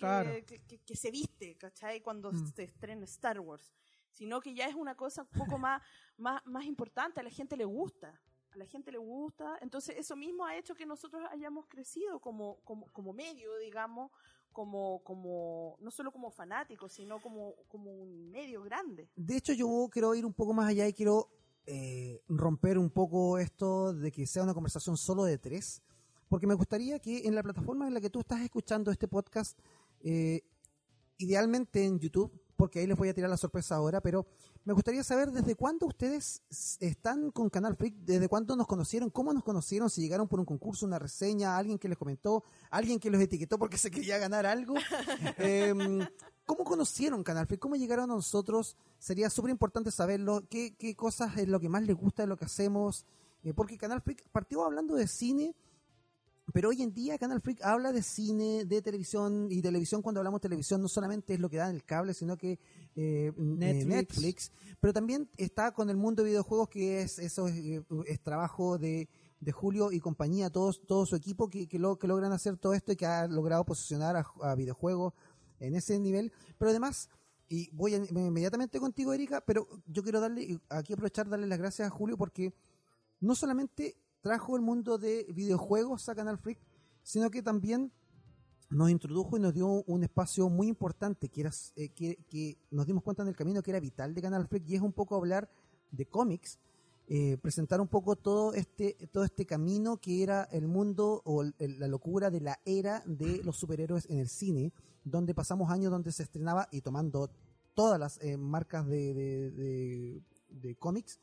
que, 0.47 0.63
que, 0.85 0.97
se 0.97 1.11
viste, 1.11 1.57
¿cachai? 1.57 2.01
Cuando 2.01 2.31
mm. 2.31 2.53
se 2.55 2.65
estrena 2.65 3.05
Star 3.05 3.41
Wars, 3.41 3.73
sino 4.11 4.41
que 4.41 4.55
ya 4.55 4.67
es 4.67 4.75
una 4.75 4.95
cosa 4.95 5.23
un 5.23 5.29
poco 5.29 5.59
más, 5.59 5.83
más, 6.17 6.45
más 6.47 6.65
importante, 6.65 7.21
a 7.21 7.25
la 7.25 7.31
gente 7.31 7.57
le 7.57 7.65
gusta, 7.65 8.21
la 8.57 8.67
gente 8.67 8.91
le 8.91 8.99
gusta, 8.99 9.59
entonces 9.61 9.97
eso 9.99 10.17
mismo 10.17 10.45
ha 10.45 10.57
hecho 10.57 10.75
que 10.75 10.87
nosotros 10.87 11.23
hayamos 11.31 11.67
crecido 11.67 12.21
como, 12.21 12.57
como, 12.65 12.87
como 12.93 13.13
medio, 13.13 13.57
digamos, 13.59 14.11
como, 14.53 15.03
como, 15.05 15.77
no 15.81 15.91
solo 15.91 16.11
como 16.11 16.31
fanáticos, 16.31 16.93
sino 16.93 17.21
como, 17.21 17.55
como 17.69 17.93
un 17.93 18.31
medio 18.31 18.63
grande. 18.63 19.09
De 19.15 19.37
hecho, 19.37 19.53
yo 19.53 19.89
quiero 19.93 20.15
ir 20.15 20.25
un 20.25 20.33
poco 20.33 20.55
más 20.55 20.69
allá 20.69 20.89
y 20.89 20.95
quiero 20.95 21.29
eh, 21.67 22.23
romper 22.29 22.79
un 22.79 22.91
poco 22.91 23.39
esto 23.39 23.93
de 23.93 24.11
que 24.11 24.27
sea 24.27 24.43
una 24.43 24.55
conversación 24.55 24.97
solo 24.97 25.25
de 25.25 25.37
tres, 25.37 25.83
porque 26.29 26.47
me 26.47 26.55
gustaría 26.55 26.99
que 26.99 27.27
en 27.27 27.35
la 27.35 27.43
plataforma 27.43 27.87
en 27.87 27.93
la 27.93 28.01
que 28.01 28.09
tú 28.09 28.21
estás 28.21 28.41
escuchando 28.41 28.91
este 28.91 29.09
podcast, 29.09 29.59
eh, 30.01 30.43
idealmente 31.19 31.85
en 31.85 31.99
YouTube, 31.99 32.33
porque 32.57 32.81
ahí 32.81 32.87
les 32.87 32.97
voy 32.97 33.09
a 33.09 33.15
tirar 33.15 33.31
la 33.31 33.37
sorpresa 33.37 33.77
ahora, 33.77 34.01
pero 34.01 34.27
me 34.65 34.73
gustaría 34.73 35.05
saber 35.05 35.31
desde 35.31 35.55
cuándo 35.55 35.87
ustedes 35.87 36.43
están 36.81 37.31
con 37.31 37.51
Canal 37.51 37.77
Freak, 37.77 37.95
desde 37.99 38.29
cuándo 38.29 38.57
nos 38.57 38.67
conocieron, 38.67 39.11
cómo 39.11 39.33
nos 39.33 39.45
conocieron, 39.45 39.91
si 39.91 40.01
llegaron 40.01 40.27
por 40.29 40.41
un 40.41 40.47
concurso, 40.47 40.87
una 40.87 40.99
reseña, 40.99 41.57
alguien 41.57 41.79
que 41.79 41.89
les 41.89 41.99
comentó, 41.99 42.45
alguien 42.71 42.99
que 42.99 43.11
los 43.11 43.21
etiquetó 43.21 43.59
porque 43.59 43.79
se 43.79 43.91
quería 43.91 44.19
ganar 44.19 44.47
algo. 44.47 44.75
Em, 45.39 46.07
¿Cómo 46.45 46.65
conocieron 46.65 47.25
Canal 47.25 47.47
Freak? 47.47 47.61
¿Cómo 47.61 47.75
llegaron 47.75 48.11
a 48.11 48.15
nosotros? 48.15 48.77
Sería 48.99 49.29
súper 49.31 49.51
importante 49.51 49.91
saberlo. 49.91 50.45
¿Qué, 50.49 50.77
¿Qué, 50.77 50.95
cosas 50.95 51.37
es 51.39 51.49
lo 51.49 51.59
que 51.59 51.69
más 51.69 51.83
les 51.83 51.97
gusta 51.97 52.23
de 52.23 52.29
lo 52.29 52.37
que 52.37 52.45
hacemos? 52.45 53.05
Eh, 53.43 53.53
porque 53.53 53.77
Canal 53.77 54.01
Freak 54.01 54.29
partió 54.31 54.65
hablando 54.65 54.95
de 54.95 55.09
cine 55.09 55.57
pero 56.53 56.69
hoy 56.69 56.83
en 56.83 56.95
día 56.95 57.19
Canal 57.19 57.41
Freak 57.41 57.63
habla 57.63 57.93
de 57.93 58.03
cine, 58.03 58.65
de 58.65 58.81
televisión, 58.81 59.49
y 59.51 59.61
televisión 59.61 60.01
cuando 60.01 60.21
hablamos 60.21 60.41
de 60.41 60.49
televisión 60.49 60.81
no 60.81 60.89
solamente 60.89 61.35
es 61.35 61.41
lo 61.41 61.49
que 61.51 61.57
da 61.57 61.69
en 61.69 61.77
el 61.77 61.85
cable, 61.85 62.15
sino 62.15 62.37
que 62.37 62.59
eh, 62.95 63.33
Netflix. 63.37 64.53
pero 64.81 64.93
también 64.93 65.29
está 65.37 65.73
con 65.73 65.91
el 65.91 65.97
mundo 65.97 66.23
de 66.23 66.31
videojuegos 66.31 66.69
que 66.69 67.03
es 67.03 67.19
eso 67.19 67.49
es, 67.49 67.57
eh, 67.57 67.83
trabajo 68.23 68.79
de, 68.79 69.09
Julio 69.53 69.93
y 69.93 70.01
compañía, 70.01 70.51
todos, 70.51 70.85
todo 70.87 71.07
su 71.07 71.15
equipo 71.15 71.49
que, 71.49 71.69
que, 71.69 71.79
lo, 71.79 71.99
que 71.99 72.09
logran 72.09 72.33
hacer 72.33 72.57
todo 72.57 72.75
esto 72.75 72.91
y 72.91 72.97
que 72.97 73.07
ha 73.07 73.29
logrado 73.29 73.65
posicionar 73.65 74.25
a, 74.41 74.55
videojuegos 74.57 75.15
en 75.61 75.77
ese 75.77 76.01
nivel, 76.01 76.33
pero 76.59 76.71
además 76.71 77.09
y 77.49 77.71
voy 77.71 77.95
inmediatamente 77.95 78.81
contigo, 78.81 79.13
Erika, 79.13 79.41
pero 79.41 79.69
yo 79.87 80.03
quiero 80.03 80.21
darle, 80.21 80.59
aquí 80.69 80.95
aprovechar 80.95 81.29
darle 81.29 81.47
las 81.47 81.59
gracias 81.59 81.87
a 81.87 81.91
Julio 81.91 82.17
porque 82.17 82.55
no 83.21 83.37
solamente 83.37 83.97
trajo 84.27 84.57
el 84.57 84.63
mundo 84.63 84.99
de 84.99 85.25
videojuegos 85.33 86.09
a 86.09 86.15
Canal 86.17 86.37
Freak, 86.37 86.59
sino 87.05 87.31
que 87.31 87.45
también 87.45 87.93
nos 88.71 88.91
introdujo 88.91 89.37
y 89.37 89.41
nos 89.41 89.55
dio 89.55 89.85
un 89.85 90.03
espacio 90.03 90.49
muy 90.49 90.67
importante 90.67 91.29
que, 91.29 91.43
era, 91.43 91.53
eh, 91.77 91.91
que, 91.91 92.59
nos 92.73 92.89
dimos 92.89 93.05
cuenta 93.05 93.23
en 93.23 93.29
el 93.29 93.37
camino 93.37 93.63
que 93.63 93.71
era 93.71 93.79
vital 93.79 94.17
de 94.17 94.23
Canal 94.23 94.49
Freak 94.49 94.69
y 94.69 94.75
es 94.75 94.81
un 94.81 94.93
poco 94.93 95.15
hablar 95.15 95.49
de 95.93 96.07
cómics, 96.07 96.59
eh, 97.07 97.39
presentar 97.41 97.81
un 97.81 97.87
poco 97.87 98.17
todo 98.17 98.53
este, 98.53 98.97
todo 99.13 99.23
este 99.23 99.47
camino 99.47 99.99
que 99.99 100.25
era 100.25 100.43
el 100.51 100.67
mundo 100.67 101.23
o 101.25 101.45
la 101.45 101.87
locura 101.87 102.29
de 102.29 102.41
la 102.41 102.59
era 102.65 103.05
de 103.07 103.45
los 103.45 103.57
superhéroes 103.57 104.11
en 104.11 104.19
el 104.19 104.29
cine, 104.29 104.73
donde 105.05 105.35
pasamos 105.35 105.71
años 105.71 105.93
donde 105.93 106.11
se 106.11 106.25
estrenaba 106.25 106.67
y 106.73 106.81
tomando 106.81 107.31
todas 107.75 108.01
las 108.01 108.21
eh, 108.25 108.37
marcas 108.37 108.89
de, 108.89 110.21
de, 110.49 110.75
cómics. 110.81 111.21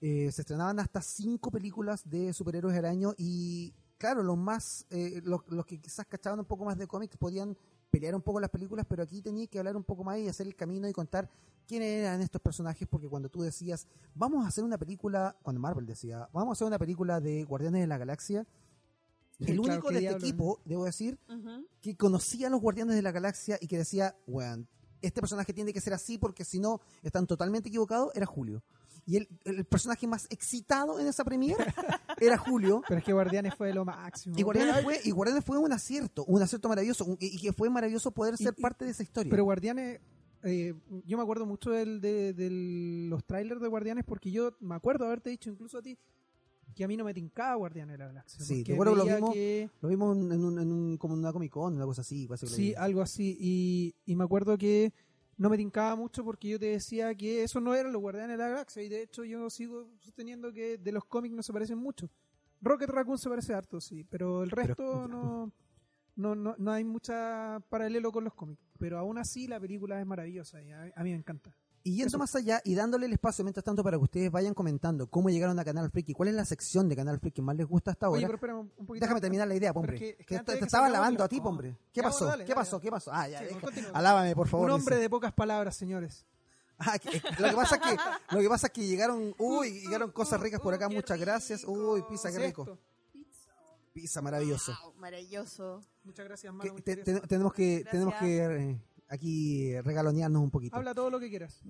Eh, 0.00 0.30
se 0.30 0.42
estrenaban 0.42 0.78
hasta 0.78 1.02
cinco 1.02 1.50
películas 1.50 2.08
de 2.08 2.32
superhéroes 2.32 2.76
al 2.76 2.84
año 2.84 3.14
y 3.18 3.74
claro, 3.98 4.22
los 4.22 4.38
más, 4.38 4.86
eh, 4.90 5.20
los, 5.24 5.42
que 5.66 5.80
quizás 5.80 6.06
cachaban 6.06 6.38
un 6.38 6.44
poco 6.44 6.64
más 6.64 6.78
de 6.78 6.86
cómics 6.86 7.16
podían 7.16 7.56
pelear 7.90 8.14
un 8.14 8.22
poco 8.22 8.38
las 8.38 8.50
películas, 8.50 8.86
pero 8.88 9.02
aquí 9.02 9.20
tenía 9.22 9.46
que 9.48 9.58
hablar 9.58 9.76
un 9.76 9.82
poco 9.82 10.04
más 10.04 10.18
y 10.18 10.28
hacer 10.28 10.46
el 10.46 10.54
camino 10.54 10.88
y 10.88 10.92
contar 10.92 11.28
quiénes 11.66 11.88
eran 11.88 12.20
estos 12.20 12.40
personajes, 12.40 12.86
porque 12.88 13.08
cuando 13.08 13.28
tú 13.28 13.42
decías, 13.42 13.86
vamos 14.14 14.44
a 14.44 14.48
hacer 14.48 14.62
una 14.62 14.78
película, 14.78 15.36
cuando 15.42 15.60
Marvel 15.60 15.86
decía, 15.86 16.28
vamos 16.32 16.50
a 16.50 16.52
hacer 16.52 16.66
una 16.66 16.78
película 16.78 17.20
de 17.20 17.44
Guardianes 17.44 17.80
de 17.80 17.86
la 17.86 17.98
Galaxia, 17.98 18.46
el 19.40 19.60
único 19.60 19.90
de 19.90 19.98
este 19.98 20.12
equipo, 20.12 20.60
debo 20.64 20.84
decir, 20.84 21.18
que 21.80 21.96
conocía 21.96 22.48
a 22.48 22.50
los 22.50 22.60
Guardianes 22.60 22.94
de 22.94 23.02
la 23.02 23.12
Galaxia 23.12 23.58
y 23.60 23.68
que 23.68 23.78
decía, 23.78 24.16
bueno, 24.26 24.66
este 25.00 25.20
personaje 25.20 25.52
tiene 25.52 25.72
que 25.72 25.80
ser 25.80 25.92
así 25.92 26.18
porque 26.18 26.44
si 26.44 26.58
no 26.58 26.80
están 27.02 27.26
totalmente 27.26 27.68
equivocados, 27.68 28.10
era 28.14 28.26
Julio. 28.26 28.62
Y 29.08 29.16
el, 29.16 29.64
personaje 29.64 30.06
más 30.06 30.26
excitado 30.28 31.00
en 31.00 31.06
esa 31.06 31.24
premiere 31.24 31.64
era 32.20 32.36
Julio. 32.36 32.82
Pero 32.88 32.98
es 32.98 33.04
que 33.06 33.14
Guardianes 33.14 33.54
fue 33.54 33.72
lo 33.72 33.82
máximo. 33.86 34.38
Y 34.38 34.42
Guardianes 34.42 34.82
fue, 34.82 35.00
y 35.02 35.10
Guardianes 35.10 35.44
fue 35.46 35.56
un 35.56 35.72
acierto, 35.72 36.26
un 36.26 36.42
acierto 36.42 36.68
maravilloso. 36.68 37.16
Y 37.18 37.38
que 37.38 37.54
fue 37.54 37.70
maravilloso 37.70 38.10
poder 38.10 38.36
ser 38.36 38.54
parte 38.54 38.84
de 38.84 38.90
esa 38.90 39.02
historia. 39.02 39.30
Pero 39.30 39.44
Guardianes, 39.44 40.00
eh, 40.42 40.74
yo 41.06 41.16
me 41.16 41.22
acuerdo 41.22 41.46
mucho 41.46 41.70
del, 41.70 42.02
de, 42.02 42.34
los 43.08 43.24
trailers 43.24 43.62
de 43.62 43.68
Guardianes 43.68 44.04
porque 44.04 44.30
yo 44.30 44.52
me 44.60 44.74
acuerdo 44.74 45.06
haberte 45.06 45.30
dicho 45.30 45.48
incluso 45.48 45.78
a 45.78 45.82
ti 45.82 45.96
que 46.74 46.84
a 46.84 46.88
mí 46.88 46.94
no 46.94 47.04
me 47.04 47.14
tincaba 47.14 47.54
Guardianes 47.54 47.94
de 47.94 47.98
la 47.98 48.06
Galaxia. 48.08 48.44
Sí, 48.44 48.62
te 48.62 48.74
acuerdo 48.74 48.94
lo 48.94 49.06
vimos, 49.06 49.34
lo 49.80 49.88
vimos 49.88 50.16
en, 50.18 50.44
un, 50.44 50.58
en 50.60 50.70
un, 50.70 50.96
como 50.98 51.14
una 51.14 51.32
Comic 51.32 51.50
Con, 51.50 51.76
una 51.76 51.86
cosa 51.86 52.02
así. 52.02 52.28
Sí, 52.44 52.74
algo 52.76 53.00
así. 53.00 53.38
Y, 53.40 53.94
y 54.04 54.16
me 54.16 54.24
acuerdo 54.24 54.58
que 54.58 54.92
no 55.38 55.48
me 55.48 55.56
tincaba 55.56 55.94
mucho 55.94 56.24
porque 56.24 56.48
yo 56.48 56.58
te 56.58 56.66
decía 56.66 57.14
que 57.14 57.44
eso 57.44 57.60
no 57.60 57.74
eran 57.74 57.92
los 57.92 58.02
Guardianes 58.02 58.36
de 58.36 58.42
la 58.42 58.50
Galaxia 58.50 58.82
y 58.82 58.88
de 58.88 59.02
hecho 59.02 59.24
yo 59.24 59.48
sigo 59.48 59.88
sosteniendo 60.00 60.52
que 60.52 60.78
de 60.78 60.92
los 60.92 61.04
cómics 61.04 61.34
no 61.34 61.42
se 61.42 61.52
parecen 61.52 61.78
mucho. 61.78 62.10
Rocket 62.60 62.90
Raccoon 62.90 63.18
se 63.18 63.28
parece 63.28 63.54
harto, 63.54 63.80
sí, 63.80 64.04
pero 64.04 64.42
el 64.42 64.50
resto 64.50 65.06
no, 65.06 65.52
no, 66.16 66.34
no, 66.34 66.56
no 66.58 66.72
hay 66.72 66.82
mucha 66.82 67.60
paralelo 67.68 68.10
con 68.10 68.24
los 68.24 68.34
cómics. 68.34 68.60
Pero 68.78 68.98
aún 68.98 69.16
así 69.16 69.46
la 69.46 69.60
película 69.60 70.00
es 70.00 70.06
maravillosa 70.06 70.60
y 70.60 70.72
a 70.72 71.04
mí 71.04 71.10
me 71.10 71.16
encanta. 71.16 71.54
Y 71.88 71.94
yendo 71.94 72.18
más 72.18 72.36
allá 72.36 72.60
y 72.64 72.74
dándole 72.74 73.06
el 73.06 73.14
espacio 73.14 73.42
mientras 73.42 73.64
tanto 73.64 73.82
para 73.82 73.96
que 73.96 74.04
ustedes 74.04 74.30
vayan 74.30 74.52
comentando 74.52 75.06
cómo 75.06 75.30
llegaron 75.30 75.58
a 75.58 75.64
Canal 75.64 75.90
Freak 75.90 76.10
y 76.10 76.12
cuál 76.12 76.28
es 76.28 76.34
la 76.34 76.44
sección 76.44 76.86
de 76.86 76.94
Canal 76.94 77.18
Freak 77.18 77.36
que 77.36 77.40
más 77.40 77.56
les 77.56 77.66
gusta 77.66 77.92
hasta 77.92 78.06
ahora. 78.06 78.28
Déjame 79.00 79.22
terminar 79.22 79.48
la 79.48 79.54
idea, 79.54 79.72
hombre. 79.72 79.98
Que, 79.98 80.38
te, 80.38 80.58
estaba 80.58 80.90
lavando 80.90 81.24
a 81.24 81.28
ti, 81.28 81.40
hombre. 81.42 81.78
¿Qué 81.90 82.02
pasó? 82.02 82.30
¿Qué 82.46 82.54
pasó? 82.54 82.78
¿Qué 82.78 82.90
pasó? 82.90 83.10
Ah, 83.10 83.26
ya, 83.26 83.40
alábame, 83.94 84.36
por 84.36 84.48
favor. 84.48 84.66
Un 84.66 84.72
hombre 84.72 84.96
de 84.96 85.08
pocas 85.08 85.32
palabras, 85.32 85.76
señores. 85.76 86.26
Ah, 86.80 86.96
lo 87.40 87.48
que 87.48 87.56
pasa 87.56 87.74
es 87.74 87.80
que 87.82 88.36
lo 88.36 88.40
que 88.40 88.48
pasa 88.48 88.66
es 88.68 88.72
que 88.72 88.86
llegaron, 88.86 89.34
uy, 89.38 89.80
llegaron 89.80 90.12
cosas 90.12 90.38
ricas 90.38 90.60
por 90.60 90.72
acá, 90.72 90.88
muchas 90.88 91.18
gracias. 91.18 91.64
Uy, 91.64 92.04
pizza, 92.08 92.30
qué 92.30 92.38
rico. 92.38 92.78
Pizza 93.92 94.22
maravilloso. 94.22 94.72
maravilloso. 94.96 95.80
Muchas 96.04 96.26
gracias, 96.26 96.54
Manu, 96.54 96.76
tenemos 97.26 97.52
que 97.52 97.84
tenemos 97.90 98.14
que 98.14 98.44
eh, 98.44 98.80
aquí 99.08 99.80
regalonearnos 99.80 100.42
un 100.42 100.50
poquito. 100.50 100.76
Habla 100.76 100.94
todo 100.94 101.10
lo 101.10 101.18
que 101.20 101.28
quieras. 101.28 101.60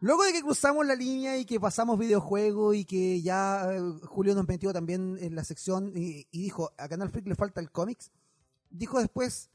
Luego 0.00 0.24
de 0.24 0.32
que 0.32 0.40
cruzamos 0.40 0.86
la 0.86 0.94
línea 0.94 1.36
y 1.36 1.44
que 1.44 1.60
pasamos 1.60 1.98
videojuegos 1.98 2.74
y 2.74 2.86
que 2.86 3.20
ya 3.20 3.70
eh, 3.70 3.80
Julio 4.04 4.34
nos 4.34 4.48
metió 4.48 4.72
también 4.72 5.18
en 5.20 5.34
la 5.34 5.44
sección 5.44 5.92
y, 5.94 6.26
dijo, 6.32 6.72
a 6.78 6.88
Canal 6.88 7.10
Freak 7.10 7.26
le 7.26 7.34
falta 7.34 7.60
el 7.60 7.70
cómics, 7.70 8.10
dijo 8.70 8.98
después, 8.98 9.50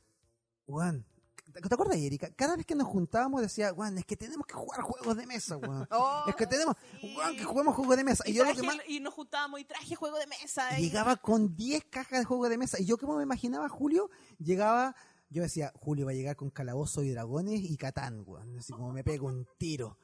Juan, 0.67 1.03
¿te 1.51 1.73
acuerdas, 1.73 1.97
Erika? 1.97 2.29
Cada 2.35 2.55
vez 2.57 2.65
que 2.67 2.75
nos 2.75 2.87
juntábamos 2.87 3.41
decía, 3.41 3.73
Juan, 3.73 3.97
es 3.97 4.05
que 4.05 4.15
tenemos 4.15 4.45
que 4.45 4.53
jugar 4.53 4.81
juegos 4.81 5.17
de 5.17 5.25
mesa, 5.25 5.57
Juan. 5.57 5.87
Oh, 5.91 6.25
es 6.27 6.35
que 6.35 6.45
tenemos, 6.45 6.75
Juan, 7.15 7.35
que 7.35 7.43
juguemos 7.43 7.75
juegos 7.75 7.97
de 7.97 8.03
mesa. 8.03 8.23
Y, 8.27 8.33
yo 8.33 8.43
y 8.87 8.99
nos 8.99 9.15
juntábamos 9.15 9.59
y 9.59 9.65
traje 9.65 9.95
juego 9.95 10.19
de 10.19 10.27
mesa. 10.27 10.77
Llegaba 10.77 11.15
con 11.15 11.55
10 11.55 11.85
cajas 11.85 12.19
de 12.19 12.25
juegos 12.25 12.49
de 12.49 12.59
mesa. 12.59 12.79
Y 12.79 12.85
yo 12.85 12.97
como 12.99 13.17
me 13.17 13.23
imaginaba, 13.23 13.67
Julio, 13.67 14.11
llegaba 14.37 14.95
yo 15.29 15.41
decía, 15.41 15.71
Julio 15.75 16.05
va 16.05 16.11
a 16.11 16.15
llegar 16.15 16.35
con 16.35 16.49
calabozo 16.49 17.03
y 17.03 17.09
dragones 17.09 17.61
y 17.61 17.77
Catán, 17.77 18.23
weón. 18.25 18.57
Así 18.57 18.73
como 18.73 18.91
me 18.91 19.03
pego 19.03 19.27
un 19.27 19.47
tiro. 19.57 19.97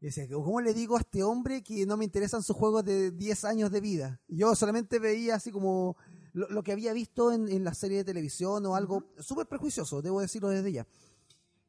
Y 0.00 0.06
decía, 0.06 0.28
¿cómo 0.28 0.60
le 0.60 0.74
digo 0.74 0.96
a 0.96 1.00
este 1.00 1.22
hombre 1.22 1.62
que 1.62 1.86
no 1.86 1.96
me 1.96 2.04
interesan 2.04 2.42
sus 2.42 2.56
juegos 2.56 2.84
de 2.84 3.10
10 3.10 3.44
años 3.44 3.70
de 3.70 3.80
vida? 3.80 4.20
Yo 4.28 4.54
solamente 4.54 4.98
veía 4.98 5.36
así 5.36 5.50
como 5.50 5.96
lo, 6.32 6.62
que 6.62 6.72
había 6.72 6.92
visto 6.92 7.32
en, 7.32 7.64
la 7.64 7.72
serie 7.72 7.98
de 7.98 8.04
televisión 8.04 8.66
o 8.66 8.76
algo 8.76 9.04
súper 9.18 9.46
prejuicioso, 9.46 10.02
debo 10.02 10.20
decirlo 10.20 10.50
desde 10.50 10.70
ya. 10.70 10.86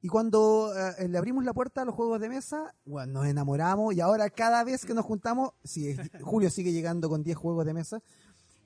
Y 0.02 0.10
cuando 0.10 0.74
eh, 0.76 1.08
le 1.08 1.18
abrimos 1.18 1.46
la 1.46 1.54
puerta 1.54 1.82
a 1.82 1.86
los 1.86 1.96
juegos 1.96 2.20
de 2.20 2.30
mesa, 2.30 2.76
bueno, 2.86 3.14
nos 3.14 3.28
enamoramos 3.28 3.96
y 3.96 4.02
ahora 4.02 4.30
cada 4.30 4.64
vez 4.64 4.86
que 4.86 4.94
nos 4.94 5.06
juntamos, 5.06 5.52
sí, 5.64 5.96
Julio 6.22 6.50
sigue 6.50 6.74
llegando 6.74 7.10
con 7.10 7.24
10 7.24 7.38
juegos 7.38 7.66
de 7.66 7.74
mesa. 7.74 8.04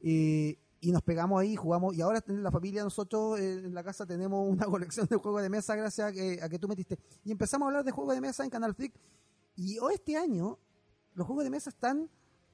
Y, 0.01 0.57
y 0.81 0.91
nos 0.91 1.03
pegamos 1.03 1.39
ahí, 1.39 1.55
jugamos, 1.55 1.95
y 1.95 2.01
ahora 2.01 2.23
en 2.27 2.41
la 2.41 2.51
familia 2.51 2.83
nosotros 2.83 3.39
eh, 3.39 3.59
en 3.59 3.73
la 3.73 3.83
casa 3.83 4.05
tenemos 4.05 4.49
una 4.49 4.65
colección 4.65 5.05
de 5.07 5.15
juegos 5.15 5.43
de 5.43 5.49
mesa 5.49 5.75
gracias 5.75 6.09
a 6.09 6.11
que, 6.11 6.39
a 6.41 6.49
que 6.49 6.57
tú 6.57 6.67
metiste. 6.67 6.97
Y 7.23 7.31
empezamos 7.31 7.67
a 7.67 7.69
hablar 7.69 7.85
de 7.85 7.91
juegos 7.91 8.15
de 8.15 8.21
mesa 8.21 8.43
en 8.43 8.49
Canal 8.49 8.73
Freak. 8.73 8.93
Y 9.55 9.77
hoy 9.77 9.93
este 9.93 10.17
año 10.17 10.57
los 11.13 11.27
juegos 11.27 11.43
de 11.43 11.51
mesa 11.51 11.69
están 11.69 12.09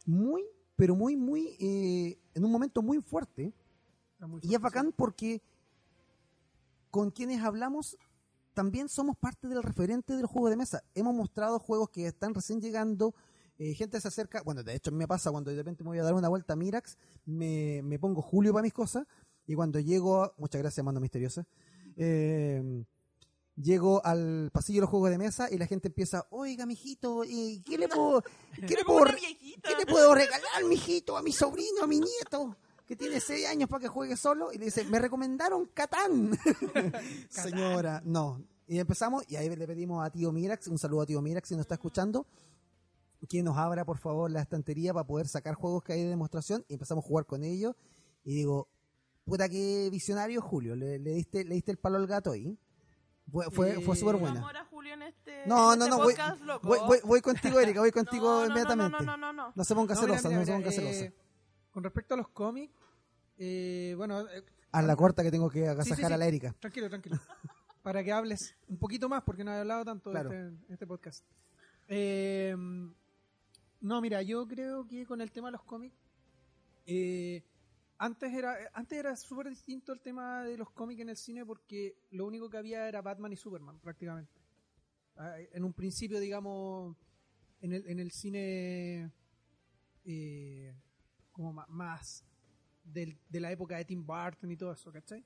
muy, 0.05 0.43
pero 0.75 0.93
muy, 0.93 1.15
muy, 1.15 1.55
eh, 1.59 2.19
en 2.33 2.43
un 2.43 2.51
momento 2.51 2.81
muy 2.81 3.01
fuerte. 3.01 3.53
y 4.41 4.53
es 4.53 4.59
bacán 4.59 4.91
porque 4.91 5.41
con 6.91 7.11
quienes 7.11 7.41
hablamos 7.41 7.97
también 8.53 8.89
somos 8.89 9.15
parte 9.15 9.47
del 9.47 9.63
referente 9.63 10.15
del 10.15 10.25
juego 10.25 10.49
de 10.49 10.57
mesa. 10.57 10.83
Hemos 10.95 11.13
mostrado 11.13 11.59
juegos 11.59 11.91
que 11.91 12.07
están 12.07 12.33
recién 12.33 12.59
llegando, 12.59 13.13
eh, 13.57 13.73
gente 13.73 13.99
se 14.01 14.07
acerca, 14.07 14.41
bueno, 14.43 14.63
de 14.63 14.75
hecho 14.75 14.89
a 14.89 14.93
mí 14.93 14.97
me 14.97 15.07
pasa 15.07 15.31
cuando 15.31 15.51
de 15.51 15.57
repente 15.57 15.83
me 15.83 15.89
voy 15.89 15.99
a 15.99 16.03
dar 16.03 16.13
una 16.13 16.29
vuelta 16.29 16.53
a 16.53 16.55
Mirax, 16.55 16.97
me, 17.25 17.81
me 17.83 17.99
pongo 17.99 18.21
Julio 18.21 18.53
para 18.53 18.63
mis 18.63 18.73
cosas, 18.73 19.05
y 19.45 19.55
cuando 19.55 19.79
llego, 19.79 20.23
a- 20.23 20.33
muchas 20.37 20.61
gracias, 20.61 20.85
mano 20.85 20.99
misteriosa, 20.99 21.45
eh, 21.95 22.83
llego 23.55 24.05
al 24.05 24.49
pasillo 24.53 24.77
de 24.77 24.81
los 24.81 24.89
juegos 24.89 25.09
de 25.09 25.17
mesa 25.17 25.47
y 25.51 25.57
la 25.57 25.65
gente 25.65 25.87
empieza, 25.87 26.27
oiga, 26.29 26.65
mijito, 26.65 27.23
¿y 27.25 27.61
¿qué 27.63 27.77
le 27.77 27.87
puedo, 27.87 28.21
qué 28.55 28.75
le 28.75 28.83
puedo. 28.85 29.05
¿qué 29.63 29.75
le 29.77 29.85
puedo 29.85 30.13
regalar, 30.13 30.63
mijito, 30.69 31.17
a 31.17 31.23
mi 31.23 31.31
sobrino, 31.31 31.83
a 31.83 31.87
mi 31.87 31.99
nieto? 31.99 32.55
Que 32.85 32.95
tiene 32.95 33.19
seis 33.19 33.45
años 33.47 33.67
para 33.67 33.81
que 33.81 33.87
juegue 33.89 34.15
solo. 34.15 34.53
Y 34.53 34.57
le 34.57 34.65
dice, 34.65 34.85
me 34.85 34.97
recomendaron 34.97 35.65
Catán. 35.73 36.37
Señora, 37.29 38.01
no. 38.05 38.41
Y 38.67 38.79
empezamos, 38.79 39.23
y 39.27 39.35
ahí 39.35 39.53
le 39.53 39.67
pedimos 39.67 40.05
a 40.05 40.09
tío 40.09 40.31
Mirax, 40.31 40.67
un 40.67 40.77
saludo 40.77 41.01
a 41.01 41.05
tío 41.05 41.21
Mirax 41.21 41.49
si 41.49 41.55
nos 41.55 41.61
está 41.61 41.75
escuchando, 41.75 42.27
que 43.27 43.41
nos 43.43 43.57
abra 43.57 43.83
por 43.85 43.97
favor 43.97 44.29
la 44.31 44.41
estantería 44.41 44.93
para 44.93 45.05
poder 45.07 45.27
sacar 45.27 45.55
juegos 45.55 45.83
que 45.83 45.93
hay 45.93 46.03
de 46.03 46.09
demostración 46.09 46.63
y 46.67 46.73
empezamos 46.73 47.03
a 47.03 47.07
jugar 47.07 47.25
con 47.25 47.43
ellos. 47.43 47.75
Y 48.23 48.35
digo, 48.35 48.67
puta 49.25 49.49
que 49.49 49.89
visionario 49.91 50.41
Julio, 50.41 50.75
le, 50.75 50.99
le 50.99 51.11
diste, 51.11 51.43
le 51.43 51.55
diste 51.55 51.71
el 51.71 51.77
palo 51.77 51.97
al 51.97 52.07
gato 52.07 52.31
ahí. 52.31 52.57
Fue, 53.31 53.49
fue, 53.51 53.81
fue 53.81 53.95
súper 53.95 54.15
buena. 54.15 54.39
ahora, 54.41 54.65
Julio, 54.65 54.93
en 54.93 55.01
este, 55.01 55.45
No, 55.47 55.73
en 55.73 55.79
no, 55.79 55.85
este 55.85 55.89
no, 55.97 56.03
voy, 56.03 56.13
podcast, 56.13 56.41
loco. 56.43 56.67
voy, 56.67 56.79
voy- 56.87 56.99
voy 57.03 57.21
contigo, 57.21 57.59
Erika, 57.59 57.79
voy 57.81 57.91
contigo 57.91 58.23
No, 58.25 58.33
no, 58.33 58.39
no, 58.39 58.45
inmediatamente. 58.47 58.91
No, 58.91 59.03
no, 59.03 59.17
no, 59.17 59.33
no. 59.33 59.53
No 59.53 59.63
se 59.65 59.75
ponga 59.75 59.95
celosa, 59.95 60.29
no 60.29 60.45
se 60.45 60.51
ponga 60.53 60.71
celosa. 60.71 61.05
eh, 61.05 61.13
con 61.71 61.83
respecto 61.83 62.13
a 62.13 62.17
los 62.17 62.29
cómics, 62.29 62.73
eh, 63.37 63.93
bueno, 63.97 64.21
eh, 64.29 64.43
A 64.71 64.81
la 64.81 64.95
corta 64.95 65.23
que 65.23 65.31
tengo 65.31 65.49
que 65.49 65.67
agasajar 65.67 65.95
Sí, 65.97 66.01
sí, 66.03 66.07
sí. 66.07 66.13
a 66.13 66.17
la 66.17 66.25
Erika. 66.27 66.53
tranquilo, 66.59 66.87
tranquilo. 66.89 67.17
Para 67.83 68.03
que 68.03 68.11
hables 68.13 68.55
un 68.67 68.77
poquito 68.77 69.07
más, 69.09 69.23
porque 69.23 69.43
no 69.43 69.51
he 69.53 69.59
hablado 69.59 69.83
tanto 69.85 70.11
Claro. 70.11 70.29
de 70.29 70.47
este, 70.49 70.73
este 70.73 70.87
podcast. 70.87 71.25
Eh, 71.89 72.55
no, 73.81 74.01
mira, 74.01 74.21
yo 74.21 74.47
creo 74.47 74.87
que 74.87 75.05
con 75.05 75.21
el 75.21 75.31
tema 75.31 75.47
de 75.49 75.53
los 75.53 75.63
cómics, 75.63 75.95
eh, 76.85 77.43
antes 77.97 78.33
era 78.33 78.55
antes 78.73 78.97
era 78.97 79.15
súper 79.15 79.49
distinto 79.49 79.91
el 79.91 79.99
tema 80.01 80.43
de 80.43 80.57
los 80.57 80.69
cómics 80.71 81.01
en 81.01 81.09
el 81.09 81.17
cine 81.17 81.45
porque 81.45 81.95
lo 82.11 82.25
único 82.27 82.49
que 82.49 82.57
había 82.57 82.87
era 82.87 83.01
Batman 83.01 83.33
y 83.33 83.37
Superman, 83.37 83.79
prácticamente. 83.79 84.31
Ah, 85.17 85.35
En 85.53 85.63
un 85.63 85.73
principio, 85.73 86.19
digamos, 86.19 86.95
en 87.61 87.73
el, 87.73 87.87
en 87.87 87.99
el 87.99 88.11
cine 88.11 89.11
eh, 90.05 90.73
como 91.31 91.53
más 91.69 92.23
del- 92.83 93.17
de 93.29 93.39
la 93.39 93.51
época 93.51 93.77
de 93.77 93.85
Tim 93.85 94.05
Burton 94.05 94.51
y 94.51 94.57
todo 94.57 94.71
eso, 94.73 94.91
¿cachai? 94.91 95.23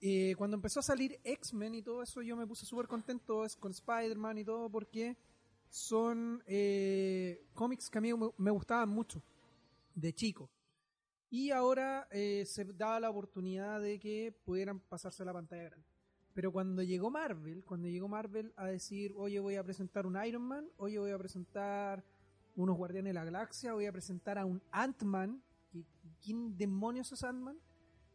Eh, 0.00 0.34
cuando 0.36 0.56
empezó 0.56 0.80
a 0.80 0.82
salir 0.82 1.18
X-Men 1.24 1.74
y 1.74 1.82
todo 1.82 2.02
eso, 2.02 2.22
yo 2.22 2.36
me 2.36 2.46
puse 2.46 2.66
súper 2.66 2.86
contento 2.86 3.44
con 3.58 3.72
Spider-Man 3.72 4.38
y 4.38 4.44
todo 4.44 4.68
porque 4.70 5.16
son 5.76 6.42
eh, 6.46 7.44
cómics 7.52 7.90
que 7.90 7.98
a 7.98 8.00
mí 8.00 8.10
me, 8.38 8.50
gustaban 8.50 8.88
mucho 8.88 9.22
de 9.94 10.14
chico. 10.14 10.48
Y 11.28 11.50
ahora 11.50 12.08
eh, 12.10 12.44
se 12.46 12.64
daba 12.64 12.98
la 12.98 13.10
oportunidad 13.10 13.80
de 13.82 13.98
que 13.98 14.34
pudieran 14.44 14.80
pasarse 14.80 15.22
a 15.22 15.26
la 15.26 15.34
pantalla 15.34 15.64
grande. 15.64 15.86
Pero 16.32 16.50
cuando 16.50 16.82
llegó 16.82 17.10
Marvel, 17.10 17.62
cuando 17.64 17.88
llegó 17.88 18.08
Marvel 18.08 18.54
a 18.56 18.66
decir, 18.66 19.12
oye, 19.16 19.38
voy 19.38 19.56
a 19.56 19.64
presentar 19.64 20.06
un 20.06 20.16
Iron 20.24 20.42
Man, 20.42 20.66
oye, 20.78 20.98
voy 20.98 21.10
a 21.10 21.18
presentar 21.18 22.02
unos 22.56 22.76
Guardianes 22.76 23.10
de 23.10 23.14
la 23.14 23.24
Galaxia, 23.24 23.74
voy 23.74 23.84
a 23.84 23.92
presentar 23.92 24.38
a 24.38 24.46
un 24.46 24.62
Ant-Man, 24.70 25.42
¿quién 26.22 26.56
demonios 26.56 27.12
es 27.12 27.22
Ant-Man? 27.22 27.58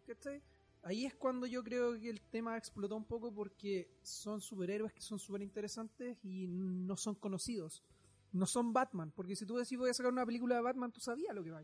¿Cachai? 0.07 0.41
Ahí 0.83 1.05
es 1.05 1.13
cuando 1.13 1.45
yo 1.45 1.63
creo 1.63 1.99
que 1.99 2.09
el 2.09 2.21
tema 2.21 2.57
explotó 2.57 2.95
un 2.95 3.05
poco 3.05 3.33
porque 3.33 3.99
son 4.01 4.41
superhéroes 4.41 4.93
que 4.93 5.01
son 5.01 5.19
súper 5.19 5.43
interesantes 5.43 6.17
y 6.23 6.47
no 6.47 6.97
son 6.97 7.15
conocidos. 7.15 7.83
No 8.31 8.45
son 8.45 8.73
Batman, 8.73 9.11
porque 9.11 9.35
si 9.35 9.45
tú 9.45 9.57
decís 9.57 9.77
voy 9.77 9.89
a 9.89 9.93
sacar 9.93 10.11
una 10.11 10.25
película 10.25 10.55
de 10.55 10.61
Batman, 10.61 10.91
tú 10.91 10.99
sabías 10.99 11.35
lo 11.35 11.43
que 11.43 11.51
va. 11.51 11.61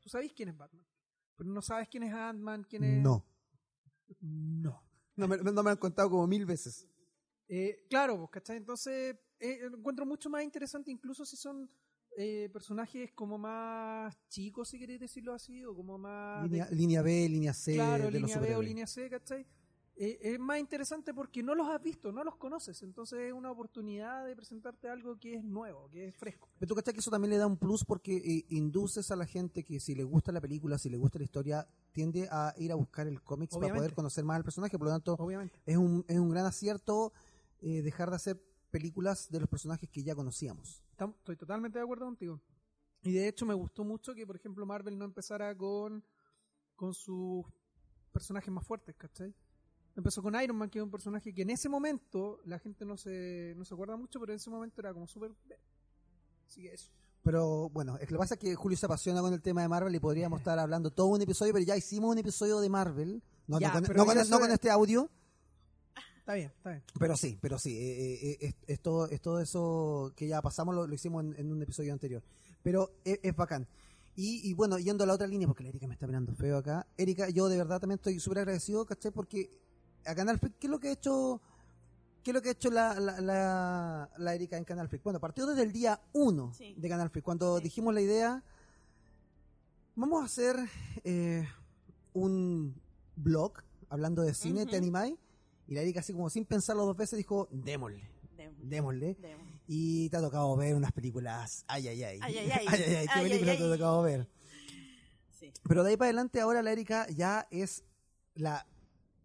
Tú 0.00 0.08
sabes 0.08 0.32
quién 0.32 0.48
es 0.48 0.56
Batman, 0.56 0.84
pero 1.36 1.50
no 1.50 1.60
sabes 1.60 1.88
quién 1.88 2.04
es 2.04 2.14
Ant-Man, 2.14 2.66
quién 2.68 2.84
es... 2.84 3.02
No. 3.02 3.26
No. 4.20 4.82
No 5.16 5.28
me, 5.28 5.36
no 5.38 5.62
me 5.62 5.70
han 5.70 5.76
contado 5.76 6.10
como 6.10 6.26
mil 6.26 6.46
veces. 6.46 6.88
Eh, 7.48 7.86
claro, 7.90 8.16
pues, 8.18 8.30
¿cachai? 8.30 8.56
Entonces, 8.56 9.16
eh, 9.38 9.60
encuentro 9.72 10.06
mucho 10.06 10.30
más 10.30 10.42
interesante, 10.42 10.90
incluso 10.90 11.24
si 11.24 11.36
son 11.36 11.68
eh, 12.16 12.48
personajes 12.52 13.12
como 13.12 13.38
más 13.38 14.16
chicos, 14.28 14.68
si 14.68 14.78
queréis 14.78 15.00
decirlo 15.00 15.32
así, 15.34 15.64
o 15.64 15.74
como 15.74 15.98
más. 15.98 16.48
de- 16.50 16.66
Línea, 16.70 17.02
B, 17.02 17.28
línea 17.28 17.52
C 17.52 17.74
claro, 17.74 18.04
de 18.04 18.10
los 18.12 18.30
línea 18.30 18.38
B 18.40 18.56
o 18.56 18.62
línea 18.62 18.86
C, 18.86 19.08
¿cachai? 19.10 19.46
Eh, 19.96 20.18
es 20.22 20.40
más 20.40 20.58
interesante 20.58 21.14
porque 21.14 21.40
no 21.40 21.54
los 21.54 21.68
has 21.68 21.80
visto, 21.80 22.10
no 22.10 22.24
los 22.24 22.34
conoces. 22.36 22.82
Entonces, 22.82 23.20
es 23.20 23.32
una 23.32 23.52
oportunidad 23.52 24.26
de 24.26 24.34
presentarte 24.34 24.88
algo 24.88 25.16
que 25.20 25.34
es 25.36 25.44
nuevo, 25.44 25.88
que 25.88 26.08
es 26.08 26.16
fresco. 26.16 26.48
Pero 26.58 26.68
tú 26.68 26.74
cachai 26.74 26.94
que 26.94 26.98
eso 27.00 27.12
también 27.12 27.30
le 27.30 27.36
da 27.38 27.46
un 27.46 27.56
plus 27.56 27.84
porque 27.84 28.16
eh, 28.16 28.44
induces 28.48 29.12
a 29.12 29.16
la 29.16 29.24
gente 29.24 29.62
que 29.62 29.78
si 29.78 29.94
le 29.94 30.02
gusta 30.02 30.32
la 30.32 30.40
película, 30.40 30.78
si 30.78 30.90
le 30.90 30.96
gusta 30.96 31.18
la 31.18 31.24
historia, 31.24 31.68
tiende 31.92 32.26
a 32.30 32.52
ir 32.58 32.72
a 32.72 32.74
buscar 32.74 33.06
el 33.06 33.22
cómics 33.22 33.56
para 33.56 33.72
poder 33.72 33.94
conocer 33.94 34.24
más 34.24 34.36
al 34.36 34.42
personaje. 34.42 34.76
Por 34.78 34.88
lo 34.88 34.92
tanto, 34.94 35.14
Obviamente. 35.14 35.60
es 35.64 35.76
un, 35.76 36.04
es 36.08 36.18
un 36.18 36.28
gran 36.28 36.44
acierto 36.46 37.12
eh, 37.60 37.80
dejar 37.82 38.10
de 38.10 38.16
hacer 38.16 38.42
películas 38.72 39.30
de 39.30 39.38
los 39.38 39.48
personajes 39.48 39.88
que 39.88 40.02
ya 40.02 40.16
conocíamos. 40.16 40.82
Estoy 40.98 41.36
totalmente 41.36 41.78
de 41.78 41.84
acuerdo 41.84 42.04
contigo. 42.06 42.40
Y 43.02 43.12
de 43.12 43.28
hecho 43.28 43.44
me 43.46 43.54
gustó 43.54 43.84
mucho 43.84 44.14
que, 44.14 44.26
por 44.26 44.36
ejemplo, 44.36 44.64
Marvel 44.64 44.96
no 44.98 45.04
empezara 45.04 45.54
con, 45.56 46.02
con 46.74 46.94
sus 46.94 47.44
personajes 48.12 48.50
más 48.52 48.66
fuertes, 48.66 48.94
¿cachai? 48.96 49.34
Empezó 49.96 50.22
con 50.22 50.34
Iron 50.42 50.56
Man, 50.56 50.70
que 50.70 50.78
es 50.78 50.84
un 50.84 50.90
personaje 50.90 51.32
que 51.34 51.42
en 51.42 51.50
ese 51.50 51.68
momento 51.68 52.40
la 52.44 52.58
gente 52.58 52.84
no 52.84 52.96
se, 52.96 53.54
no 53.56 53.64
se 53.64 53.74
acuerda 53.74 53.96
mucho, 53.96 54.18
pero 54.20 54.32
en 54.32 54.36
ese 54.36 54.50
momento 54.50 54.80
era 54.80 54.92
como 54.92 55.06
súper... 55.06 55.32
Así 56.48 56.62
que 56.62 56.72
eso. 56.74 56.90
Pero 57.22 57.68
bueno, 57.70 57.96
es 57.96 58.06
que 58.06 58.12
lo 58.14 58.18
que 58.18 58.22
pasa 58.24 58.34
es 58.34 58.40
que 58.40 58.54
Julio 58.54 58.76
se 58.76 58.86
apasiona 58.86 59.20
con 59.20 59.32
el 59.32 59.40
tema 59.40 59.62
de 59.62 59.68
Marvel 59.68 59.94
y 59.94 60.00
podríamos 60.00 60.38
estar 60.40 60.58
hablando 60.58 60.90
todo 60.90 61.06
un 61.08 61.22
episodio, 61.22 61.52
pero 61.52 61.64
ya 61.64 61.76
hicimos 61.76 62.10
un 62.10 62.18
episodio 62.18 62.60
de 62.60 62.68
Marvel. 62.68 63.22
No, 63.46 63.60
Ya, 63.60 63.68
no 63.68 63.74
con, 63.74 63.82
pero 63.84 63.98
no 63.98 64.06
con- 64.06 64.14
yo 64.14 64.20
no 64.20 64.26
soy- 64.26 64.40
con 64.40 64.50
este 64.50 64.70
audio, 64.70 65.10
Está 66.24 66.32
bien, 66.36 66.50
está 66.56 66.70
bien. 66.70 66.82
pero 66.98 67.16
sí, 67.18 67.38
pero 67.38 67.58
sí. 67.58 67.76
eh, 67.78 68.14
eh, 68.32 68.36
es, 68.40 68.54
es 68.66 68.80
todo, 68.80 69.10
es 69.10 69.20
todo 69.20 69.40
eso 69.40 70.10
que 70.16 70.26
ya 70.26 70.40
pasamos, 70.40 70.74
lo, 70.74 70.86
lo 70.86 70.94
hicimos 70.94 71.22
en, 71.22 71.34
en 71.38 71.52
un 71.52 71.60
episodio 71.60 71.92
anterior. 71.92 72.22
Pero 72.62 72.92
es, 73.04 73.20
es 73.22 73.36
bacán. 73.36 73.68
Y, 74.16 74.48
y 74.48 74.54
bueno, 74.54 74.78
yendo 74.78 75.04
a 75.04 75.06
la 75.06 75.12
otra 75.12 75.26
línea, 75.26 75.46
porque 75.46 75.64
la 75.64 75.68
Erika 75.68 75.86
me 75.86 75.92
está 75.92 76.06
mirando 76.06 76.34
feo 76.34 76.56
acá. 76.56 76.86
Erika, 76.96 77.28
yo 77.28 77.46
de 77.50 77.58
verdad 77.58 77.78
también 77.78 77.96
estoy 77.98 78.18
súper 78.20 78.38
agradecido, 78.38 78.86
¿cachai? 78.86 79.10
Porque 79.12 79.50
a 80.06 80.14
Canal 80.14 80.38
Freak, 80.38 80.54
¿qué 80.58 80.66
es 80.66 80.70
lo 80.70 80.80
que 80.80 80.88
ha 80.88 80.92
hecho, 80.92 81.42
qué 82.22 82.30
es 82.30 82.34
lo 82.34 82.40
que 82.40 82.48
ha 82.48 82.52
hecho 82.52 82.70
la, 82.70 82.98
la, 82.98 83.20
la, 83.20 84.10
la 84.16 84.34
Erika 84.34 84.56
en 84.56 84.64
Canal 84.64 84.88
Freak? 84.88 85.02
Bueno, 85.02 85.20
partió 85.20 85.44
desde 85.44 85.62
el 85.62 85.72
día 85.72 86.00
1 86.14 86.54
Sí. 86.54 86.74
de 86.78 86.88
Canal 86.88 87.10
Freak, 87.10 87.22
cuando 87.26 87.58
Sí. 87.58 87.64
dijimos 87.64 87.92
la 87.92 88.00
idea, 88.00 88.42
vamos 89.94 90.22
a 90.22 90.24
hacer 90.24 90.56
eh, 91.04 91.46
un 92.14 92.74
blog 93.14 93.52
hablando 93.90 94.22
de 94.22 94.32
cine, 94.32 94.62
Ujú. 94.62 94.70
¿te 94.70 94.76
animáis? 94.78 95.16
Y 95.66 95.74
la 95.74 95.80
Erika 95.82 96.00
así 96.00 96.12
como 96.12 96.28
sin 96.30 96.44
pensarlo 96.44 96.84
dos 96.86 96.96
veces 96.96 97.16
dijo, 97.16 97.48
démosle, 97.50 98.02
démosle. 98.62 99.14
demo. 99.20 99.42
Y 99.66 100.10
te 100.10 100.16
ha 100.18 100.20
tocado 100.20 100.54
ver 100.56 100.74
unas 100.74 100.92
películas, 100.92 101.64
ay, 101.68 101.88
ay, 101.88 102.02
ay. 102.02 102.18
Ay, 102.22 102.38
ay, 102.38 102.50
ay. 102.50 102.66
ay, 102.68 102.82
ay, 102.82 103.06
qué 103.06 103.10
Ay, 103.12 103.22
películas 103.28 103.52
ay, 103.52 103.58
te 103.58 103.62
ha 103.64 103.66
ay. 103.66 103.72
tocado 103.78 104.02
ver. 104.02 104.28
Sí. 105.40 105.52
Pero 105.66 105.82
de 105.82 105.90
ahí 105.90 105.96
para 105.96 106.08
adelante 106.08 106.40
ahora 106.40 106.62
la 106.62 106.72
Erika 106.72 107.06
ya 107.08 107.46
es 107.50 107.82
la 108.34 108.66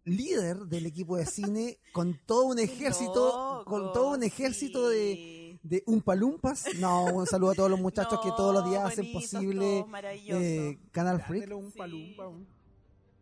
líder 0.04 0.56
del 0.60 0.86
equipo 0.86 1.16
de 1.18 1.26
cine 1.26 1.78
con 1.92 2.18
todo 2.26 2.46
un 2.46 2.58
ejército, 2.58 3.58
Loco, 3.58 3.64
con 3.70 3.92
todo 3.92 4.12
un 4.12 4.22
ejército 4.22 4.88
de, 4.88 5.58
de 5.62 5.82
umpalumpas. 5.86 6.64
No, 6.78 7.04
un 7.04 7.26
saludo 7.26 7.50
a 7.50 7.54
todos 7.54 7.70
los 7.70 7.80
muchachos 7.82 8.18
que 8.22 8.30
todos 8.30 8.54
los 8.54 8.64
días 8.68 8.80
No, 8.82 8.88
hacen 8.88 9.12
posible 9.12 9.84
todos, 9.86 10.42
eh, 10.42 10.78
Canal 10.90 11.20
Freak. 11.22 11.48
Sí. 11.48 12.46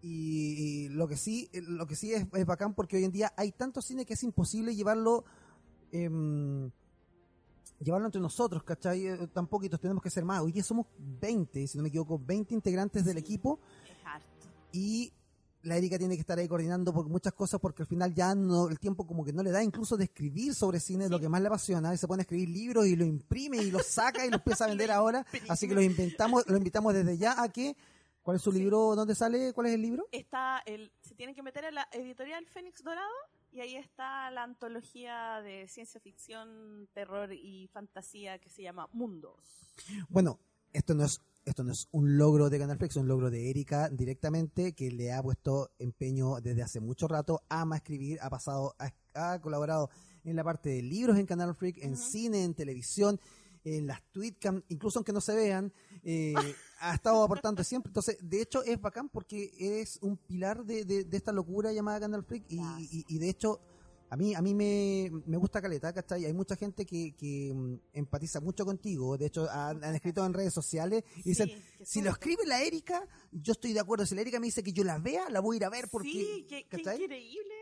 Y, 0.00 0.88
lo 0.90 1.08
que 1.08 1.16
sí, 1.16 1.48
eh, 1.52 1.60
lo 1.60 1.86
que 1.86 1.96
sí 1.96 2.12
es, 2.12 2.26
es 2.32 2.46
bacán 2.46 2.74
porque 2.74 2.96
hoy 2.96 3.04
en 3.04 3.12
día 3.12 3.32
hay 3.36 3.50
tanto 3.52 3.82
cine 3.82 4.06
que 4.06 4.14
es 4.14 4.22
imposible 4.22 4.74
llevarlo 4.74 5.24
em, 5.90 6.70
llevarlo 7.80 8.06
entre 8.06 8.20
nosotros, 8.20 8.62
¿cachai? 8.62 9.06
Eh, 9.06 9.26
Tan 9.32 9.46
poquitos, 9.46 9.80
tenemos 9.80 10.02
que 10.02 10.10
ser 10.10 10.24
más. 10.24 10.40
Hoy 10.42 10.52
día 10.52 10.62
somos 10.62 10.86
20, 11.20 11.66
si 11.66 11.76
no 11.78 11.82
me 11.82 11.88
equivoco, 11.88 12.18
20 12.18 12.54
integrantes 12.54 13.04
del 13.04 13.14
Sí. 13.14 13.20
equipo 13.20 13.58
Es 13.84 14.06
harto. 14.06 14.26
y 14.72 15.12
la 15.62 15.76
Erika 15.76 15.98
tiene 15.98 16.14
que 16.14 16.20
estar 16.20 16.38
ahí 16.38 16.46
coordinando 16.46 16.92
por 16.92 17.08
muchas 17.08 17.32
cosas 17.32 17.58
porque 17.60 17.82
al 17.82 17.88
final 17.88 18.14
ya 18.14 18.32
no 18.34 18.68
el 18.68 18.78
tiempo 18.78 19.04
como 19.06 19.24
que 19.24 19.32
no 19.32 19.42
le 19.42 19.50
da 19.50 19.62
incluso 19.64 19.96
de 19.96 20.04
escribir 20.04 20.54
sobre 20.54 20.78
cine 20.78 21.08
lo 21.08 21.18
que 21.18 21.28
más 21.28 21.40
le 21.40 21.48
apasiona 21.48 21.92
y 21.92 21.98
se 21.98 22.06
pone 22.06 22.20
a 22.20 22.22
escribir 22.22 22.48
libros 22.48 22.86
y 22.86 22.94
lo 22.94 23.04
imprime 23.04 23.56
y 23.58 23.70
lo 23.72 23.80
saca 23.80 24.24
y 24.24 24.30
lo 24.30 24.36
empieza 24.36 24.64
a 24.64 24.68
vender 24.72 24.92
ahora 24.92 25.26
así 25.48 25.66
que 25.66 25.74
lo 25.74 25.82
inventamos 25.82 26.44
lo 26.46 26.56
invitamos 26.56 26.94
desde 26.94 27.18
ya 27.18 27.42
a 27.42 27.48
que 27.48 27.76
¿cuál 28.28 28.36
es 28.36 28.42
su 28.42 28.52
Sí. 28.52 28.58
libro? 28.58 28.94
¿dónde 28.94 29.14
sale? 29.14 29.54
¿cuál 29.54 29.68
es 29.68 29.72
el 29.72 29.80
libro? 29.80 30.06
Está 30.12 30.58
el, 30.66 30.92
se 31.00 31.14
tienen 31.14 31.34
que 31.34 31.42
meter 31.42 31.64
en 31.64 31.76
la 31.76 31.88
editorial 31.92 32.44
Fénix 32.44 32.82
Dorado 32.84 33.08
y 33.50 33.60
ahí 33.60 33.74
está 33.74 34.30
la 34.30 34.42
antología 34.42 35.40
de 35.40 35.66
ciencia 35.66 35.98
ficción, 35.98 36.90
terror 36.92 37.32
y 37.32 37.68
fantasía 37.68 38.38
que 38.38 38.50
se 38.50 38.60
llama 38.62 38.86
Mundos. 38.92 39.72
Bueno, 40.10 40.38
esto 40.74 40.92
no 40.92 41.04
es 41.06 41.22
esto 41.46 41.64
no 41.64 41.72
es 41.72 41.88
un 41.92 42.18
logro 42.18 42.50
de 42.50 42.58
Canal 42.58 42.76
Flex, 42.76 42.96
es 42.96 43.00
un 43.00 43.08
logro 43.08 43.30
de 43.30 43.48
Erika 43.48 43.88
directamente, 43.88 44.74
que 44.74 44.90
le 44.90 45.10
ha 45.14 45.22
puesto 45.22 45.70
empeño 45.78 46.42
desde 46.42 46.60
hace 46.62 46.78
mucho 46.80 47.08
rato, 47.08 47.40
ama 47.48 47.76
escribir, 47.76 48.18
ha 48.20 48.28
pasado, 48.28 48.76
ha, 48.78 48.92
ha 49.14 49.40
colaborado 49.40 49.88
en 50.24 50.36
la 50.36 50.44
parte 50.44 50.68
de 50.68 50.82
libros 50.82 51.16
en 51.16 51.24
Canal 51.24 51.54
Freak, 51.54 51.78
en 51.78 51.94
Ujú. 51.94 52.02
cine, 52.02 52.44
en 52.44 52.52
televisión, 52.52 53.18
en 53.76 53.86
las 53.86 54.02
tweetcam, 54.12 54.62
incluso 54.68 54.98
aunque 54.98 55.12
no 55.12 55.20
se 55.20 55.34
vean, 55.34 55.72
eh, 56.02 56.34
ha 56.80 56.94
estado 56.94 57.22
aportando 57.22 57.62
siempre. 57.64 57.90
Entonces, 57.90 58.16
de 58.22 58.40
hecho, 58.42 58.62
es 58.64 58.80
bacán 58.80 59.08
porque 59.08 59.52
es 59.58 59.98
un 60.00 60.16
pilar 60.16 60.64
de, 60.64 60.84
de- 60.84 61.04
de 61.04 61.16
esta 61.16 61.32
locura 61.32 61.72
llamada 61.72 62.00
Canal 62.00 62.24
Freak 62.24 62.44
y, 62.48 62.56
y- 62.58 63.04
y 63.08 63.18
de 63.18 63.28
hecho, 63.30 63.60
a 64.10 64.16
mí, 64.16 64.34
a 64.34 64.40
mí 64.40 64.54
me, 64.54 65.10
me 65.26 65.36
gusta 65.36 65.60
Caleta, 65.60 65.92
¿cachai? 65.92 66.24
Hay 66.24 66.32
mucha 66.32 66.56
gente 66.56 66.86
que, 66.86 67.14
que 67.14 67.52
mm, 67.54 67.74
empatiza 67.92 68.40
mucho 68.40 68.64
contigo. 68.64 69.18
De 69.18 69.26
hecho, 69.26 69.50
han, 69.50 69.84
han 69.84 69.94
escrito 69.94 70.24
en 70.24 70.32
redes 70.32 70.54
sociales 70.54 71.04
y 71.18 71.30
dicen, 71.30 71.48
Sí, 71.48 71.62
si 71.84 72.00
lo 72.00 72.10
escribe 72.12 72.46
la 72.46 72.62
Erika, 72.62 73.06
yo 73.32 73.52
estoy 73.52 73.74
de 73.74 73.80
acuerdo. 73.80 74.06
Si 74.06 74.14
la 74.14 74.22
Erika 74.22 74.40
me 74.40 74.46
dice 74.46 74.62
que 74.62 74.72
yo 74.72 74.82
la 74.82 74.96
vea, 74.98 75.28
la 75.28 75.40
voy 75.40 75.56
a 75.56 75.58
ir 75.58 75.64
a 75.66 75.68
ver 75.68 75.88
porque... 75.92 76.08
sí, 76.10 76.46
qué, 76.48 76.66
increíble. 77.06 77.57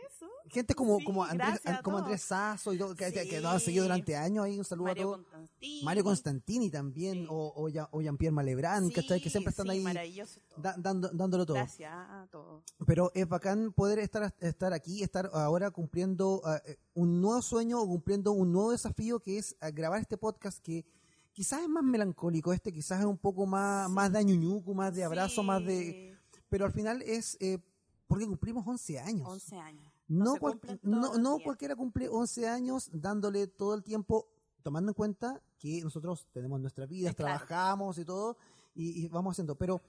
Gente 0.51 0.75
como, 0.75 0.99
Sí, 0.99 1.05
como, 1.05 1.25
Andrés, 1.25 1.61
como. 1.83 1.99
Andrés 1.99 2.23
Sasso 2.23 2.73
y 2.73 2.79
todo, 2.79 2.95
que, 2.95 3.13
que- 3.13 3.29
que 3.29 3.37
Sí. 3.39 3.43
nos 3.43 3.55
han 3.55 3.61
seguido 3.61 3.85
durante 3.85 4.17
años. 4.17 4.45
Ahí 4.45 4.59
un 4.59 4.65
saludo 4.65 4.87
Mario 4.87 5.03
a 5.03 5.05
todos. 5.17 5.27
Constantini. 5.27 5.83
Mario 5.85 6.05
Constantini 6.05 6.71
también, 6.71 7.15
Sí. 7.15 7.27
o, 7.31 7.53
o, 7.57 7.69
Ya- 7.69 7.89
o 7.93 8.01
Jean-Pierre 8.01 8.33
Malebrán, 8.35 8.89
Sí, 8.89 8.95
¿cachai? 8.95 9.21
Que 9.21 9.31
siempre 9.31 9.51
están 9.51 9.67
sí, 9.67 9.85
ahí 9.87 10.23
da- 10.57 10.75
dando, 10.79 11.09
dándolo 11.13 11.45
todo. 11.47 11.57
Gracias 11.57 11.93
a 11.93 12.27
todos. 12.31 12.63
Pero 12.87 13.11
es 13.15 13.29
bacán 13.29 13.73
poder 13.73 13.99
estar, 13.99 14.35
estar 14.41 14.73
aquí, 14.73 15.03
estar 15.03 15.31
ahora 15.33 15.71
cumpliendo 15.71 16.43
eh, 16.67 16.79
un 16.95 17.21
nuevo 17.21 17.43
sueño 17.43 17.81
o 17.81 17.87
cumpliendo 17.87 18.33
un 18.33 18.53
nuevo 18.53 18.71
desafío 18.73 19.21
que 19.21 19.39
es 19.39 19.57
eh, 19.61 19.71
grabar 19.73 20.01
este 20.01 20.17
podcast 20.17 20.59
que 20.63 20.85
quizás 21.33 21.61
es 21.63 21.69
más 21.69 21.85
melancólico, 21.85 22.53
este 22.53 22.73
quizás 22.73 23.01
es 23.01 23.07
un 23.07 23.19
poco 23.19 23.47
más, 23.47 23.89
Sí. 23.89 23.93
más 23.95 24.13
de 24.13 24.19
añuñucu, 24.21 24.75
más 24.75 24.95
de 24.95 25.05
abrazo, 25.05 25.41
Sí, 25.43 25.47
más 25.47 25.65
de... 25.65 26.17
Pero 26.49 26.65
al 26.65 26.73
final 26.73 27.03
es 27.03 27.37
eh, 27.41 27.59
porque 28.07 28.25
cumplimos 28.27 28.65
11 28.67 28.99
años. 29.01 29.29
11 29.29 29.57
años. 29.59 29.93
No, 30.09 30.37
cual- 30.37 30.61
no, 30.83 31.19
no 31.19 31.39
cualquiera 31.41 31.75
cumple 31.75 32.09
11 32.09 32.49
años 32.49 32.91
dándole 32.93 33.47
todo 33.49 33.75
el 33.75 33.83
tiempo, 33.83 34.29
tomando 34.63 34.91
en 34.91 34.95
cuenta 34.95 35.43
que 35.59 35.81
nosotros 35.83 36.27
tenemos 36.33 36.61
nuestras 36.61 36.89
vidas, 36.89 37.15
claro. 37.15 37.45
trabajamos 37.45 37.99
y 37.99 38.05
todo, 38.05 38.37
y, 38.75 39.05
y 39.05 39.09
vamos 39.09 39.33
haciendo. 39.35 39.57
Pero 39.57 39.81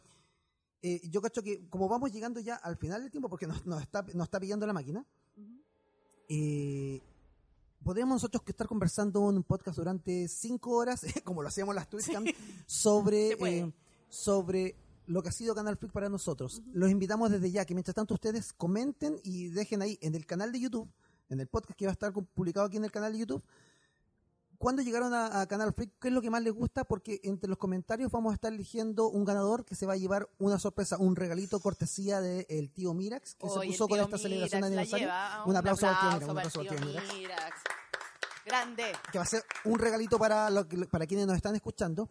eh, 0.82 1.02
yo 1.10 1.22
cacho 1.22 1.42
que 1.44 1.68
como 1.70 1.88
vamos 1.88 2.12
llegando 2.12 2.40
ya 2.40 2.56
al 2.56 2.78
final 2.78 3.02
del 3.02 3.12
tiempo, 3.12 3.30
porque 3.30 3.48
nos, 3.48 3.66
nos 3.66 3.82
está, 3.82 4.02
nos 4.14 4.26
está 4.26 4.40
pillando 4.40 4.66
la 4.66 4.74
máquina, 4.74 5.06
eh, 6.30 7.02
podríamos 7.84 8.16
nosotros 8.16 8.44
que 8.44 8.52
estar 8.52 8.68
conversando 8.68 9.30
en 9.30 9.38
un 9.38 9.44
podcast 9.44 9.78
durante 9.78 10.28
5 10.28 10.72
horas, 10.72 11.02
como 11.24 11.42
lo 11.42 11.48
hacíamos 11.48 11.74
en 11.74 11.76
las 11.78 11.90
Twitchcam, 11.90 12.26
sobre, 12.66 13.32
eh, 13.34 13.72
sobre 14.10 14.76
lo 15.08 15.24
que 15.24 15.30
ha 15.30 15.32
sido 15.32 15.56
Canal 15.56 15.78
Freak 15.78 15.92
para 15.92 16.10
nosotros. 16.10 16.62
Los 16.74 16.92
invitamos 16.92 17.32
desde 17.32 17.50
ya 17.50 17.66
que 17.66 17.74
mientras 17.74 17.96
tanto 17.96 18.14
ustedes 18.14 18.54
comenten 18.54 19.20
y 19.24 19.48
dejen 19.48 19.82
ahí 19.82 19.98
en 20.02 20.16
el 20.16 20.26
canal 20.26 20.52
de 20.52 20.60
YouTube, 20.60 20.90
en 21.30 21.40
el 21.40 21.48
podcast 21.48 21.78
que 21.78 21.86
va 21.86 21.92
a 21.92 21.94
estar 21.94 22.14
publicado 22.14 22.68
aquí 22.68 22.78
en 22.78 22.86
el 22.86 22.92
canal 22.92 23.14
de 23.14 23.20
YouTube, 23.20 23.44
cuando 24.58 24.82
llegaron 24.82 25.14
a, 25.14 25.42
a 25.42 25.48
Canal 25.48 25.74
Freak, 25.74 25.92
qué 26.00 26.08
es 26.08 26.14
lo 26.14 26.22
que 26.22 26.30
más 26.30 26.42
les 26.42 26.54
gusta, 26.54 26.84
porque 26.84 27.20
entre 27.24 27.48
los 27.48 27.58
comentarios 27.58 28.12
vamos 28.12 28.32
a 28.32 28.36
estar 28.36 28.52
eligiendo 28.52 29.08
un 29.08 29.24
ganador 29.24 29.66
que 29.66 29.76
se 29.76 29.86
va 29.86 29.94
a 29.94 29.98
llevar 29.98 30.30
una 30.40 30.58
sorpresa, 30.58 30.98
un 30.98 31.16
regalito 31.16 31.60
cortesía 31.60 32.22
del 32.22 32.72
tío 32.72 32.94
Mirax, 32.94 33.36
que 33.36 33.50
se 33.50 33.68
puso 33.68 33.88
con 33.88 34.00
esta 34.00 34.18
celebración 34.18 34.62
de 34.62 34.68
aniversario. 34.68 35.08
lleva. 35.08 35.44
Un 35.46 35.56
aplauso 35.56 35.88
al 35.88 36.00
tío 36.00 36.34
Mirax, 36.34 36.56
un 36.56 36.62
tío 36.64 36.76
tío 36.76 36.88
Mirax. 36.88 37.56
Grande. 38.46 38.84
que 39.12 39.18
va 39.18 39.26
a 39.26 39.28
ser 39.28 39.44
un 39.66 39.78
regalito 39.78 40.18
para, 40.18 40.50
lo 40.50 40.66
para 40.90 41.06
quienes 41.06 41.28
nos 41.28 41.36
están 41.36 41.54
escuchando. 41.56 42.10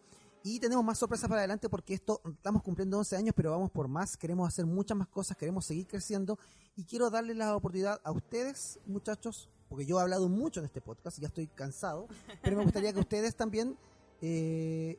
Y 0.49 0.61
tenemos 0.61 0.85
más 0.85 0.97
sorpresas 0.97 1.27
para 1.27 1.41
adelante 1.41 1.67
porque 1.67 1.93
esto 1.93 2.21
estamos 2.25 2.63
cumpliendo 2.63 2.97
11 2.99 3.17
años, 3.17 3.33
pero 3.35 3.51
vamos 3.51 3.69
por 3.69 3.89
más. 3.89 4.15
Queremos 4.15 4.47
hacer 4.47 4.65
muchas 4.65 4.97
más 4.97 5.09
cosas, 5.09 5.35
queremos 5.35 5.65
seguir 5.65 5.85
creciendo. 5.87 6.39
Y 6.77 6.85
quiero 6.85 7.09
darles 7.09 7.35
la 7.35 7.53
oportunidad 7.53 7.99
a 8.01 8.11
ustedes, 8.13 8.79
muchachos, 8.85 9.49
porque 9.67 9.85
yo 9.85 9.99
he 9.99 10.01
hablado 10.01 10.29
mucho 10.29 10.61
en 10.61 10.67
este 10.67 10.79
podcast, 10.79 11.19
ya 11.19 11.27
estoy 11.27 11.47
cansado, 11.47 12.07
pero 12.41 12.55
me 12.55 12.63
gustaría 12.63 12.93
que 12.93 12.99
ustedes 13.01 13.35
también 13.35 13.77
eh, 14.21 14.97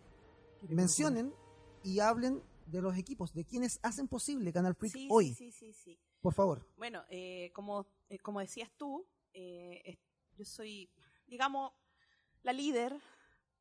mencionen 0.68 1.32
y 1.82 2.01
hablen 2.01 2.42
de 2.66 2.82
los 2.82 2.99
equipos, 2.99 3.32
de 3.32 3.46
quienes 3.46 3.80
hacen 3.82 4.07
posible 4.07 4.53
Canal 4.53 4.74
Freak 4.74 4.92
Sí, 4.92 5.09
hoy. 5.11 5.32
sí, 5.34 5.51
sí, 5.51 5.72
sí. 5.72 5.99
Por 6.20 6.34
favor. 6.34 6.66
Bueno, 6.76 7.05
eh, 7.09 7.51
como, 7.55 7.86
eh, 8.11 8.18
como 8.18 8.40
decías 8.40 8.70
tú, 8.76 9.07
eh, 9.32 9.96
yo 10.36 10.44
soy, 10.44 10.90
digamos, 11.26 11.72
la 12.42 12.53
líder, 12.53 12.94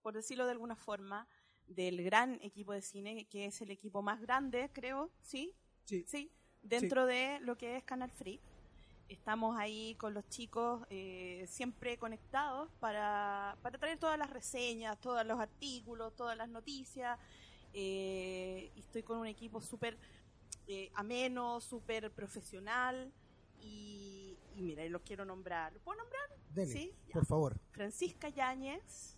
por 0.02 0.16
decirlo 0.16 0.46
de 0.46 0.52
alguna 0.52 0.76
forma, 0.76 1.30
del 1.68 2.04
gran 2.04 2.40
equipo 2.42 2.74
de 2.74 2.82
cine, 2.82 3.26
que 3.26 3.46
es 3.46 3.62
el 3.62 3.72
equipo 3.72 4.02
más 4.02 4.22
grande, 4.22 4.70
creo, 4.74 5.12
¿sí? 5.22 5.54
Sí. 5.86 6.04
Sí, 6.08 6.32
dentro 6.62 7.06
de 7.06 7.40
lo 7.42 7.58
que 7.58 7.78
es 7.78 7.84
Canal 7.84 8.12
Freak. 8.12 8.42
Estamos 9.10 9.58
ahí 9.58 9.96
con 9.96 10.14
los 10.14 10.28
chicos 10.28 10.86
eh, 10.90 11.46
siempre 11.48 11.98
conectados 11.98 12.70
para, 12.80 13.58
para 13.62 13.78
traer 13.78 13.98
todas 13.98 14.20
las 14.20 14.30
reseñas, 14.30 15.00
todos 15.00 15.26
los 15.26 15.40
artículos, 15.40 16.14
todas 16.16 16.38
las 16.38 16.50
noticias. 16.50 17.18
Eh, 17.74 18.72
y 18.76 18.80
estoy 18.80 19.04
con 19.04 19.20
un 19.20 19.28
equipo 19.28 19.62
súper 19.62 19.98
eh, 20.68 20.92
ameno, 20.96 21.62
súper 21.62 22.12
profesional. 22.12 23.14
Y, 23.62 24.38
y 24.56 24.62
mira, 24.62 24.84
y 24.86 24.90
los 24.90 25.02
quiero 25.04 25.24
nombrar. 25.24 25.72
¿Lo 25.72 25.80
puedo 25.80 25.98
nombrar? 26.00 26.30
Dele, 26.54 26.74
Sí, 26.74 26.94
por 27.12 27.26
favor. 27.26 27.60
Francisca 27.72 28.30
Yáñez, 28.30 29.17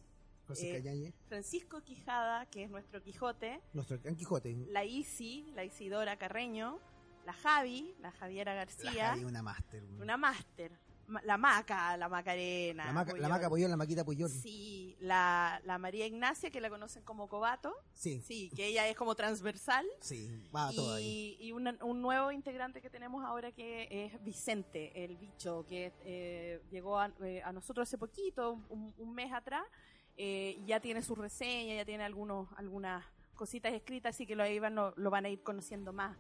José 0.50 1.14
Francisco 1.28 1.82
Quijada, 1.84 2.46
que 2.48 2.64
es 2.64 2.70
nuestro 2.72 3.02
Quijote, 3.04 3.62
nuestro 3.74 4.00
Gran 4.00 4.16
Quijote. 4.16 4.56
la 4.70 4.84
Isi, 4.84 5.52
la 5.54 5.64
Isidora 5.64 6.18
Carreño, 6.18 6.80
la 7.26 7.34
Javi, 7.34 7.94
la 8.00 8.12
Javiera 8.12 8.54
La 8.54 8.66
García, 8.66 9.10
Javi, 9.10 9.26
una 9.26 9.44
máster. 9.44 9.84
una 10.02 10.18
máster, 10.18 10.72
la 11.24 11.38
Maca, 11.38 11.98
la 11.98 12.08
Macarena. 12.08 12.86
La 12.86 12.94
maca, 12.94 13.14
la 13.18 13.30
maca 13.30 13.50
Puyol, 13.50 13.70
la 13.70 13.78
maquita 13.78 14.04
Puyol. 14.06 14.30
Sí, 14.30 14.96
la, 15.00 15.60
la 15.66 15.78
María 15.80 16.06
Ignacia, 16.06 16.50
que 16.52 16.62
la 16.62 16.70
conocen 16.70 17.04
como 17.04 17.28
Cobato, 17.28 17.74
Sí, 17.94 18.22
sí, 18.22 18.52
que 18.56 18.68
ella 18.68 18.88
es 18.88 18.96
como 18.96 19.16
transversal. 19.16 19.86
sí, 20.02 20.28
va 20.56 20.72
todo 20.72 20.94
ahí. 20.96 21.36
Y, 21.40 21.48
y 21.48 21.52
una- 21.52 21.78
un 21.84 22.02
nuevo 22.02 22.32
integrante 22.32 22.80
que 22.82 22.90
tenemos 22.92 23.24
ahora 23.26 23.52
que 23.52 23.88
es 23.90 24.24
Vicente, 24.24 25.04
el 25.04 25.18
bicho, 25.18 25.66
que 25.68 25.92
eh, 26.06 26.62
llegó 26.72 27.00
a, 27.00 27.12
eh, 27.22 27.42
a 27.44 27.52
nosotros 27.52 27.88
hace 27.88 27.98
poquito, 27.98 28.60
un, 28.70 28.94
un 28.98 29.14
mes 29.14 29.34
atrás, 29.34 29.66
eh, 30.22 30.60
ya 30.66 30.82
tiene 30.82 31.02
su 31.02 31.16
reseña, 31.16 31.76
ya 31.76 31.86
tiene 31.86 32.04
algunos, 32.04 32.50
algunas 32.58 33.06
cositas 33.36 33.72
escritas, 33.74 34.14
así 34.14 34.28
que 34.28 34.36
lo, 34.36 34.44
ahí 34.44 34.60
van, 34.60 34.76
lo, 34.76 34.94
lo 34.98 35.10
van 35.10 35.24
a 35.24 35.30
ir 35.30 35.42
conociendo 35.44 35.94
más. 35.94 36.18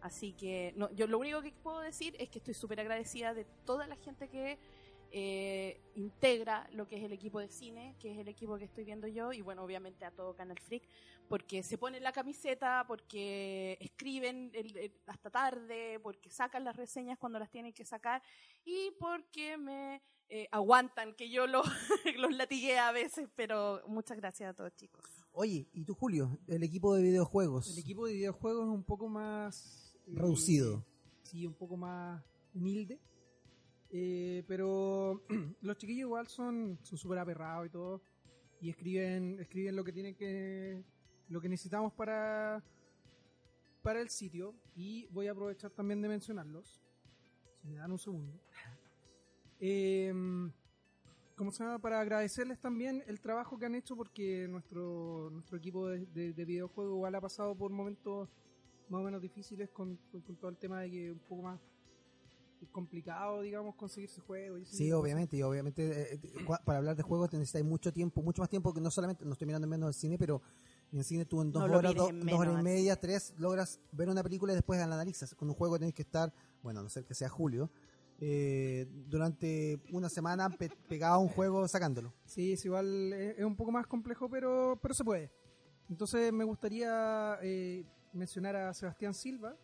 Así 0.00 0.32
que 0.32 0.74
no, 0.76 0.90
yo 0.90 1.06
lo 1.06 1.18
único 1.18 1.40
que 1.40 1.52
puedo 1.52 1.78
decir 1.78 2.16
es 2.18 2.30
que 2.30 2.38
estoy 2.38 2.54
súper 2.54 2.80
agradecida 2.80 3.34
de 3.34 3.44
toda 3.64 3.86
la 3.86 3.94
gente 3.94 4.28
que 4.28 4.58
eh, 5.10 5.80
integra 5.94 6.68
lo 6.72 6.86
que 6.86 6.96
es 6.96 7.04
el 7.04 7.12
equipo 7.12 7.40
de 7.40 7.48
cine, 7.48 7.94
que 7.98 8.12
es 8.12 8.18
el 8.18 8.28
equipo 8.28 8.58
que 8.58 8.64
estoy 8.64 8.84
viendo 8.84 9.06
yo, 9.06 9.32
y 9.32 9.40
bueno, 9.40 9.62
obviamente 9.64 10.04
a 10.04 10.10
todo 10.10 10.34
Canal 10.34 10.58
Freak, 10.58 10.82
porque 11.28 11.62
se 11.62 11.78
ponen 11.78 12.02
la 12.02 12.12
camiseta, 12.12 12.84
porque 12.86 13.76
escriben 13.80 14.50
el- 14.54 14.76
el- 14.76 14.92
hasta 15.06 15.30
tarde, 15.30 15.98
porque 16.02 16.30
sacan 16.30 16.64
las 16.64 16.76
reseñas 16.76 17.18
cuando 17.18 17.38
las 17.38 17.50
tienen 17.50 17.72
que 17.72 17.84
sacar, 17.84 18.22
y 18.64 18.90
porque 19.00 19.56
me 19.56 20.02
eh, 20.30 20.46
aguantan 20.52 21.14
que 21.14 21.30
yo 21.30 21.46
lo- 21.46 21.62
los 22.18 22.36
latigué 22.36 22.78
a 22.78 22.92
veces, 22.92 23.30
pero 23.34 23.80
muchas 23.86 24.18
gracias 24.18 24.50
a 24.50 24.54
todos 24.54 24.74
chicos. 24.76 25.02
Oye, 25.32 25.66
¿y 25.72 25.84
tú, 25.84 25.94
Julio? 25.94 26.38
El 26.46 26.62
equipo 26.64 26.94
de 26.94 27.02
videojuegos. 27.02 27.70
El 27.72 27.78
equipo 27.78 28.06
de 28.06 28.12
videojuegos 28.12 28.66
es 28.68 28.74
un 28.74 28.84
poco 28.84 29.08
más... 29.08 29.96
eh, 30.06 30.12
Reducido. 30.16 30.84
Sí, 31.22 31.46
un 31.46 31.54
poco 31.54 31.78
más 31.78 32.22
humilde. 32.54 32.98
Eh, 33.90 34.44
pero 34.46 35.22
los 35.62 35.76
chiquillos 35.78 36.06
igual 36.06 36.26
son 36.28 36.78
súper 36.82 37.18
aperrados 37.18 37.66
y 37.66 37.70
todo. 37.70 38.02
Y 38.60 38.70
escriben 38.70 39.38
escriben 39.40 39.76
lo 39.76 39.84
que 39.84 39.92
tienen 39.92 40.14
que... 40.14 40.82
Lo 41.28 41.40
que 41.40 41.48
necesitamos 41.48 41.92
para, 41.92 42.62
para 43.82 44.00
el 44.00 44.08
sitio. 44.08 44.54
Y 44.74 45.06
voy 45.08 45.26
a 45.28 45.32
aprovechar 45.32 45.70
también 45.70 46.00
de 46.02 46.08
mencionarlos. 46.08 46.82
Si 47.60 47.68
me 47.68 47.76
dan 47.76 47.92
un 47.92 47.98
segundo. 47.98 48.32
Eh, 49.60 50.12
¿Cómo 51.34 51.50
se 51.50 51.64
llama? 51.64 51.80
Para 51.80 52.00
agradecerles 52.00 52.60
también 52.60 53.02
el 53.06 53.20
trabajo 53.20 53.58
que 53.58 53.66
han 53.66 53.74
hecho 53.74 53.96
porque 53.96 54.46
nuestro, 54.48 55.30
nuestro 55.30 55.56
equipo 55.56 55.88
de, 55.88 56.06
de, 56.06 56.32
de 56.32 56.52
igual 56.52 57.14
ha 57.16 57.20
pasado 57.20 57.56
por 57.56 57.70
momentos 57.72 58.28
más 58.88 59.00
o 59.00 59.04
menos 59.04 59.20
difíciles 59.20 59.68
con, 59.70 59.96
con- 60.12 60.20
con 60.22 60.36
todo 60.36 60.50
el 60.50 60.56
tema 60.58 60.80
de 60.82 60.90
que 60.90 61.10
un 61.12 61.18
poco 61.20 61.42
más 61.42 61.60
complicado, 62.72 63.40
digamos, 63.42 63.74
conseguirse 63.76 64.20
juegos. 64.20 64.60
y 64.60 64.62
ese 64.64 64.76
Sí, 64.76 64.92
obviamente, 64.92 65.36
y 65.36 65.42
obviamente 65.42 66.14
eh, 66.14 66.20
eh, 66.22 66.46
para 66.64 66.78
hablar 66.78 66.96
de 66.96 67.02
juegos 67.02 67.30
te 67.30 67.38
necesitas 67.38 67.64
mucho 67.64 67.92
tiempo, 67.92 68.22
mucho 68.22 68.42
más 68.42 68.48
tiempo 68.50 68.72
que 68.74 68.80
no 68.80 68.90
solamente, 68.90 69.24
no 69.24 69.32
estoy 69.32 69.46
mirando 69.46 69.66
en 69.66 69.70
menos 69.70 69.88
el 69.88 69.94
cine, 69.94 70.18
pero 70.18 70.42
en 70.92 71.04
cine 71.04 71.24
tú 71.24 71.40
en 71.42 71.52
dos 71.52 71.68
No 71.68 71.76
horas, 71.76 71.92
mires 71.94 72.02
do- 72.02 72.08
en 72.10 72.26
dos 72.26 72.40
horas 72.40 72.60
y 72.60 72.62
media, 72.64 72.96
tres, 72.96 73.34
logras 73.38 73.80
ver 73.92 74.08
una 74.08 74.22
película 74.22 74.52
y 74.52 74.56
después 74.56 74.78
la 74.78 74.84
analizas. 74.86 75.34
Con 75.34 75.48
un 75.48 75.54
juego 75.54 75.78
tenés 75.78 75.94
que 75.94 76.02
estar, 76.02 76.32
bueno, 76.62 76.80
a 76.80 76.82
no 76.82 76.88
ser 76.88 77.04
que 77.04 77.14
sea 77.14 77.28
Julio, 77.28 77.70
eh, 78.20 78.86
durante 79.08 79.78
una 79.92 80.08
semana 80.08 80.48
pe- 80.50 80.70
pegado 80.88 81.14
a 81.14 81.18
un 81.18 81.28
juego 81.28 81.66
sacándolo. 81.68 82.12
Sí, 82.24 82.52
es 82.54 82.64
igual, 82.64 83.12
es, 83.12 83.38
es 83.38 83.44
un 83.44 83.54
poco 83.56 83.70
más 83.70 83.86
complejo, 83.86 84.28
pero, 84.28 84.78
pero 84.82 84.94
se 84.94 85.04
puede. 85.04 85.30
Entonces 85.88 86.32
me 86.32 86.44
gustaría 86.44 87.38
eh, 87.42 87.84
mencionar 88.12 88.56
a 88.56 88.74
Sebastián 88.74 89.14
Silva, 89.14 89.56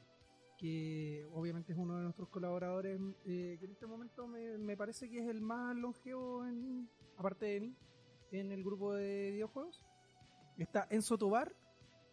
que 0.58 1.26
obviamente 1.32 1.72
es 1.72 1.78
uno 1.78 1.96
de 1.96 2.04
nuestros 2.04 2.28
colaboradores, 2.28 3.00
eh, 3.26 3.56
que 3.58 3.66
en 3.66 3.72
este 3.72 3.86
momento 3.86 4.26
me, 4.26 4.76
parece 4.76 5.08
que 5.08 5.18
es 5.18 5.28
el 5.28 5.40
más 5.40 5.76
longevo, 5.76 6.46
en, 6.46 6.88
aparte 7.16 7.46
de 7.46 7.60
mí, 7.60 7.76
en 8.30 8.52
el 8.52 8.62
grupo 8.62 8.94
de 8.94 9.30
videojuegos. 9.32 9.82
Está 10.58 10.86
Enzo 10.90 11.18
Tobar 11.18 11.54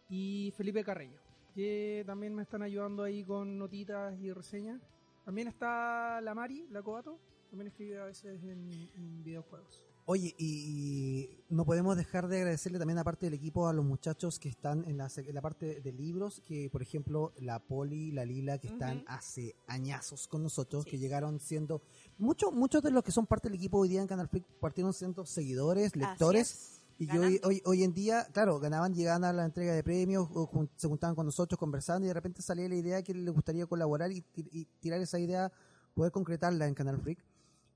y 0.08 0.52
Felipe 0.56 0.84
Carreño, 0.84 1.20
que 1.54 2.02
también 2.06 2.34
me 2.34 2.42
están 2.42 2.62
ayudando 2.62 3.04
ahí 3.04 3.24
con 3.24 3.58
notitas 3.58 4.18
y 4.20 4.32
reseñas. 4.32 4.82
También 5.24 5.48
está 5.48 6.20
la 6.20 6.34
Mari, 6.34 6.66
la 6.70 6.82
Cobato, 6.82 7.18
también 7.50 7.68
escribe 7.68 8.00
a 8.00 8.06
veces 8.06 8.42
en, 8.42 8.70
en 8.96 9.22
videojuegos. 9.22 9.91
Oye, 10.04 10.34
y 10.36 11.44
no 11.48 11.64
podemos 11.64 11.96
dejar 11.96 12.26
de 12.26 12.38
agradecerle 12.38 12.78
también 12.80 12.98
aparte 12.98 13.26
del 13.26 13.34
equipo 13.34 13.68
a 13.68 13.72
los 13.72 13.84
muchachos 13.84 14.40
que 14.40 14.48
están 14.48 14.84
en 14.86 14.96
la, 14.98 15.08
en 15.16 15.34
la 15.34 15.40
parte 15.40 15.80
de 15.80 15.92
libros, 15.92 16.40
que 16.44 16.68
por 16.70 16.82
ejemplo 16.82 17.32
la 17.38 17.60
Poli, 17.60 18.10
la 18.10 18.24
Lila, 18.24 18.58
que 18.58 18.66
están 18.66 19.04
hace 19.06 19.54
añazos 19.68 20.26
con 20.26 20.42
nosotros, 20.42 20.84
Sí. 20.84 20.90
que 20.90 20.98
llegaron 20.98 21.38
siendo, 21.38 21.82
muchos 22.18 22.52
muchos 22.52 22.82
de 22.82 22.90
los 22.90 23.04
que 23.04 23.12
son 23.12 23.26
parte 23.26 23.48
del 23.48 23.56
equipo 23.58 23.78
hoy 23.78 23.90
día 23.90 24.00
en 24.02 24.08
Canal 24.08 24.28
Flix 24.28 24.44
partieron 24.60 24.92
siendo 24.92 25.24
seguidores, 25.24 25.94
lectores, 25.94 26.80
y 26.98 27.06
que 27.06 27.18
hoy, 27.18 27.40
hoy, 27.44 27.62
hoy 27.64 27.84
en 27.84 27.94
día, 27.94 28.26
claro, 28.32 28.58
ganaban, 28.58 28.94
llegaban 28.94 29.22
a 29.24 29.32
la 29.32 29.44
entrega 29.44 29.72
de 29.72 29.82
premios, 29.84 30.28
o 30.34 30.46
jun- 30.46 30.68
se 30.76 30.88
juntaban 30.88 31.14
con 31.14 31.26
nosotros 31.26 31.58
conversando 31.58 32.06
y 32.06 32.08
de 32.08 32.14
repente 32.14 32.42
salía 32.42 32.68
la 32.68 32.74
idea 32.76 33.02
que 33.02 33.14
les 33.14 33.32
gustaría 33.32 33.66
colaborar 33.66 34.10
y, 34.10 34.24
y 34.36 34.64
tirar 34.80 35.00
esa 35.00 35.18
idea, 35.20 35.50
poder 35.94 36.10
concretarla 36.12 36.66
en 36.66 36.74
Canal 36.74 37.00
Freak. 37.00 37.18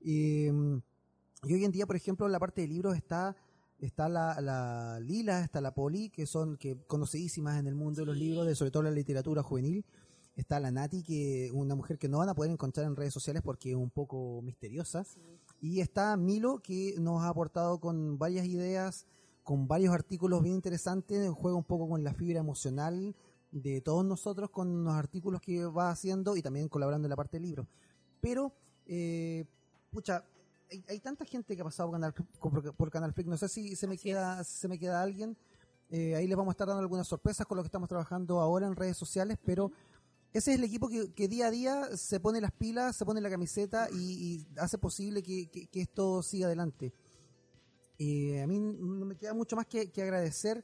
Y, 0.01 0.49
mm, 0.51 0.81
y 1.43 1.53
hoy 1.53 1.65
en 1.65 1.71
día, 1.71 1.85
por 1.85 1.95
ejemplo, 1.95 2.25
en 2.25 2.31
la 2.31 2.39
parte 2.39 2.61
de 2.61 2.67
libros 2.67 2.95
está 2.95 3.35
está 3.79 4.09
la, 4.09 4.39
la 4.41 4.99
Lila, 4.99 5.43
está 5.43 5.61
la 5.61 5.73
Poli, 5.73 6.09
que 6.09 6.25
son 6.25 6.57
que 6.57 6.77
conocidísimas 6.87 7.59
en 7.59 7.67
el 7.67 7.75
mundo 7.75 8.01
de 8.01 8.05
los 8.07 8.17
libros, 8.17 8.47
de 8.47 8.55
sobre 8.55 8.71
todo 8.71 8.83
la 8.83 8.91
literatura 8.91 9.43
juvenil. 9.43 9.85
Está 10.35 10.59
la 10.59 10.69
Nati, 10.69 11.01
que 11.03 11.49
una 11.53 11.75
mujer 11.75 11.97
que 11.97 12.07
no 12.07 12.19
van 12.19 12.29
a 12.29 12.35
poder 12.35 12.51
encontrar 12.51 12.85
en 12.85 12.95
redes 12.95 13.13
sociales 13.13 13.41
porque 13.43 13.71
es 13.71 13.75
un 13.75 13.89
poco 13.89 14.41
misteriosa. 14.43 15.03
Sí. 15.03 15.19
Y 15.59 15.79
está 15.79 16.15
Milo, 16.15 16.59
que 16.59 16.95
nos 16.99 17.23
ha 17.23 17.29
aportado 17.29 17.79
con 17.79 18.19
varias 18.19 18.45
ideas, 18.45 19.07
con 19.43 19.67
varios 19.67 19.93
artículos 19.93 20.43
bien 20.43 20.55
interesantes, 20.55 21.29
juega 21.31 21.57
un 21.57 21.63
poco 21.63 21.89
con 21.89 22.03
la 22.03 22.13
fibra 22.13 22.39
emocional 22.39 23.15
de 23.51 23.81
todos 23.81 24.05
nosotros 24.05 24.49
con 24.49 24.83
los 24.83 24.93
artículos 24.93 25.41
que 25.41 25.65
va 25.65 25.89
haciendo 25.89 26.35
y 26.35 26.41
también 26.41 26.67
colaborando 26.67 27.07
en 27.07 27.09
la 27.09 27.15
parte 27.15 27.37
del 27.37 27.43
libro. 27.43 27.67
Pero, 28.21 28.53
eh, 28.85 29.45
pucha, 29.89 30.23
hay, 30.71 30.83
hay 30.89 30.99
tanta 30.99 31.25
gente 31.25 31.55
que 31.55 31.61
ha 31.61 31.65
pasado 31.65 31.89
por 31.89 31.99
Canal, 31.99 32.13
por, 32.39 32.75
por 32.75 32.91
Canal 32.91 33.13
Freak, 33.13 33.27
no 33.27 33.37
sé 33.37 33.47
si 33.49 33.75
se 33.75 33.87
me 33.87 33.95
Así 33.95 34.03
queda, 34.03 34.43
si 34.43 34.57
se 34.57 34.67
me 34.67 34.77
queda 34.79 35.01
alguien. 35.01 35.37
Eh, 35.89 36.15
ahí 36.15 36.27
les 36.27 36.35
vamos 36.35 36.51
a 36.51 36.53
estar 36.53 36.67
dando 36.67 36.81
algunas 36.81 37.07
sorpresas 37.07 37.45
con 37.47 37.55
lo 37.57 37.63
que 37.63 37.67
estamos 37.67 37.87
trabajando 37.87 38.39
ahora 38.39 38.67
en 38.67 38.75
redes 38.75 38.97
sociales, 38.97 39.37
pero 39.45 39.71
ese 40.33 40.51
es 40.51 40.57
el 40.57 40.63
equipo 40.65 40.89
que, 40.89 41.13
que 41.13 41.27
día 41.29 41.47
a 41.47 41.51
día 41.51 41.95
se 41.95 42.19
pone 42.19 42.41
las 42.41 42.51
pilas, 42.51 42.95
se 42.95 43.05
pone 43.05 43.21
la 43.21 43.29
camiseta 43.29 43.87
y, 43.91 43.97
y 43.97 44.47
hace 44.59 44.77
posible 44.77 45.23
que, 45.23 45.47
que- 45.49 45.67
que 45.67 45.81
esto 45.81 46.21
siga 46.21 46.47
adelante. 46.47 46.93
Eh, 47.99 48.41
a 48.41 48.47
mí 48.47 48.59
no 48.59 49.05
me 49.05 49.15
queda 49.15 49.33
mucho 49.33 49.55
más 49.55 49.65
que, 49.65 49.89
agradecer 50.01 50.63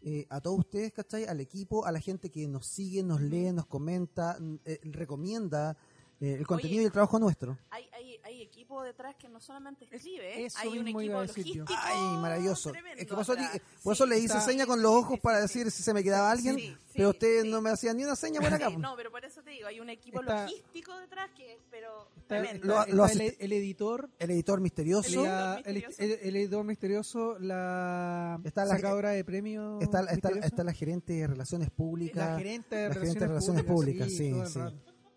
eh, 0.00 0.26
a 0.30 0.40
todos 0.40 0.58
ustedes, 0.60 0.92
¿cachai? 0.92 1.26
Al 1.26 1.40
equipo, 1.40 1.84
a 1.86 1.92
la 1.92 2.00
gente 2.00 2.30
que 2.30 2.48
nos 2.48 2.66
sigue, 2.66 3.02
nos 3.04 3.20
lee, 3.20 3.52
nos 3.52 3.66
comenta, 3.66 4.36
eh, 4.64 4.80
recomienda 4.84 5.76
eh, 6.22 6.36
el 6.38 6.46
contenido 6.46 6.78
Oye. 6.78 6.82
y 6.84 6.86
el 6.86 6.92
trabajo 6.92 7.18
nuestro. 7.18 7.58
Hay, 7.70 7.86
hay, 7.92 8.16
hay 8.24 8.42
equipo 8.42 8.82
detrás 8.82 9.14
que 9.16 9.28
no 9.28 9.40
solamente 9.40 9.84
escribe, 9.90 10.44
eso 10.44 10.58
hay 10.60 10.78
un 10.78 10.88
equipo 10.88 11.20
logístico. 11.22 11.64
Ay, 11.76 12.16
maravilloso. 12.20 12.72
Es 12.72 13.06
que 13.06 13.14
por 13.14 13.20
eso, 13.22 13.34
por 13.82 14.08
le 14.08 14.16
hice 14.18 14.26
Está- 14.26 14.40
seña 14.40 14.64
con 14.66 14.80
los 14.80 14.92
ojos 14.92 15.14
sí, 15.16 15.20
para 15.20 15.36
sí, 15.38 15.42
decir 15.58 15.70
si 15.72 15.82
se 15.82 15.92
me 15.92 16.02
quedaba 16.02 16.30
alguien, 16.30 16.56
Sí, 16.56 16.68
sí, 16.68 16.76
pero 16.94 17.10
ustedes 17.10 17.42
sí. 17.42 17.50
no 17.50 17.60
me 17.60 17.70
hacían 17.70 17.96
ni 17.96 18.04
una 18.04 18.14
seña 18.16 18.40
buena 18.40 18.56
acá. 18.56 18.70
Sí, 18.70 18.76
no, 18.76 18.94
pero 18.96 19.10
por 19.10 19.24
eso 19.24 19.42
te 19.42 19.50
digo, 19.50 19.66
hay 19.66 19.80
un 19.80 19.90
equipo 19.90 20.20
Está- 20.20 20.44
logístico 20.44 20.96
detrás 20.98 21.30
que, 21.36 21.58
pero 21.70 22.06
Está, 22.16 22.40
tremendo. 22.40 22.66
Lo- 22.66 22.86
lo 22.86 23.06
el, 23.06 23.52
editor, 23.52 24.08
El 24.18 24.30
editor 24.30 24.60
misterioso. 24.60 25.24
la- 25.24 25.60
el, 25.64 25.74
misterioso. 25.74 26.02
el- 26.02 26.28
el 26.28 26.36
editor 26.36 26.64
misterioso, 26.64 27.38
la 27.40 28.40
Está 28.44 28.64
la- 28.64 28.76
sacadora 28.76 29.10
de 29.10 29.24
premios. 29.24 29.82
Está, 29.82 30.04
está, 30.04 30.28
está 30.30 30.62
la 30.64 30.72
gerente 30.72 31.12
de 31.14 31.26
relaciones 31.26 31.70
públicas. 31.70 32.16
la 32.30 32.38
gerente 32.38 32.76
de 32.76 32.82
la 32.82 32.88
relaciones, 32.94 33.14
gerente 33.14 33.20
de 33.20 33.28
relaciones 33.28 33.64
públicas, 33.64 34.08
sí, 34.08 34.32
sí. 34.46 34.60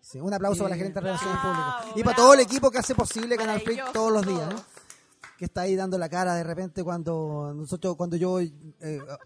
Sí, 0.06 0.20
un 0.20 0.32
aplauso 0.32 0.62
para 0.62 0.76
la 0.76 0.76
gerente 0.76 1.00
de 1.00 1.06
relaciones 1.06 1.36
bravo, 1.42 1.52
públicas. 1.52 1.98
Y 1.98 2.04
para 2.04 2.16
todo 2.16 2.34
el 2.34 2.40
equipo 2.40 2.70
que 2.70 2.78
hace 2.78 2.94
posible 2.94 3.36
Canal 3.36 3.60
Freak 3.60 3.92
todos 3.92 4.12
los 4.12 4.24
días. 4.24 4.54
Que 5.36 5.46
está 5.46 5.62
ahí 5.62 5.74
dando 5.74 5.98
la 5.98 6.08
cara 6.08 6.36
de 6.36 6.44
repente 6.44 6.84
cuando 6.84 7.52
nosotros, 7.52 7.96
cuando 7.96 8.16
yo 8.16 8.40
eh, 8.40 8.52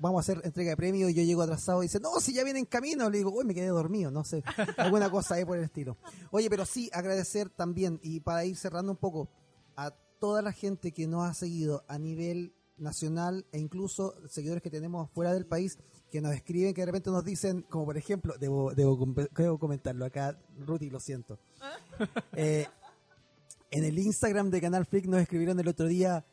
vamos 0.00 0.18
a 0.18 0.20
hacer 0.20 0.40
entrega 0.42 0.70
de 0.70 0.76
premios 0.78 1.10
y 1.10 1.14
yo 1.14 1.22
llego 1.22 1.42
atrasado 1.42 1.82
y 1.82 1.86
dice, 1.86 2.00
no, 2.00 2.18
si 2.18 2.32
ya 2.32 2.44
viene 2.44 2.60
en 2.60 2.64
camino, 2.64 3.10
le 3.10 3.18
digo, 3.18 3.30
uy, 3.30 3.44
me 3.44 3.54
quedé 3.54 3.68
dormido, 3.68 4.10
no 4.10 4.24
sé, 4.24 4.42
alguna 4.78 5.10
cosa 5.10 5.34
ahí 5.34 5.44
por 5.44 5.58
el 5.58 5.64
estilo. 5.64 5.98
Oye, 6.30 6.48
pero 6.48 6.64
sí, 6.64 6.90
agradecer 6.92 7.50
también, 7.50 8.00
y 8.02 8.20
para 8.20 8.44
ir 8.44 8.56
cerrando 8.56 8.90
un 8.90 8.98
poco, 8.98 9.28
a 9.76 9.92
toda 10.18 10.42
la 10.42 10.50
gente 10.50 10.92
que 10.92 11.06
nos 11.06 11.28
ha 11.28 11.34
seguido 11.34 11.84
a 11.86 11.96
nivel 11.98 12.56
nacional 12.76 13.46
e 13.52 13.60
incluso 13.60 14.16
seguidores 14.28 14.62
que 14.62 14.70
tenemos 14.70 15.10
fuera 15.12 15.32
del 15.32 15.46
país 15.46 15.78
que 16.10 16.20
nos 16.20 16.34
escriben, 16.34 16.74
que 16.74 16.82
de 16.82 16.86
repente 16.86 17.10
nos 17.10 17.24
dicen, 17.24 17.62
como 17.68 17.84
por 17.86 17.96
ejemplo, 17.96 18.34
debo, 18.38 18.74
debo, 18.74 18.98
debo 19.36 19.58
comentarlo 19.58 20.04
acá, 20.04 20.38
Ruti, 20.58 20.90
lo 20.90 21.00
siento. 21.00 21.38
Eh, 22.32 22.66
en 23.70 23.84
el 23.84 23.98
Instagram 23.98 24.50
de 24.50 24.60
Canal 24.60 24.86
Freak 24.86 25.04
nos 25.06 25.20
escribieron 25.20 25.60
el 25.60 25.68
otro 25.68 25.86
día, 25.86 26.24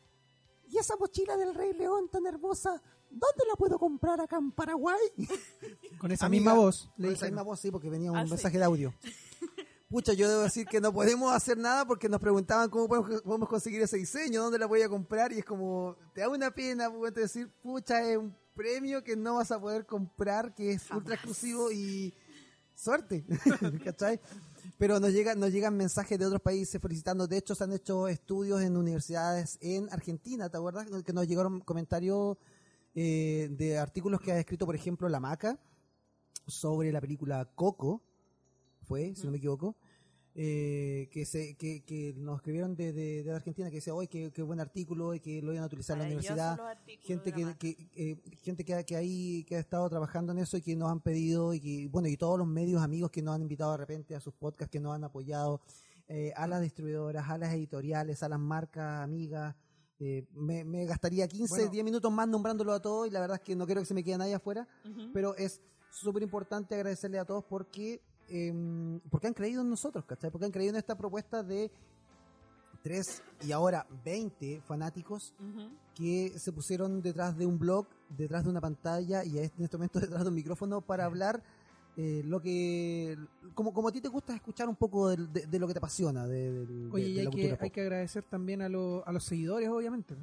¿y 0.66 0.78
esa 0.78 0.96
mochila 0.96 1.36
del 1.36 1.54
Rey 1.54 1.74
León 1.74 2.08
tan 2.10 2.26
hermosa? 2.26 2.82
¿Dónde 3.10 3.44
la 3.48 3.54
puedo 3.54 3.78
comprar 3.78 4.20
acá 4.20 4.38
en 4.38 4.50
Paraguay? 4.50 4.98
Con 5.98 6.10
esa 6.10 6.26
Amiga, 6.26 6.40
misma 6.40 6.54
voz. 6.54 6.90
Con 6.96 7.04
esa 7.06 7.26
misma 7.26 7.42
voz, 7.42 7.60
sí, 7.60 7.70
porque 7.70 7.90
venía 7.90 8.10
un 8.10 8.18
Ah, 8.18 8.24
sí. 8.24 8.30
mensaje 8.30 8.56
de 8.58 8.64
audio. 8.64 8.94
Pucha, 9.90 10.12
yo 10.14 10.28
debo 10.28 10.42
decir 10.42 10.66
que 10.66 10.80
no 10.80 10.92
podemos 10.92 11.32
hacer 11.32 11.56
nada 11.56 11.86
porque 11.86 12.08
nos 12.08 12.20
preguntaban 12.20 12.68
cómo 12.70 12.88
podemos, 12.88 13.22
podemos 13.22 13.48
conseguir 13.48 13.80
ese 13.82 13.96
diseño, 13.98 14.42
dónde 14.42 14.58
la 14.58 14.66
voy 14.66 14.82
a 14.82 14.88
comprar, 14.88 15.32
y 15.32 15.38
es 15.38 15.44
como, 15.44 15.96
te 16.14 16.20
da 16.22 16.28
una 16.28 16.50
pena, 16.50 16.90
pues, 16.90 17.14
decir, 17.14 17.48
pucha, 17.62 18.02
es 18.10 18.18
un 18.18 18.34
premio 18.58 19.04
que 19.04 19.14
no 19.14 19.36
vas 19.36 19.52
a 19.52 19.60
poder 19.60 19.86
comprar, 19.86 20.52
que 20.52 20.72
es 20.72 20.90
ultra 20.90 21.14
exclusivo 21.14 21.70
y 21.70 22.12
suerte, 22.74 23.24
¿cachai? 23.84 24.18
Pero 24.78 24.98
nos 24.98 25.12
llegan, 25.12 25.38
nos 25.38 25.52
llegan 25.52 25.76
mensajes 25.76 26.18
de 26.18 26.26
otros 26.26 26.42
países 26.42 26.82
felicitando, 26.82 27.28
de 27.28 27.36
hecho 27.36 27.54
se 27.54 27.62
han 27.62 27.72
hecho 27.72 28.08
estudios 28.08 28.60
en 28.62 28.76
universidades 28.76 29.58
en 29.60 29.88
Argentina, 29.92 30.48
¿te 30.48 30.56
acuerdas? 30.56 30.88
Que 31.04 31.12
nos 31.12 31.28
llegaron 31.28 31.60
comentarios 31.60 32.36
eh, 32.96 33.48
de 33.52 33.78
artículos 33.78 34.20
que 34.20 34.32
ha 34.32 34.40
escrito, 34.40 34.66
por 34.66 34.74
ejemplo, 34.74 35.08
La 35.08 35.20
Maca, 35.20 35.56
sobre 36.48 36.90
la 36.90 37.00
película 37.00 37.48
Coco, 37.54 38.02
fue, 38.82 39.14
si 39.14 39.24
no 39.24 39.30
me 39.30 39.38
equivoco, 39.38 39.76
eh, 40.40 41.08
que, 41.10 41.26
se, 41.26 41.56
que, 41.56 41.82
que 41.84 42.14
nos 42.16 42.36
escribieron 42.36 42.76
de, 42.76 42.92
de, 42.92 43.24
de 43.24 43.32
Argentina 43.32 43.68
que 43.70 43.76
decía, 43.76 43.92
hoy 43.92 44.06
qué, 44.06 44.30
qué 44.32 44.40
buen 44.42 44.60
artículo 44.60 45.12
y 45.12 45.18
que 45.18 45.42
lo 45.42 45.52
iban 45.52 45.64
a 45.64 45.66
utilizar 45.66 45.96
en 45.96 45.98
la 46.02 46.04
universidad. 46.06 46.56
Gente 47.02 47.32
que, 47.32 47.56
que, 47.58 47.88
eh, 47.96 48.16
gente 48.42 48.64
que, 48.64 48.74
ha- 48.74 48.84
que, 48.84 48.94
ahí, 48.94 49.42
que 49.48 49.56
ha 49.56 49.58
estado 49.58 49.88
trabajando 49.90 50.30
en 50.30 50.38
eso 50.38 50.56
y 50.56 50.62
que 50.62 50.76
nos 50.76 50.92
han 50.92 51.00
pedido 51.00 51.52
y 51.54 51.60
que, 51.60 51.88
bueno, 51.88 52.06
y 52.06 52.16
todos 52.16 52.38
los 52.38 52.46
medios 52.46 52.80
amigos 52.82 53.10
que 53.10 53.20
nos 53.20 53.34
han 53.34 53.42
invitado 53.42 53.72
de 53.72 53.78
repente 53.78 54.14
a 54.14 54.20
sus 54.20 54.32
podcasts, 54.32 54.70
que 54.70 54.78
nos 54.78 54.94
han 54.94 55.02
apoyado, 55.02 55.60
eh, 56.06 56.32
a 56.36 56.46
las 56.46 56.62
distribuidoras, 56.62 57.28
a 57.28 57.36
las 57.36 57.52
editoriales, 57.52 58.22
a 58.22 58.28
las 58.28 58.38
marcas 58.38 59.02
amigas. 59.02 59.56
Eh, 59.98 60.24
me, 60.34 60.62
me 60.64 60.84
gastaría 60.86 61.26
15, 61.26 61.48
Bueno. 61.52 61.70
10 61.72 61.84
minutos 61.84 62.12
más 62.12 62.28
nombrándolo 62.28 62.72
a 62.72 62.80
todos 62.80 63.08
y 63.08 63.10
la 63.10 63.18
verdad 63.18 63.38
es 63.38 63.42
que 63.42 63.56
no 63.56 63.66
quiero 63.66 63.80
que 63.80 63.86
se 63.86 63.94
me 63.94 64.04
quede 64.04 64.16
nadie 64.18 64.34
afuera 64.34 64.68
pero 65.12 65.34
es 65.34 65.60
súper 65.90 66.22
importante 66.22 66.76
agradecerle 66.76 67.18
a 67.18 67.24
todos 67.24 67.42
porque 67.42 68.00
em, 68.28 69.00
porque 69.10 69.26
han 69.26 69.34
creído 69.34 69.62
en 69.62 69.70
nosotros, 69.70 70.04
¿cachai? 70.04 70.30
Porque 70.30 70.46
han 70.46 70.52
creído 70.52 70.70
en 70.72 70.76
esta 70.78 70.96
propuesta 70.96 71.42
de 71.42 71.70
tres 72.82 73.22
y 73.46 73.52
ahora 73.52 73.86
20 74.04 74.60
fanáticos 74.62 75.34
que 75.94 76.32
se 76.38 76.52
pusieron 76.52 77.02
detrás 77.02 77.36
de 77.36 77.44
un 77.46 77.58
blog, 77.58 77.86
detrás 78.08 78.44
de 78.44 78.50
una 78.50 78.60
pantalla 78.60 79.24
y 79.24 79.38
en 79.38 79.44
este 79.58 79.76
momento 79.76 79.98
detrás 80.00 80.22
de 80.22 80.28
un 80.28 80.34
micrófono 80.34 80.80
para 80.80 81.04
hablar 81.04 81.42
eh, 81.96 82.22
lo 82.24 82.40
que 82.40 83.16
como, 83.54 83.72
como 83.74 83.88
a 83.88 83.92
ti 83.92 84.00
te 84.00 84.06
gusta 84.08 84.32
escuchar 84.34 84.68
un 84.68 84.76
poco 84.76 85.08
de, 85.08 85.46
de 85.46 85.58
lo 85.58 85.66
que 85.66 85.72
te 85.74 85.78
apasiona 85.80 86.26
de, 86.28 86.64
de- 86.66 86.88
Oye, 86.92 87.08
y 87.08 87.18
hay 87.18 87.24
que, 87.36 87.42
hay 87.64 87.70
que 87.70 87.80
agradecer 87.80 88.22
también 88.24 88.62
a, 88.62 88.68
lo- 88.68 89.04
a 89.06 89.10
los 89.12 89.24
seguidores, 89.24 89.68
obviamente. 89.68 90.14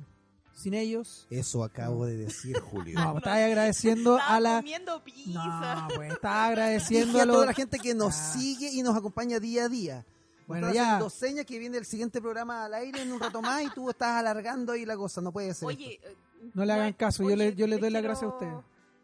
Sin 0.55 0.73
ellos, 0.73 1.27
Eso 1.29 1.63
acabo 1.63 2.05
de 2.05 2.15
decir, 2.17 2.57
Julio. 2.59 2.97
no, 2.99 3.17
estaba 3.17 3.35
agradeciendo 3.35 4.17
Estaba 4.17 4.35
a 4.35 4.39
la. 4.39 4.55
comiendo 4.57 5.03
pizza. 5.03 5.75
No, 5.75 5.87
pues 5.95 6.13
estaba 6.13 6.45
agradeciendo 6.47 7.19
a 7.19 7.23
a 7.23 7.25
toda 7.25 7.37
los. 7.39 7.45
la 7.47 7.53
gente 7.53 7.77
que 7.77 7.93
nos 7.93 8.15
Ah. 8.15 8.33
sigue 8.33 8.71
y 8.71 8.81
nos 8.81 8.95
acompaña 8.95 9.39
día 9.39 9.65
a 9.65 9.69
día. 9.69 10.05
Bueno, 10.47 10.67
Estás 10.67 10.75
ya. 10.75 10.83
haciendo 10.95 11.09
señas 11.09 11.45
que 11.45 11.59
viene 11.59 11.77
el 11.77 11.85
siguiente 11.85 12.21
programa 12.21 12.65
al 12.65 12.73
aire 12.75 13.01
en 13.01 13.11
un 13.11 13.19
rato 13.19 13.41
más 13.41 13.63
y 13.63 13.69
tú 13.71 13.89
estás 13.89 14.17
alargando 14.17 14.71
ahí 14.73 14.85
la 14.85 14.95
cosa. 14.95 15.19
No 15.21 15.31
puede 15.33 15.53
ser. 15.53 15.67
Oye, 15.67 15.99
eh, 16.03 16.15
No 16.53 16.63
le 16.63 16.71
hagan 16.73 16.93
caso, 16.93 17.27
yo 17.27 17.35
le- 17.35 17.53
yo 17.55 17.67
les 17.67 17.79
doy 17.81 17.89
la 17.89 17.99
quiero- 17.99 18.13
gracia 18.13 18.27
a 18.27 18.31
ustedes. 18.31 18.53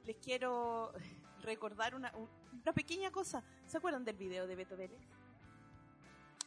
Les 0.05 0.15
quiero 0.17 0.91
recordar 1.43 1.95
una, 1.95 2.11
un- 2.15 2.29
una 2.61 2.71
pequeña 2.73 3.11
cosa. 3.11 3.43
¿Se 3.67 3.77
acuerdan 3.77 4.05
del 4.05 4.15
video 4.15 4.45
de 4.47 4.55
Beto 4.55 4.77
Vélez? 4.77 4.99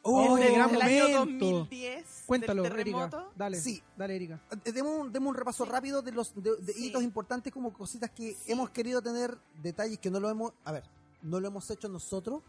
Oh, 0.06 0.36
en 0.36 0.42
el, 0.44 0.52
gran 0.54 0.74
el 0.74 0.82
año 0.82 1.18
momento. 1.20 1.44
2010 1.46 2.24
Cuéntalo, 2.26 2.62
del 2.62 2.72
Erika. 2.72 2.84
terremoto. 3.08 3.32
Dale, 3.36 3.58
Sí. 3.58 3.82
dale, 3.96 4.16
Erika. 4.16 4.40
Eh, 4.64 4.72
Demos 4.72 5.00
un, 5.00 5.12
demos 5.12 5.30
un 5.30 5.34
repaso 5.36 5.64
Sí. 5.64 5.70
rápido 5.70 6.02
de 6.02 6.12
los 6.12 6.34
de, 6.34 6.56
de 6.56 6.72
Sí. 6.74 6.86
hitos 6.88 7.02
importantes 7.02 7.52
como 7.52 7.72
cositas 7.72 8.10
que 8.10 8.34
Sí. 8.34 8.52
hemos 8.52 8.70
querido 8.70 9.00
tener, 9.00 9.36
detalles 9.62 9.98
que 9.98 10.10
no 10.10 10.20
lo 10.20 10.28
hemos, 10.28 10.52
a 10.64 10.72
ver, 10.72 10.84
no 11.22 11.40
lo 11.40 11.48
hemos 11.48 11.70
hecho 11.70 11.88
nosotros, 11.88 12.42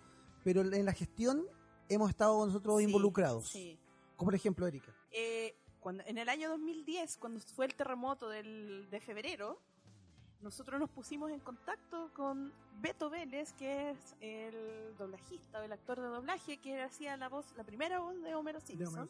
pero 0.43 0.61
en 0.61 0.85
la 0.85 0.91
gestión 0.93 1.45
hemos 1.87 2.09
estado 2.09 2.45
nosotros 2.45 2.77
Sí, 2.79 2.83
involucrados. 2.83 3.49
sí. 3.49 3.79
Como 4.17 4.27
por 4.27 4.35
ejemplo, 4.35 4.67
Erika. 4.67 4.93
Eh, 5.11 5.55
cuando, 5.79 6.03
en 6.07 6.17
el 6.17 6.27
año 6.29 6.49
2010, 6.49 7.17
cuando 7.17 7.39
fue 7.39 7.65
el 7.67 7.75
terremoto 7.75 8.27
del, 8.27 8.87
de 8.89 8.99
febrero, 8.99 9.59
nosotros 10.41 10.79
nos 10.79 10.89
pusimos 10.89 11.31
en 11.31 11.39
contacto 11.39 12.11
con 12.15 12.51
Beto 12.81 13.09
Vélez, 13.09 13.53
que 13.53 13.91
es 13.91 13.97
el 14.21 14.95
doblajista 14.97 15.59
o 15.59 15.63
el 15.63 15.71
actor 15.71 15.99
de 15.99 16.07
doblaje 16.07 16.57
que 16.57 16.81
hacía 16.81 17.17
la 17.17 17.29
voz, 17.29 17.45
la 17.57 17.63
primera 17.63 17.99
voz 17.99 18.21
de 18.21 18.35
Homero 18.35 18.59
Simpson. 18.59 19.09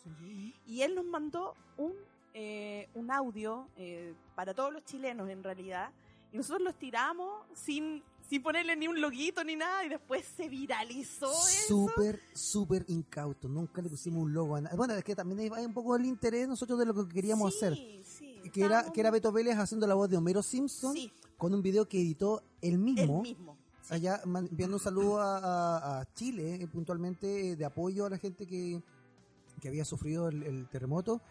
Y 0.66 0.82
él 0.82 0.96
nos 0.96 1.06
mandó 1.06 1.56
un, 1.78 1.94
eh, 2.34 2.88
un 2.94 3.12
audio 3.12 3.68
eh, 3.76 4.14
para 4.36 4.54
todos 4.54 4.72
los 4.72 4.86
chilenos 4.86 5.30
en 5.30 5.44
realidad. 5.44 5.92
Y 6.32 6.38
nosotros 6.38 6.62
los 6.62 6.76
tiramos 6.76 7.44
sin, 7.54 8.04
sin 8.30 8.42
ponerle 8.44 8.76
ni 8.76 8.88
un 8.88 9.00
loguito 9.02 9.44
ni 9.44 9.56
nada. 9.56 9.86
Y 9.86 9.90
después 9.90 10.26
se 10.38 10.48
viralizó. 10.50 11.32
Súper, 11.68 12.20
súper 12.34 12.86
incauto. 12.88 13.48
Nunca 13.48 13.82
le 13.82 13.90
pusimos 13.90 14.24
un 14.24 14.34
logo 14.34 14.56
a 14.56 14.62
nada. 14.62 14.76
Bueno, 14.76 14.94
es 14.94 15.04
que 15.04 15.16
también 15.16 15.40
hay- 15.40 15.60
hay 15.60 15.66
un 15.66 15.74
poco 15.74 15.96
el 15.96 16.06
interés 16.06 16.48
nosotros 16.48 16.78
de 16.80 16.86
lo 16.86 16.94
que 16.94 17.14
queríamos 17.14 17.52
Sí, 17.54 17.58
hacer. 17.66 17.74
Que 18.56 18.66
era, 18.66 18.92
que 18.92 19.00
era 19.02 19.12
Beto 19.12 19.32
Vélez 19.32 19.58
haciendo 19.58 19.86
la 19.88 19.94
voz 19.96 20.10
de 20.10 20.18
Homero 20.18 20.42
Simpson 20.42 20.94
Sí, 20.94 21.12
con 21.38 21.54
un 21.54 21.62
video 21.62 21.88
que 21.88 22.00
editó 22.00 22.42
él 22.62 22.78
mismo. 22.78 23.18
el 23.18 23.30
mismo. 23.30 23.58
sí. 23.82 23.94
allá 23.94 24.22
enviando 24.24 24.78
un 24.78 24.82
saludo 24.82 25.20
a, 25.20 25.38
a- 25.38 26.00
a 26.02 26.14
Chile, 26.14 26.56
eh, 26.56 26.68
puntualmente 26.68 27.52
eh, 27.52 27.56
de 27.56 27.66
apoyo 27.66 28.06
a 28.06 28.10
la 28.10 28.18
gente 28.18 28.48
que, 28.48 28.82
que 29.62 29.68
había 29.68 29.84
sufrido 29.86 30.30
el, 30.30 30.42
el 30.44 30.68
terremoto. 30.70 31.22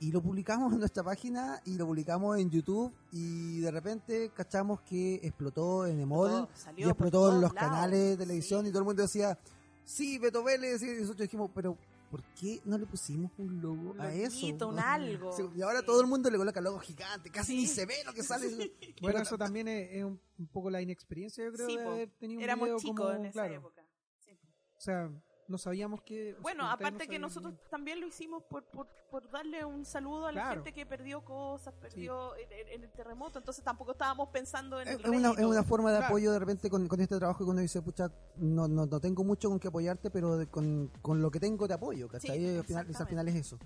Y 0.00 0.12
lo 0.12 0.22
publicamos 0.22 0.72
en 0.72 0.78
nuestra 0.78 1.02
página 1.02 1.60
y 1.66 1.76
lo 1.76 1.86
publicamos 1.86 2.38
en 2.38 2.50
YouTube 2.50 2.92
y 3.12 3.60
de 3.60 3.70
repente 3.70 4.30
cachamos 4.34 4.80
que 4.82 5.16
explotó 5.22 5.86
en 5.86 6.00
Emol 6.00 6.48
y 6.76 6.84
explotó 6.84 7.28
en 7.34 7.40
los 7.40 7.52
lados. 7.54 7.70
canales 7.70 8.10
de 8.10 8.16
televisión 8.24 8.62
Sí. 8.62 8.68
y 8.68 8.70
todo 8.70 8.80
el 8.80 8.86
mundo 8.86 9.02
decía, 9.02 9.38
sí, 9.84 10.18
Beto 10.18 10.42
Vélez, 10.44 10.82
y 10.82 10.86
nosotros 11.00 11.18
dijimos, 11.22 11.50
pero 11.54 11.76
¿por 12.10 12.22
qué 12.34 12.60
no 12.64 12.76
le 12.76 12.86
pusimos 12.86 13.30
un 13.38 13.60
logo 13.62 13.92
Un 13.92 14.00
a 14.00 14.12
eso? 14.12 14.46
un 14.68 14.78
algo. 14.78 15.32
Sí, 15.32 15.42
y 15.54 15.62
ahora 15.62 15.80
Sí. 15.80 15.86
todo 15.86 16.00
el 16.00 16.06
mundo 16.08 16.30
le 16.30 16.38
coloca 16.38 16.60
logo 16.60 16.78
gigante, 16.80 17.30
casi 17.30 17.52
Sí. 17.52 17.58
ni 17.58 17.66
se 17.66 17.86
ve 17.86 17.94
lo 18.04 18.12
que 18.12 18.22
sale. 18.22 18.46
Bueno, 19.00 19.20
eso 19.20 19.38
también 19.38 19.68
es, 19.68 19.90
es 19.92 20.04
un, 20.04 20.20
un 20.38 20.46
poco 20.48 20.70
la 20.70 20.82
inexperiencia, 20.82 21.44
yo 21.44 21.52
creo, 21.52 21.66
Sí, 21.68 21.76
de 21.76 21.82
haber 21.86 22.10
tenido 22.18 22.38
un 22.38 22.44
Éramos 22.44 22.66
video 22.66 22.78
chicos 22.78 22.96
como, 22.96 23.10
en 23.12 23.24
esa 23.26 23.32
claro, 23.32 23.54
época. 23.54 23.86
Sí. 24.18 24.32
O 24.76 24.80
sea, 24.80 25.10
no 25.50 25.58
sabíamos 25.58 26.00
que... 26.02 26.36
Bueno, 26.40 26.62
no 26.64 26.70
aparte 26.70 27.08
que 27.08 27.18
nosotros 27.18 27.54
también 27.68 28.00
lo 28.00 28.06
hicimos 28.06 28.42
por, 28.44 28.62
por, 28.64 28.86
por 29.10 29.28
darle 29.30 29.64
un 29.64 29.84
saludo 29.84 30.26
a 30.26 30.32
la 30.32 30.40
Claro. 30.42 30.54
gente 30.62 30.72
que 30.72 30.86
perdió 30.86 31.22
cosas, 31.24 31.74
perdió 31.74 32.36
en, 32.36 32.52
en- 32.52 32.68
en 32.68 32.84
el 32.84 32.90
terremoto, 32.92 33.38
entonces 33.40 33.62
tampoco 33.64 33.92
estábamos 33.92 34.28
pensando 34.28 34.80
en 34.80 34.86
Es 34.88 34.94
el 34.94 35.00
es 35.04 35.08
una, 35.10 35.30
es 35.32 35.44
una 35.44 35.64
forma 35.64 35.90
de 35.90 35.98
Claro. 35.98 36.06
apoyo 36.14 36.32
de 36.32 36.38
repente 36.38 36.70
con, 36.70 36.86
con 36.86 37.00
este 37.00 37.18
trabajo 37.18 37.44
que 37.44 37.50
uno 37.50 37.60
dice, 37.60 37.82
pucha, 37.82 38.10
no, 38.36 38.68
no, 38.68 38.86
no 38.86 39.00
tengo 39.00 39.24
mucho 39.24 39.48
con 39.50 39.58
que 39.58 39.68
apoyarte, 39.68 40.10
pero 40.10 40.36
de- 40.38 40.46
con, 40.46 40.90
con 41.02 41.20
lo 41.20 41.30
que 41.30 41.40
tengo 41.40 41.66
te 41.66 41.74
apoyo, 41.74 42.08
¿cachai? 42.08 42.38
Sí, 42.38 42.44
Y 42.44 42.56
al, 42.58 42.64
final, 42.64 42.86
al 42.96 43.06
final 43.08 43.28
es 43.28 43.34
eso. 43.34 43.58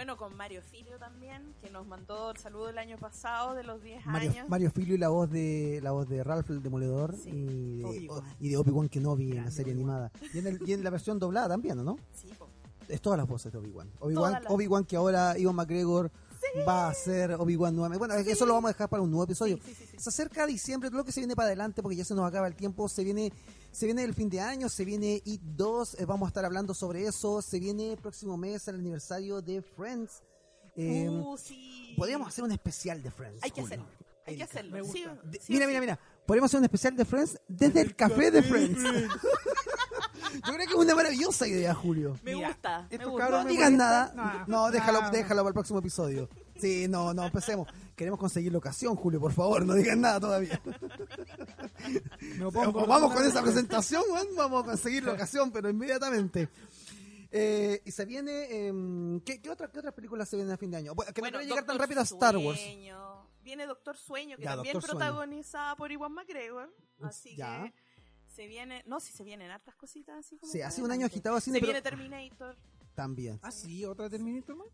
Bueno, 0.00 0.16
con 0.16 0.34
Mario 0.34 0.62
Filio 0.62 0.96
también, 0.98 1.54
que 1.60 1.68
nos 1.68 1.86
mandó 1.86 2.30
el 2.30 2.38
saludo 2.38 2.70
el 2.70 2.78
año 2.78 2.96
pasado 2.96 3.54
de 3.54 3.62
los 3.64 3.82
10 3.82 4.06
Mario, 4.06 4.30
años. 4.30 4.48
Mario 4.48 4.70
Filio 4.70 4.94
y 4.94 4.98
la 4.98 5.10
voz 5.10 5.30
de 5.30 5.78
la 5.82 5.90
voz 5.90 6.08
de 6.08 6.24
Ralph 6.24 6.48
el 6.48 6.62
Demoledor 6.62 7.14
Sí, 7.22 7.28
y 7.30 7.76
de 7.80 7.84
Obi-Wan. 7.84 8.24
y 8.40 8.48
de 8.48 8.56
Obi-Wan 8.56 8.88
Kenobi 8.88 9.32
en 9.32 9.44
la 9.44 9.50
serie 9.50 9.74
animada. 9.74 10.10
Y 10.32 10.38
en, 10.38 10.46
el- 10.46 10.60
y 10.66 10.72
en 10.72 10.82
la 10.82 10.88
versión 10.88 11.18
doblada 11.18 11.48
también, 11.50 11.78
¿o 11.80 11.82
¿no? 11.84 11.98
Sí, 12.14 12.28
po. 12.38 12.48
Es 12.88 13.02
todas 13.02 13.18
las 13.18 13.28
voces 13.28 13.52
de 13.52 13.58
Obi-Wan. 13.58 13.90
Obi-Wan, 14.00 14.32
las- 14.32 14.44
Obi-Wan 14.48 14.84
que 14.86 14.96
ahora 14.96 15.36
Ivan 15.36 15.54
McGregor 15.56 16.10
va 16.66 16.88
a 16.88 16.94
ser 16.94 17.32
Obi-Wan 17.34 17.76
nuevamente. 17.76 17.98
Bueno, 17.98 18.14
eso 18.14 18.46
lo 18.46 18.54
vamos 18.54 18.70
a 18.70 18.72
dejar 18.72 18.88
para 18.88 19.02
un 19.02 19.10
nuevo 19.10 19.24
episodio. 19.24 19.58
Sí, 19.58 19.74
sí, 19.74 19.74
sí, 19.74 19.86
sí. 19.90 19.98
Se 19.98 20.08
acerca 20.08 20.46
diciembre, 20.46 20.88
todo 20.88 21.00
lo 21.00 21.04
que 21.04 21.12
se 21.12 21.20
viene 21.20 21.36
para 21.36 21.48
adelante, 21.48 21.82
porque 21.82 21.96
ya 21.96 22.06
se 22.06 22.14
nos 22.14 22.26
acaba 22.26 22.48
el 22.48 22.54
tiempo, 22.56 22.88
se 22.88 23.04
viene, 23.04 23.34
se 23.72 23.86
viene 23.86 24.02
el 24.04 24.14
fin 24.14 24.28
de 24.28 24.40
año, 24.40 24.68
se 24.68 24.84
viene 24.84 25.20
IT 25.24 25.40
2, 25.42 25.94
eh, 26.00 26.04
vamos 26.04 26.26
a 26.26 26.30
estar 26.30 26.44
hablando 26.44 26.74
sobre 26.74 27.06
eso, 27.06 27.40
se 27.42 27.58
viene 27.60 27.92
el 27.92 27.98
próximo 27.98 28.36
mes 28.36 28.66
el 28.68 28.76
aniversario 28.76 29.40
de 29.42 29.62
Friends. 29.62 30.22
Eh, 30.76 31.08
Uh, 31.10 31.36
sí. 31.36 31.94
Podríamos 31.96 32.28
hacer 32.28 32.44
un 32.44 32.52
especial 32.52 33.02
de 33.02 33.10
Friends. 33.10 33.42
Hay 33.42 33.50
que 33.50 33.62
Julio. 33.62 33.80
hacerlo. 33.82 34.06
Hay 34.26 34.36
que 34.36 34.42
hacerlo. 34.44 34.70
Me 34.76 34.84
Sí, 34.84 35.04
gusta. 35.04 35.22
De- 35.28 35.38
sí 35.40 35.52
mira, 35.52 35.64
sí. 35.64 35.68
mira, 35.68 35.80
mira. 35.80 35.98
Podríamos 36.26 36.50
hacer 36.50 36.58
un 36.58 36.64
especial 36.64 36.96
de 36.96 37.04
Friends 37.04 37.38
desde 37.48 37.80
el 37.80 37.96
café 37.96 38.30
de 38.30 38.42
Friends. 38.42 38.78
Yo 40.34 40.52
creo 40.54 40.56
que 40.58 40.62
es 40.64 40.74
una 40.74 40.94
maravillosa 40.94 41.46
idea, 41.48 41.74
Julio. 41.74 42.16
Me 42.22 42.34
Mira, 42.34 42.48
gusta. 42.48 42.86
Me 42.90 43.04
gusta. 43.04 43.28
No 43.30 43.44
me 43.44 43.50
digas 43.50 43.70
molesta. 43.72 44.12
nada. 44.14 44.44
No, 44.46 44.64
No, 44.66 44.70
déjalo, 44.70 45.02
no. 45.02 45.10
déjalo 45.10 45.40
para 45.42 45.48
el 45.48 45.54
próximo 45.54 45.78
episodio. 45.80 46.28
Sí, 46.56 46.86
no, 46.88 47.12
no, 47.14 47.24
empecemos. 47.26 47.66
Queremos 48.00 48.18
conseguir 48.18 48.50
locación, 48.50 48.96
Julio, 48.96 49.20
por 49.20 49.30
favor, 49.30 49.66
no 49.66 49.74
digas 49.74 49.94
nada 49.94 50.18
todavía. 50.18 50.58
Me 52.38 52.46
opongo 52.46 52.86
vamos 52.86 53.12
con 53.12 53.22
esa 53.26 53.42
presentación, 53.42 54.02
weón, 54.10 54.28
vamos 54.36 54.62
a 54.62 54.66
conseguir 54.68 55.02
locación, 55.04 55.52
pero 55.52 55.68
inmediatamente. 55.68 56.48
Eh, 57.30 57.82
y 57.84 57.90
se 57.90 58.06
viene. 58.06 58.68
em, 58.68 59.20
¿qué, 59.20 59.42
qué, 59.42 59.50
otra- 59.50 59.70
qué 59.70 59.80
otras 59.80 59.92
películas 59.92 60.30
se 60.30 60.36
vienen 60.36 60.54
a 60.54 60.56
fin 60.56 60.70
de 60.70 60.78
año? 60.78 60.94
Bueno, 60.94 61.12
que 61.12 61.20
Bueno, 61.20 61.36
no 61.40 61.44
llegar 61.44 61.66
tan 61.66 61.78
rápido 61.78 62.00
a 62.00 62.04
Star 62.04 62.38
Wars. 62.38 62.58
Sueño. 62.58 63.26
Viene 63.42 63.66
Doctor 63.66 63.98
Sueño, 63.98 64.38
que 64.38 64.44
Ya, 64.44 64.54
también 64.54 64.72
Doctor 64.72 64.92
Sueño. 64.92 65.04
protagonizada 65.06 65.76
por 65.76 65.92
Iwan 65.92 66.12
McGregor. 66.12 66.74
Así 67.02 67.36
Ya. 67.36 67.64
que 67.64 67.74
se 68.34 68.46
viene, 68.46 68.82
no, 68.86 68.98
si 69.00 69.12
se 69.12 69.24
vienen 69.24 69.50
hartas 69.50 69.74
cositas 69.74 70.16
así 70.24 70.38
como 70.38 70.50
Sí, 70.50 70.62
hace 70.62 70.82
un 70.82 70.90
año 70.90 71.04
agitado 71.04 71.36
a 71.36 71.40
cine, 71.42 71.56
Se 71.58 71.60
pero 71.66 71.72
viene 71.74 71.82
Terminator. 71.82 72.56
también. 72.94 73.38
Ah, 73.42 73.50
sí, 73.50 73.84
otra 73.84 74.08
Terminator 74.08 74.56
más. 74.56 74.68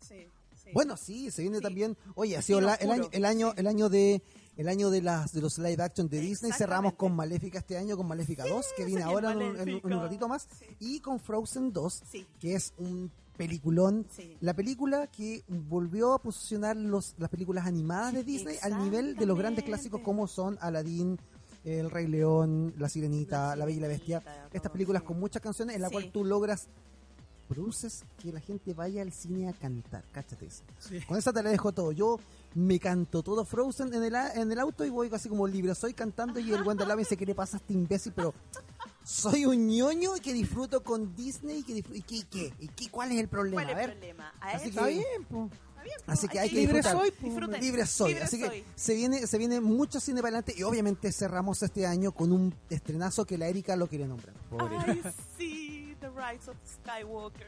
Sí, 0.00 0.28
sí. 0.64 0.70
Bueno, 0.74 0.96
sí, 0.96 1.30
se 1.30 1.42
viene 1.42 1.58
Sí. 1.58 1.62
también. 1.62 1.96
Oye, 2.14 2.36
ha 2.36 2.42
sido 2.42 2.60
la- 2.60 2.74
el 2.74 2.90
año, 2.90 3.08
el 3.12 3.24
año, 3.24 3.52
el 3.56 3.66
año 3.66 3.88
de, 3.88 4.22
el 4.56 4.68
año 4.68 4.90
de 4.90 5.02
las 5.02 5.32
de 5.32 5.40
los 5.40 5.58
live 5.58 5.82
action 5.82 6.08
de 6.08 6.20
Disney. 6.20 6.52
Cerramos 6.52 6.94
con 6.94 7.14
Maléfica 7.14 7.58
este 7.58 7.76
año, 7.76 7.96
con 7.96 8.06
Maléfica 8.08 8.44
2, 8.46 8.66
que 8.76 8.84
viene 8.84 9.02
ahora 9.02 9.32
en 9.32 9.42
en 9.42 9.68
en 9.68 9.84
un 9.84 10.00
ratito 10.00 10.28
más, 10.28 10.48
y 10.80 11.00
con 11.00 11.18
Frozen 11.20 11.72
2, 11.72 12.02
Sí. 12.10 12.26
que 12.40 12.54
es 12.54 12.72
un 12.78 13.10
peliculón. 13.36 14.06
Sí. 14.14 14.36
La 14.40 14.54
película 14.54 15.08
que 15.08 15.42
volvió 15.48 16.14
a 16.14 16.22
posicionar 16.22 16.76
los, 16.76 17.14
las 17.18 17.28
películas 17.30 17.66
animadas 17.66 18.14
de 18.14 18.22
Disney 18.22 18.56
al 18.62 18.78
nivel 18.84 19.16
de 19.16 19.26
los 19.26 19.36
grandes 19.36 19.64
clásicos 19.64 20.00
como 20.02 20.28
son 20.28 20.56
Aladdin, 20.60 21.18
El 21.64 21.90
Rey 21.90 22.06
León, 22.06 22.74
La 22.78 22.88
Sirenita, 22.88 23.48
La 23.50 23.56
La 23.56 23.64
Bella 23.64 23.78
y 23.78 23.80
la 23.80 23.88
Bestia. 23.88 24.22
Estas 24.52 24.70
películas 24.70 25.02
sí. 25.02 25.06
con 25.08 25.18
muchas 25.18 25.42
canciones 25.42 25.74
en 25.74 25.82
la 25.82 25.88
Sí. 25.88 25.94
cual 25.94 26.12
tú 26.12 26.24
logras 26.24 26.68
produces 27.48 28.04
que 28.22 28.32
la 28.32 28.40
gente 28.40 28.74
vaya 28.74 29.02
al 29.02 29.12
cine 29.12 29.48
a 29.48 29.52
cantar, 29.52 30.04
cáchate 30.12 30.46
eso. 30.46 30.62
Sí. 30.78 31.00
Con 31.02 31.18
esa 31.18 31.32
te 31.32 31.42
la 31.42 31.50
dejo 31.50 31.72
todo. 31.72 31.92
Yo 31.92 32.18
me 32.54 32.78
canto 32.78 33.22
todo 33.22 33.44
Frozen 33.44 33.92
en 33.94 34.02
el, 34.04 34.14
a- 34.14 34.32
en 34.34 34.50
el 34.50 34.58
auto 34.58 34.84
y 34.84 34.90
voy 34.90 35.08
así 35.12 35.28
como 35.28 35.46
libre. 35.46 35.74
Soy 35.74 35.94
cantando 35.94 36.40
y 36.40 36.52
el 36.52 36.62
buen 36.62 36.76
de 36.76 36.84
al 36.84 36.88
lado 36.88 36.96
me 36.98 37.02
dice, 37.02 37.16
¿qué 37.16 37.26
le 37.26 37.34
pasa 37.34 37.56
a 37.56 37.60
este 37.60 37.72
imbécil? 37.74 38.12
Pero 38.14 38.34
soy 39.04 39.44
un 39.46 39.66
ñoño 39.68 40.12
que 40.22 40.32
disfruto 40.32 40.82
con 40.82 41.14
Disney 41.14 41.58
y 41.58 41.62
que 41.62 41.74
disfruto. 41.74 41.98
¿Y 42.14 42.22
qué? 42.24 42.52
¿Y 42.58 42.68
qué? 42.68 42.88
¿Cuál 42.90 43.12
es 43.12 43.18
el 43.20 43.28
problema? 43.28 43.62
¿Cuál 43.62 43.70
es 43.70 43.76
a 43.76 43.80
el 43.82 43.86
ver, 43.88 43.98
problema? 43.98 44.32
A 44.40 44.48
Así 44.50 44.56
eso- 44.68 44.78
Está 44.80 44.86
bien, 44.86 45.24
po. 45.28 45.50
Así 46.06 46.28
que 46.28 46.38
hay 46.40 46.48
que 46.48 46.56
Libre 46.56 46.78
disfrutar. 46.78 46.98
soy. 47.20 47.60
Libre 47.60 47.84
soy. 47.86 48.08
Libre 48.12 48.24
así 48.24 48.40
soy. 48.40 48.48
que 48.48 48.64
se 48.74 48.94
viene, 48.94 49.26
se 49.26 49.36
viene 49.36 49.60
mucho 49.60 50.00
cine 50.00 50.22
para 50.22 50.28
adelante 50.38 50.54
y 50.56 50.62
obviamente 50.62 51.12
cerramos 51.12 51.62
este 51.62 51.84
año 51.86 52.12
con 52.12 52.32
un 52.32 52.54
estrenazo 52.70 53.26
que 53.26 53.36
la 53.36 53.48
Erika 53.48 53.76
lo 53.76 53.86
quiere 53.86 54.06
nombrar. 54.08 54.32
Pobre 54.48 54.78
Ay, 54.78 55.02
sí, 55.36 55.53
The 56.04 56.10
Rise 56.10 56.50
of 56.50 56.56
Skywalker. 56.66 57.46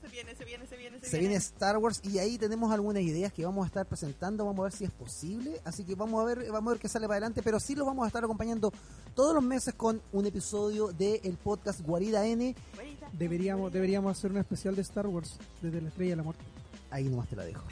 Se 0.00 0.08
viene, 0.08 0.34
se 0.34 0.44
viene, 0.44 0.66
se 0.66 0.76
viene, 0.76 0.98
se, 0.98 1.06
Se 1.06 1.18
viene 1.18 1.34
Star 1.36 1.76
Wars 1.76 2.00
y 2.02 2.18
ahí 2.18 2.36
tenemos 2.38 2.72
algunas 2.72 3.02
ideas 3.02 3.32
que 3.32 3.44
vamos 3.44 3.62
a 3.64 3.66
estar 3.66 3.86
presentando, 3.86 4.44
vamos 4.46 4.60
a 4.60 4.62
ver 4.64 4.72
si 4.72 4.84
es 4.84 4.90
posible, 4.90 5.60
así 5.64 5.84
que 5.84 5.94
vamos 5.94 6.20
a 6.20 6.24
ver, 6.24 6.50
vamos 6.50 6.70
a 6.70 6.72
ver 6.72 6.80
qué 6.80 6.88
sale 6.88 7.06
para 7.06 7.16
adelante, 7.18 7.40
pero 7.42 7.60
sí 7.60 7.76
los 7.76 7.86
vamos 7.86 8.04
a 8.04 8.06
estar 8.08 8.24
acompañando 8.24 8.72
todos 9.14 9.32
los 9.34 9.44
meses 9.44 9.74
con 9.74 10.02
un 10.12 10.26
episodio 10.26 10.88
del 10.92 11.36
podcast 11.36 11.80
Guarida 11.82 12.26
N, 12.26 12.56
Deberíamos, 13.12 13.70
deberíamos 13.72 14.16
hacer 14.18 14.30
un 14.32 14.38
especial 14.38 14.74
de 14.74 14.82
Star 14.82 15.06
Wars 15.06 15.36
desde 15.60 15.80
la 15.82 15.88
Estrella 15.88 16.10
de 16.12 16.16
la 16.16 16.22
Muerte. 16.22 16.42
ahí 16.90 17.04
nomás 17.04 17.28
te 17.28 17.36
la 17.36 17.44
dejo. 17.44 17.62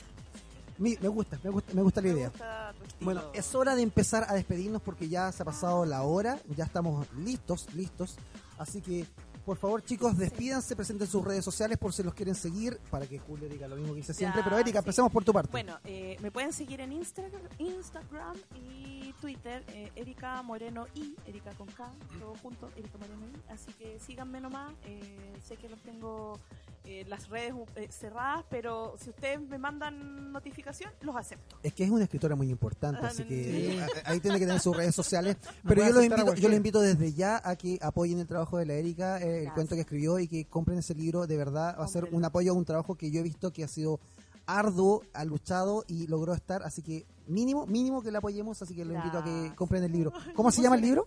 Me 0.79 0.95
gusta, 1.09 1.39
me 1.43 1.51
gusta, 1.51 1.75
me 1.75 1.83
gusta 1.83 2.01
la 2.01 2.09
Me 2.09 2.15
idea. 2.15 2.29
gusta. 2.29 2.75
Bueno, 3.01 3.23
es 3.35 3.55
hora 3.55 3.75
de 3.75 3.83
empezar 3.83 4.27
a 4.29 4.35
despedirnos 4.35 4.83
porque 4.83 5.09
ya 5.09 5.33
se 5.33 5.43
ha 5.43 5.47
pasado 5.47 5.85
la 5.85 6.03
hora, 6.03 6.39
ya 6.57 6.65
estamos 6.65 7.07
listos, 7.17 7.67
listos, 7.75 8.17
así 8.59 8.81
que 8.83 9.07
por 9.45 9.57
favor 9.57 9.83
chicos 9.83 10.17
despídanse, 10.17 10.77
presenten 10.77 11.07
sus 11.09 11.25
redes 11.25 11.45
sociales 11.45 11.79
por 11.79 11.93
si 11.93 12.03
los 12.03 12.15
quieren 12.15 12.35
seguir, 12.35 12.79
para 12.91 13.07
que 13.07 13.19
Julio 13.19 13.49
diga 13.49 13.67
lo 13.69 13.77
mismo 13.77 13.93
que 13.95 13.99
dice 14.01 14.15
siempre, 14.15 14.41
Ya, 14.41 14.45
pero 14.45 14.59
Erika, 14.59 14.79
sí. 14.81 14.85
empecemos 14.85 15.11
por 15.13 15.25
tu 15.25 15.33
parte. 15.33 15.51
Bueno, 15.51 15.79
eh, 15.85 16.17
me 16.21 16.31
pueden 16.31 16.53
seguir 16.53 16.81
en 16.81 16.93
Instagram, 16.93 17.43
Instagram 17.59 18.37
y 18.55 19.13
Twitter, 19.21 19.65
eh, 19.69 19.91
Erika 19.97 20.43
Moreno 20.43 20.87
y 20.95 21.15
Erika 21.27 21.51
con 21.53 21.67
K, 21.69 21.91
todo 22.19 22.35
junto, 22.43 22.71
Erika 22.77 22.99
Moreno 22.99 23.27
y. 23.27 23.53
Así 23.53 23.73
que 23.73 23.99
síganme 24.01 24.41
nomás. 24.41 24.73
Eh, 24.85 25.33
sé 25.47 25.57
que 25.57 25.69
los 25.69 25.81
tengo 25.83 26.39
eh, 26.85 27.05
las 27.09 27.29
redes 27.29 27.53
eh, 27.77 27.89
cerradas, 27.91 28.45
pero 28.49 28.95
si 29.03 29.11
ustedes 29.11 29.41
me 29.41 29.59
mandan 29.59 30.33
notificación, 30.33 30.91
los 31.03 31.17
acepto. 31.17 31.59
Es 31.63 31.75
que 31.75 31.85
es 31.85 31.91
una 31.91 32.05
escritora 32.05 32.35
muy 32.37 32.49
importante, 32.51 33.01
Ah, 33.03 33.09
así 33.09 33.25
que 33.25 33.77
eh, 33.79 33.87
ahí 34.05 34.21
tiene 34.21 34.39
que 34.39 34.47
tener 34.47 34.61
sus 34.61 34.75
redes 34.77 34.95
sociales. 34.95 35.37
Pero 35.67 35.85
yo 35.87 35.93
los 35.93 36.05
invito, 36.05 36.35
yo 36.35 36.49
los 36.49 36.57
invito 36.57 36.81
desde 36.81 37.13
ya 37.13 37.41
a 37.45 37.57
que 37.57 37.79
apoyen 37.83 38.19
el 38.21 38.27
trabajo 38.27 38.57
de 38.59 38.65
la 38.67 38.75
Erika, 38.75 39.21
eh, 39.21 39.30
el 39.31 39.45
Gracias. 39.45 39.55
cuento 39.55 39.75
que 39.75 39.81
escribió 39.83 40.19
y 40.19 40.29
que 40.29 40.45
compren 40.45 40.79
ese 40.79 40.95
libro. 40.95 41.27
De 41.27 41.37
verdad 41.37 41.77
va 41.79 41.85
a 41.85 41.89
ser 41.89 42.09
un 42.13 42.25
apoyo 42.25 42.53
a 42.53 42.55
un 42.55 42.65
trabajo 42.65 42.95
que 42.95 43.11
yo 43.11 43.21
he 43.21 43.23
visto 43.23 43.53
que 43.53 43.65
ha 43.65 43.69
sido 43.69 44.01
arduo, 44.47 45.03
ha 45.13 45.25
luchado 45.25 45.85
y 45.87 46.07
logró 46.07 46.35
estar. 46.35 46.63
Así 46.63 46.83
que 46.83 47.07
mínimo, 47.27 47.67
mínimo 47.67 48.03
que 48.03 48.11
la 48.11 48.19
apoyemos. 48.19 48.61
Así 48.63 48.75
que 48.75 48.85
los 48.85 48.97
invito 48.97 49.19
a 49.19 49.25
que 49.25 49.53
compren 49.55 49.85
el 49.85 49.93
libro. 49.93 50.13
¿Cómo 50.35 50.51
se 50.51 50.63
llama 50.63 50.77
el 50.77 50.83
libro? 50.83 51.07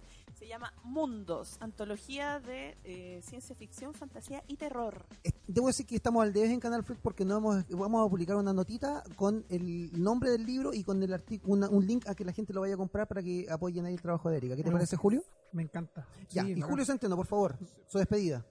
Se 0.53 0.59
llama 0.59 0.73
Mundos, 0.83 1.57
antología 1.61 2.39
de 2.39 2.77
eh, 2.83 3.21
ciencia 3.23 3.55
ficción, 3.55 3.95
fantasía 3.95 4.43
y 4.47 4.55
terror. 4.55 5.03
Debo 5.47 5.65
decir 5.65 5.87
que 5.87 5.95
estamos 5.95 6.21
al 6.21 6.31
debes 6.31 6.51
en 6.51 6.59
Canal 6.59 6.83
Freak 6.83 6.99
porque 7.01 7.25
no 7.25 7.37
hemos, 7.37 7.67
vamos 7.69 8.05
a 8.05 8.07
publicar 8.07 8.35
una 8.35 8.53
notita 8.53 9.03
con 9.15 9.43
el 9.49 9.89
nombre 9.99 10.29
del 10.29 10.45
libro 10.45 10.71
y 10.71 10.83
con 10.83 11.01
el 11.01 11.11
artículo, 11.11 11.67
un 11.71 11.87
link 11.87 12.07
a 12.07 12.13
que 12.13 12.23
la 12.23 12.33
gente 12.33 12.53
lo 12.53 12.61
vaya 12.61 12.75
a 12.75 12.77
comprar 12.77 13.07
para 13.07 13.23
que 13.23 13.47
apoyen 13.49 13.87
ahí 13.87 13.95
el 13.95 14.01
trabajo 14.03 14.29
de 14.29 14.37
Erika. 14.37 14.55
¿Qué 14.55 14.61
te 14.61 14.71
parece, 14.71 14.95
Julio? 14.95 15.23
Me 15.53 15.63
encanta. 15.63 16.05
Ya, 16.29 16.43
Sí, 16.43 16.53
y. 16.55 16.61
Julio 16.61 16.85
Centeno, 16.85 17.15
por 17.15 17.25
favor, 17.25 17.57
su 17.87 17.97
despedida. 17.97 18.45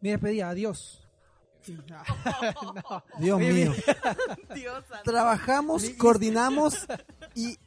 Mi 0.00 0.08
despedida, 0.08 0.48
adiós. 0.48 1.06
No. 1.68 3.04
Dios 3.18 3.38
mío. 3.38 3.72
Dios. 4.54 4.84
Trabajamos, 5.04 5.90
coordinamos 5.98 6.86
y 7.34 7.58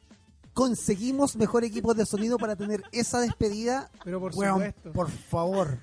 conseguimos 0.56 1.36
mejor 1.36 1.64
equipo 1.64 1.92
de 1.92 2.06
sonido 2.06 2.38
para 2.38 2.56
tener 2.56 2.82
esa 2.90 3.20
despedida. 3.20 3.90
Pero 4.02 4.18
por 4.20 4.32
supuesto. 4.32 4.90
por 4.92 5.10
favor. 5.10 5.78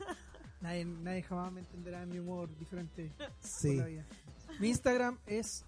Nadie, 0.62 0.84
nadie 0.86 1.22
jamás 1.22 1.52
me 1.52 1.60
entenderá 1.60 2.02
en 2.02 2.10
mi 2.10 2.18
humor 2.18 2.50
diferente 2.58 3.12
por 3.18 3.28
Sí. 3.40 3.76
la 3.78 3.86
vida. 3.86 4.04
Mi 4.60 4.70
Instagram 4.70 5.20
es 5.28 5.64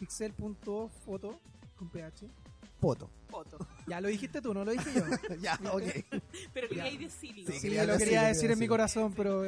pixel.foto 0.00 1.38
con 1.76 1.88
ph. 1.88 2.26
Poto. 2.80 3.08
Foto. 3.28 3.58
Ya 3.86 4.00
lo 4.00 4.08
dijiste 4.08 4.40
tú, 4.42 4.52
no 4.52 4.64
lo 4.64 4.72
dije 4.72 4.90
yo. 4.92 5.04
ya, 5.40 5.54
ok. 5.72 5.82
Pero 6.52 6.68
quería 6.68 6.90
Ya. 6.90 6.98
decirlo. 6.98 7.36
Sí, 7.36 7.44
lo 7.46 7.52
decirlo, 7.52 7.76
quería 7.78 7.98
quería 7.98 8.22
decir 8.24 8.50
en 8.50 8.58
mi 8.58 8.66
corazón, 8.66 9.12
pero 9.14 9.44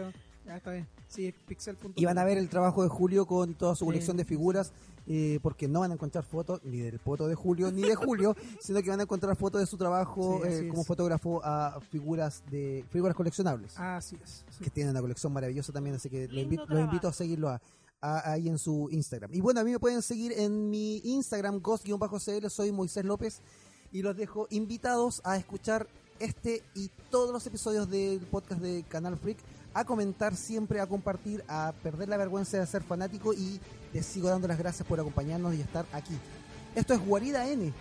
ya 0.46 0.56
está 0.56 0.70
bien. 0.70 0.86
Sí, 1.08 1.26
es 1.26 1.34
pixel.foto. 1.48 1.94
Y 1.96 2.04
van 2.04 2.18
a 2.18 2.24
ver 2.24 2.38
el 2.38 2.48
trabajo 2.48 2.84
de 2.84 2.88
Julio 2.88 3.26
con 3.26 3.54
toda 3.54 3.74
su 3.74 3.84
Sí. 3.84 3.86
colección 3.86 4.16
de 4.16 4.24
figuras, 4.24 4.72
eh, 5.06 5.38
porque 5.42 5.66
no 5.68 5.80
van 5.80 5.90
a 5.90 5.94
encontrar 5.94 6.24
fotos 6.24 6.60
ni 6.64 6.78
del 6.78 6.98
poto 6.98 7.26
de 7.26 7.34
Julio 7.34 7.70
ni 7.72 7.82
de 7.82 7.94
Julio, 7.94 8.36
sino 8.60 8.82
que 8.82 8.90
van 8.90 9.00
a 9.00 9.04
encontrar 9.04 9.36
fotos 9.36 9.60
de 9.60 9.66
su 9.66 9.76
trabajo 9.76 10.40
Sí, 10.44 10.48
eh, 10.52 10.68
como 10.68 10.82
es. 10.82 10.86
fotógrafo 10.86 11.40
a 11.44 11.80
figuras 11.90 12.42
de 12.50 12.84
figuras 12.90 13.16
coleccionables. 13.16 13.78
Así 13.78 14.16
es. 14.22 14.44
sí. 14.50 14.64
que 14.64 14.70
tiene 14.70 14.90
una 14.90 15.00
colección 15.00 15.32
maravillosa 15.32 15.72
también, 15.72 15.96
así 15.96 16.08
que 16.10 16.28
los 16.28 16.36
invito, 16.42 16.62
los 16.62 16.68
trabajo. 16.68 16.86
invito 16.86 17.08
a 17.08 17.12
seguirlo 17.12 17.48
a- 17.48 17.60
a- 18.02 18.32
ahí 18.32 18.48
en 18.48 18.58
su 18.58 18.88
Instagram. 18.90 19.30
Y 19.34 19.40
bueno, 19.40 19.60
a 19.60 19.64
mí 19.64 19.72
me 19.72 19.78
pueden 19.78 20.00
seguir 20.02 20.32
en 20.32 20.70
mi 20.70 20.98
Instagram, 21.04 21.60
ghost-cl, 21.60 22.48
soy 22.48 22.72
Moisés 22.72 23.04
López, 23.04 23.40
y 23.92 24.02
los 24.02 24.16
dejo 24.16 24.46
invitados 24.50 25.20
a 25.24 25.36
escuchar 25.36 25.86
este 26.20 26.62
y 26.74 26.90
todos 27.10 27.32
los 27.32 27.46
episodios 27.46 27.90
del 27.90 28.20
podcast 28.20 28.60
de 28.60 28.84
Canal 28.88 29.16
Freak, 29.16 29.38
a 29.74 29.84
comentar 29.84 30.36
siempre, 30.36 30.80
a 30.80 30.86
compartir, 30.86 31.42
a 31.48 31.72
perder 31.82 32.08
la 32.08 32.16
vergüenza 32.16 32.58
de 32.58 32.66
ser 32.66 32.82
fanático 32.82 33.32
y 33.32 33.58
les 33.92 34.06
sigo 34.06 34.28
dando 34.28 34.48
las 34.48 34.58
gracias 34.58 34.86
por 34.86 35.00
acompañarnos 35.00 35.54
y 35.54 35.60
estar 35.60 35.86
aquí. 35.92 36.16
Esto 36.74 36.94
es 36.94 37.04
Guarida 37.04 37.48
N, 37.48 37.72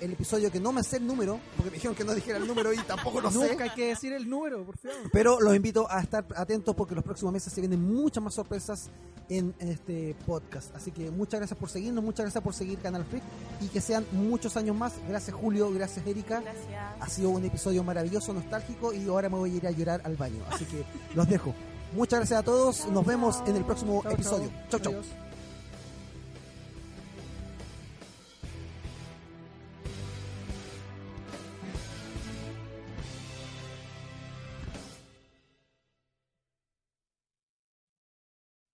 el 0.00 0.12
episodio 0.12 0.50
que 0.50 0.60
no 0.60 0.72
me 0.72 0.82
sé 0.82 0.96
el 0.96 1.06
número, 1.06 1.38
porque 1.56 1.70
me 1.70 1.74
dijeron 1.74 1.94
que 1.94 2.04
no 2.04 2.14
dijera 2.14 2.38
el 2.38 2.46
número 2.46 2.72
y 2.72 2.78
tampoco 2.78 3.20
lo 3.20 3.30
sé. 3.30 3.36
Nunca 3.36 3.64
hay 3.64 3.70
que 3.70 3.88
decir 3.88 4.12
el 4.12 4.28
número, 4.28 4.64
por 4.64 4.78
favor. 4.78 5.10
Pero 5.12 5.40
los 5.40 5.54
invito 5.54 5.90
a 5.90 6.00
estar 6.00 6.24
atentos 6.36 6.74
porque 6.74 6.94
los 6.94 7.04
próximos 7.04 7.32
meses 7.32 7.52
se 7.52 7.60
vienen 7.60 7.82
muchas 7.82 8.22
más 8.22 8.34
sorpresas 8.34 8.88
en 9.28 9.54
este 9.60 10.16
podcast. 10.26 10.74
Así 10.74 10.90
que 10.90 11.10
muchas 11.10 11.40
gracias 11.40 11.58
por 11.58 11.68
seguirnos, 11.68 12.02
muchas 12.02 12.24
gracias 12.24 12.42
por 12.42 12.54
seguir 12.54 12.78
Canal 12.78 13.04
Freak 13.04 13.22
y 13.60 13.68
que 13.68 13.80
sean 13.80 14.04
muchos 14.12 14.56
años 14.56 14.74
más. 14.74 14.94
Gracias 15.08 15.36
Julio, 15.36 15.70
gracias 15.72 16.06
Erika. 16.06 16.40
Gracias. 16.40 16.66
Ha 17.00 17.08
sido 17.08 17.30
un 17.30 17.44
episodio 17.44 17.84
maravilloso, 17.84 18.32
nostálgico 18.32 18.92
y 18.92 19.06
ahora 19.06 19.28
me 19.28 19.36
voy 19.36 19.52
a 19.52 19.56
ir 19.56 19.66
a 19.66 19.70
llorar 19.70 20.00
al 20.04 20.16
baño. 20.16 20.42
Así 20.50 20.64
que 20.64 20.84
los 21.14 21.28
dejo. 21.28 21.54
Muchas 21.94 22.20
gracias 22.20 22.40
a 22.40 22.42
todos. 22.42 22.86
Nos 22.86 23.04
vemos 23.04 23.42
en 23.46 23.56
el 23.56 23.64
próximo 23.64 24.02
episodio. 24.08 24.48
chao. 24.68 24.80
Chau, 24.80 24.80
chau. 24.80 24.92
Adiós. 24.92 25.29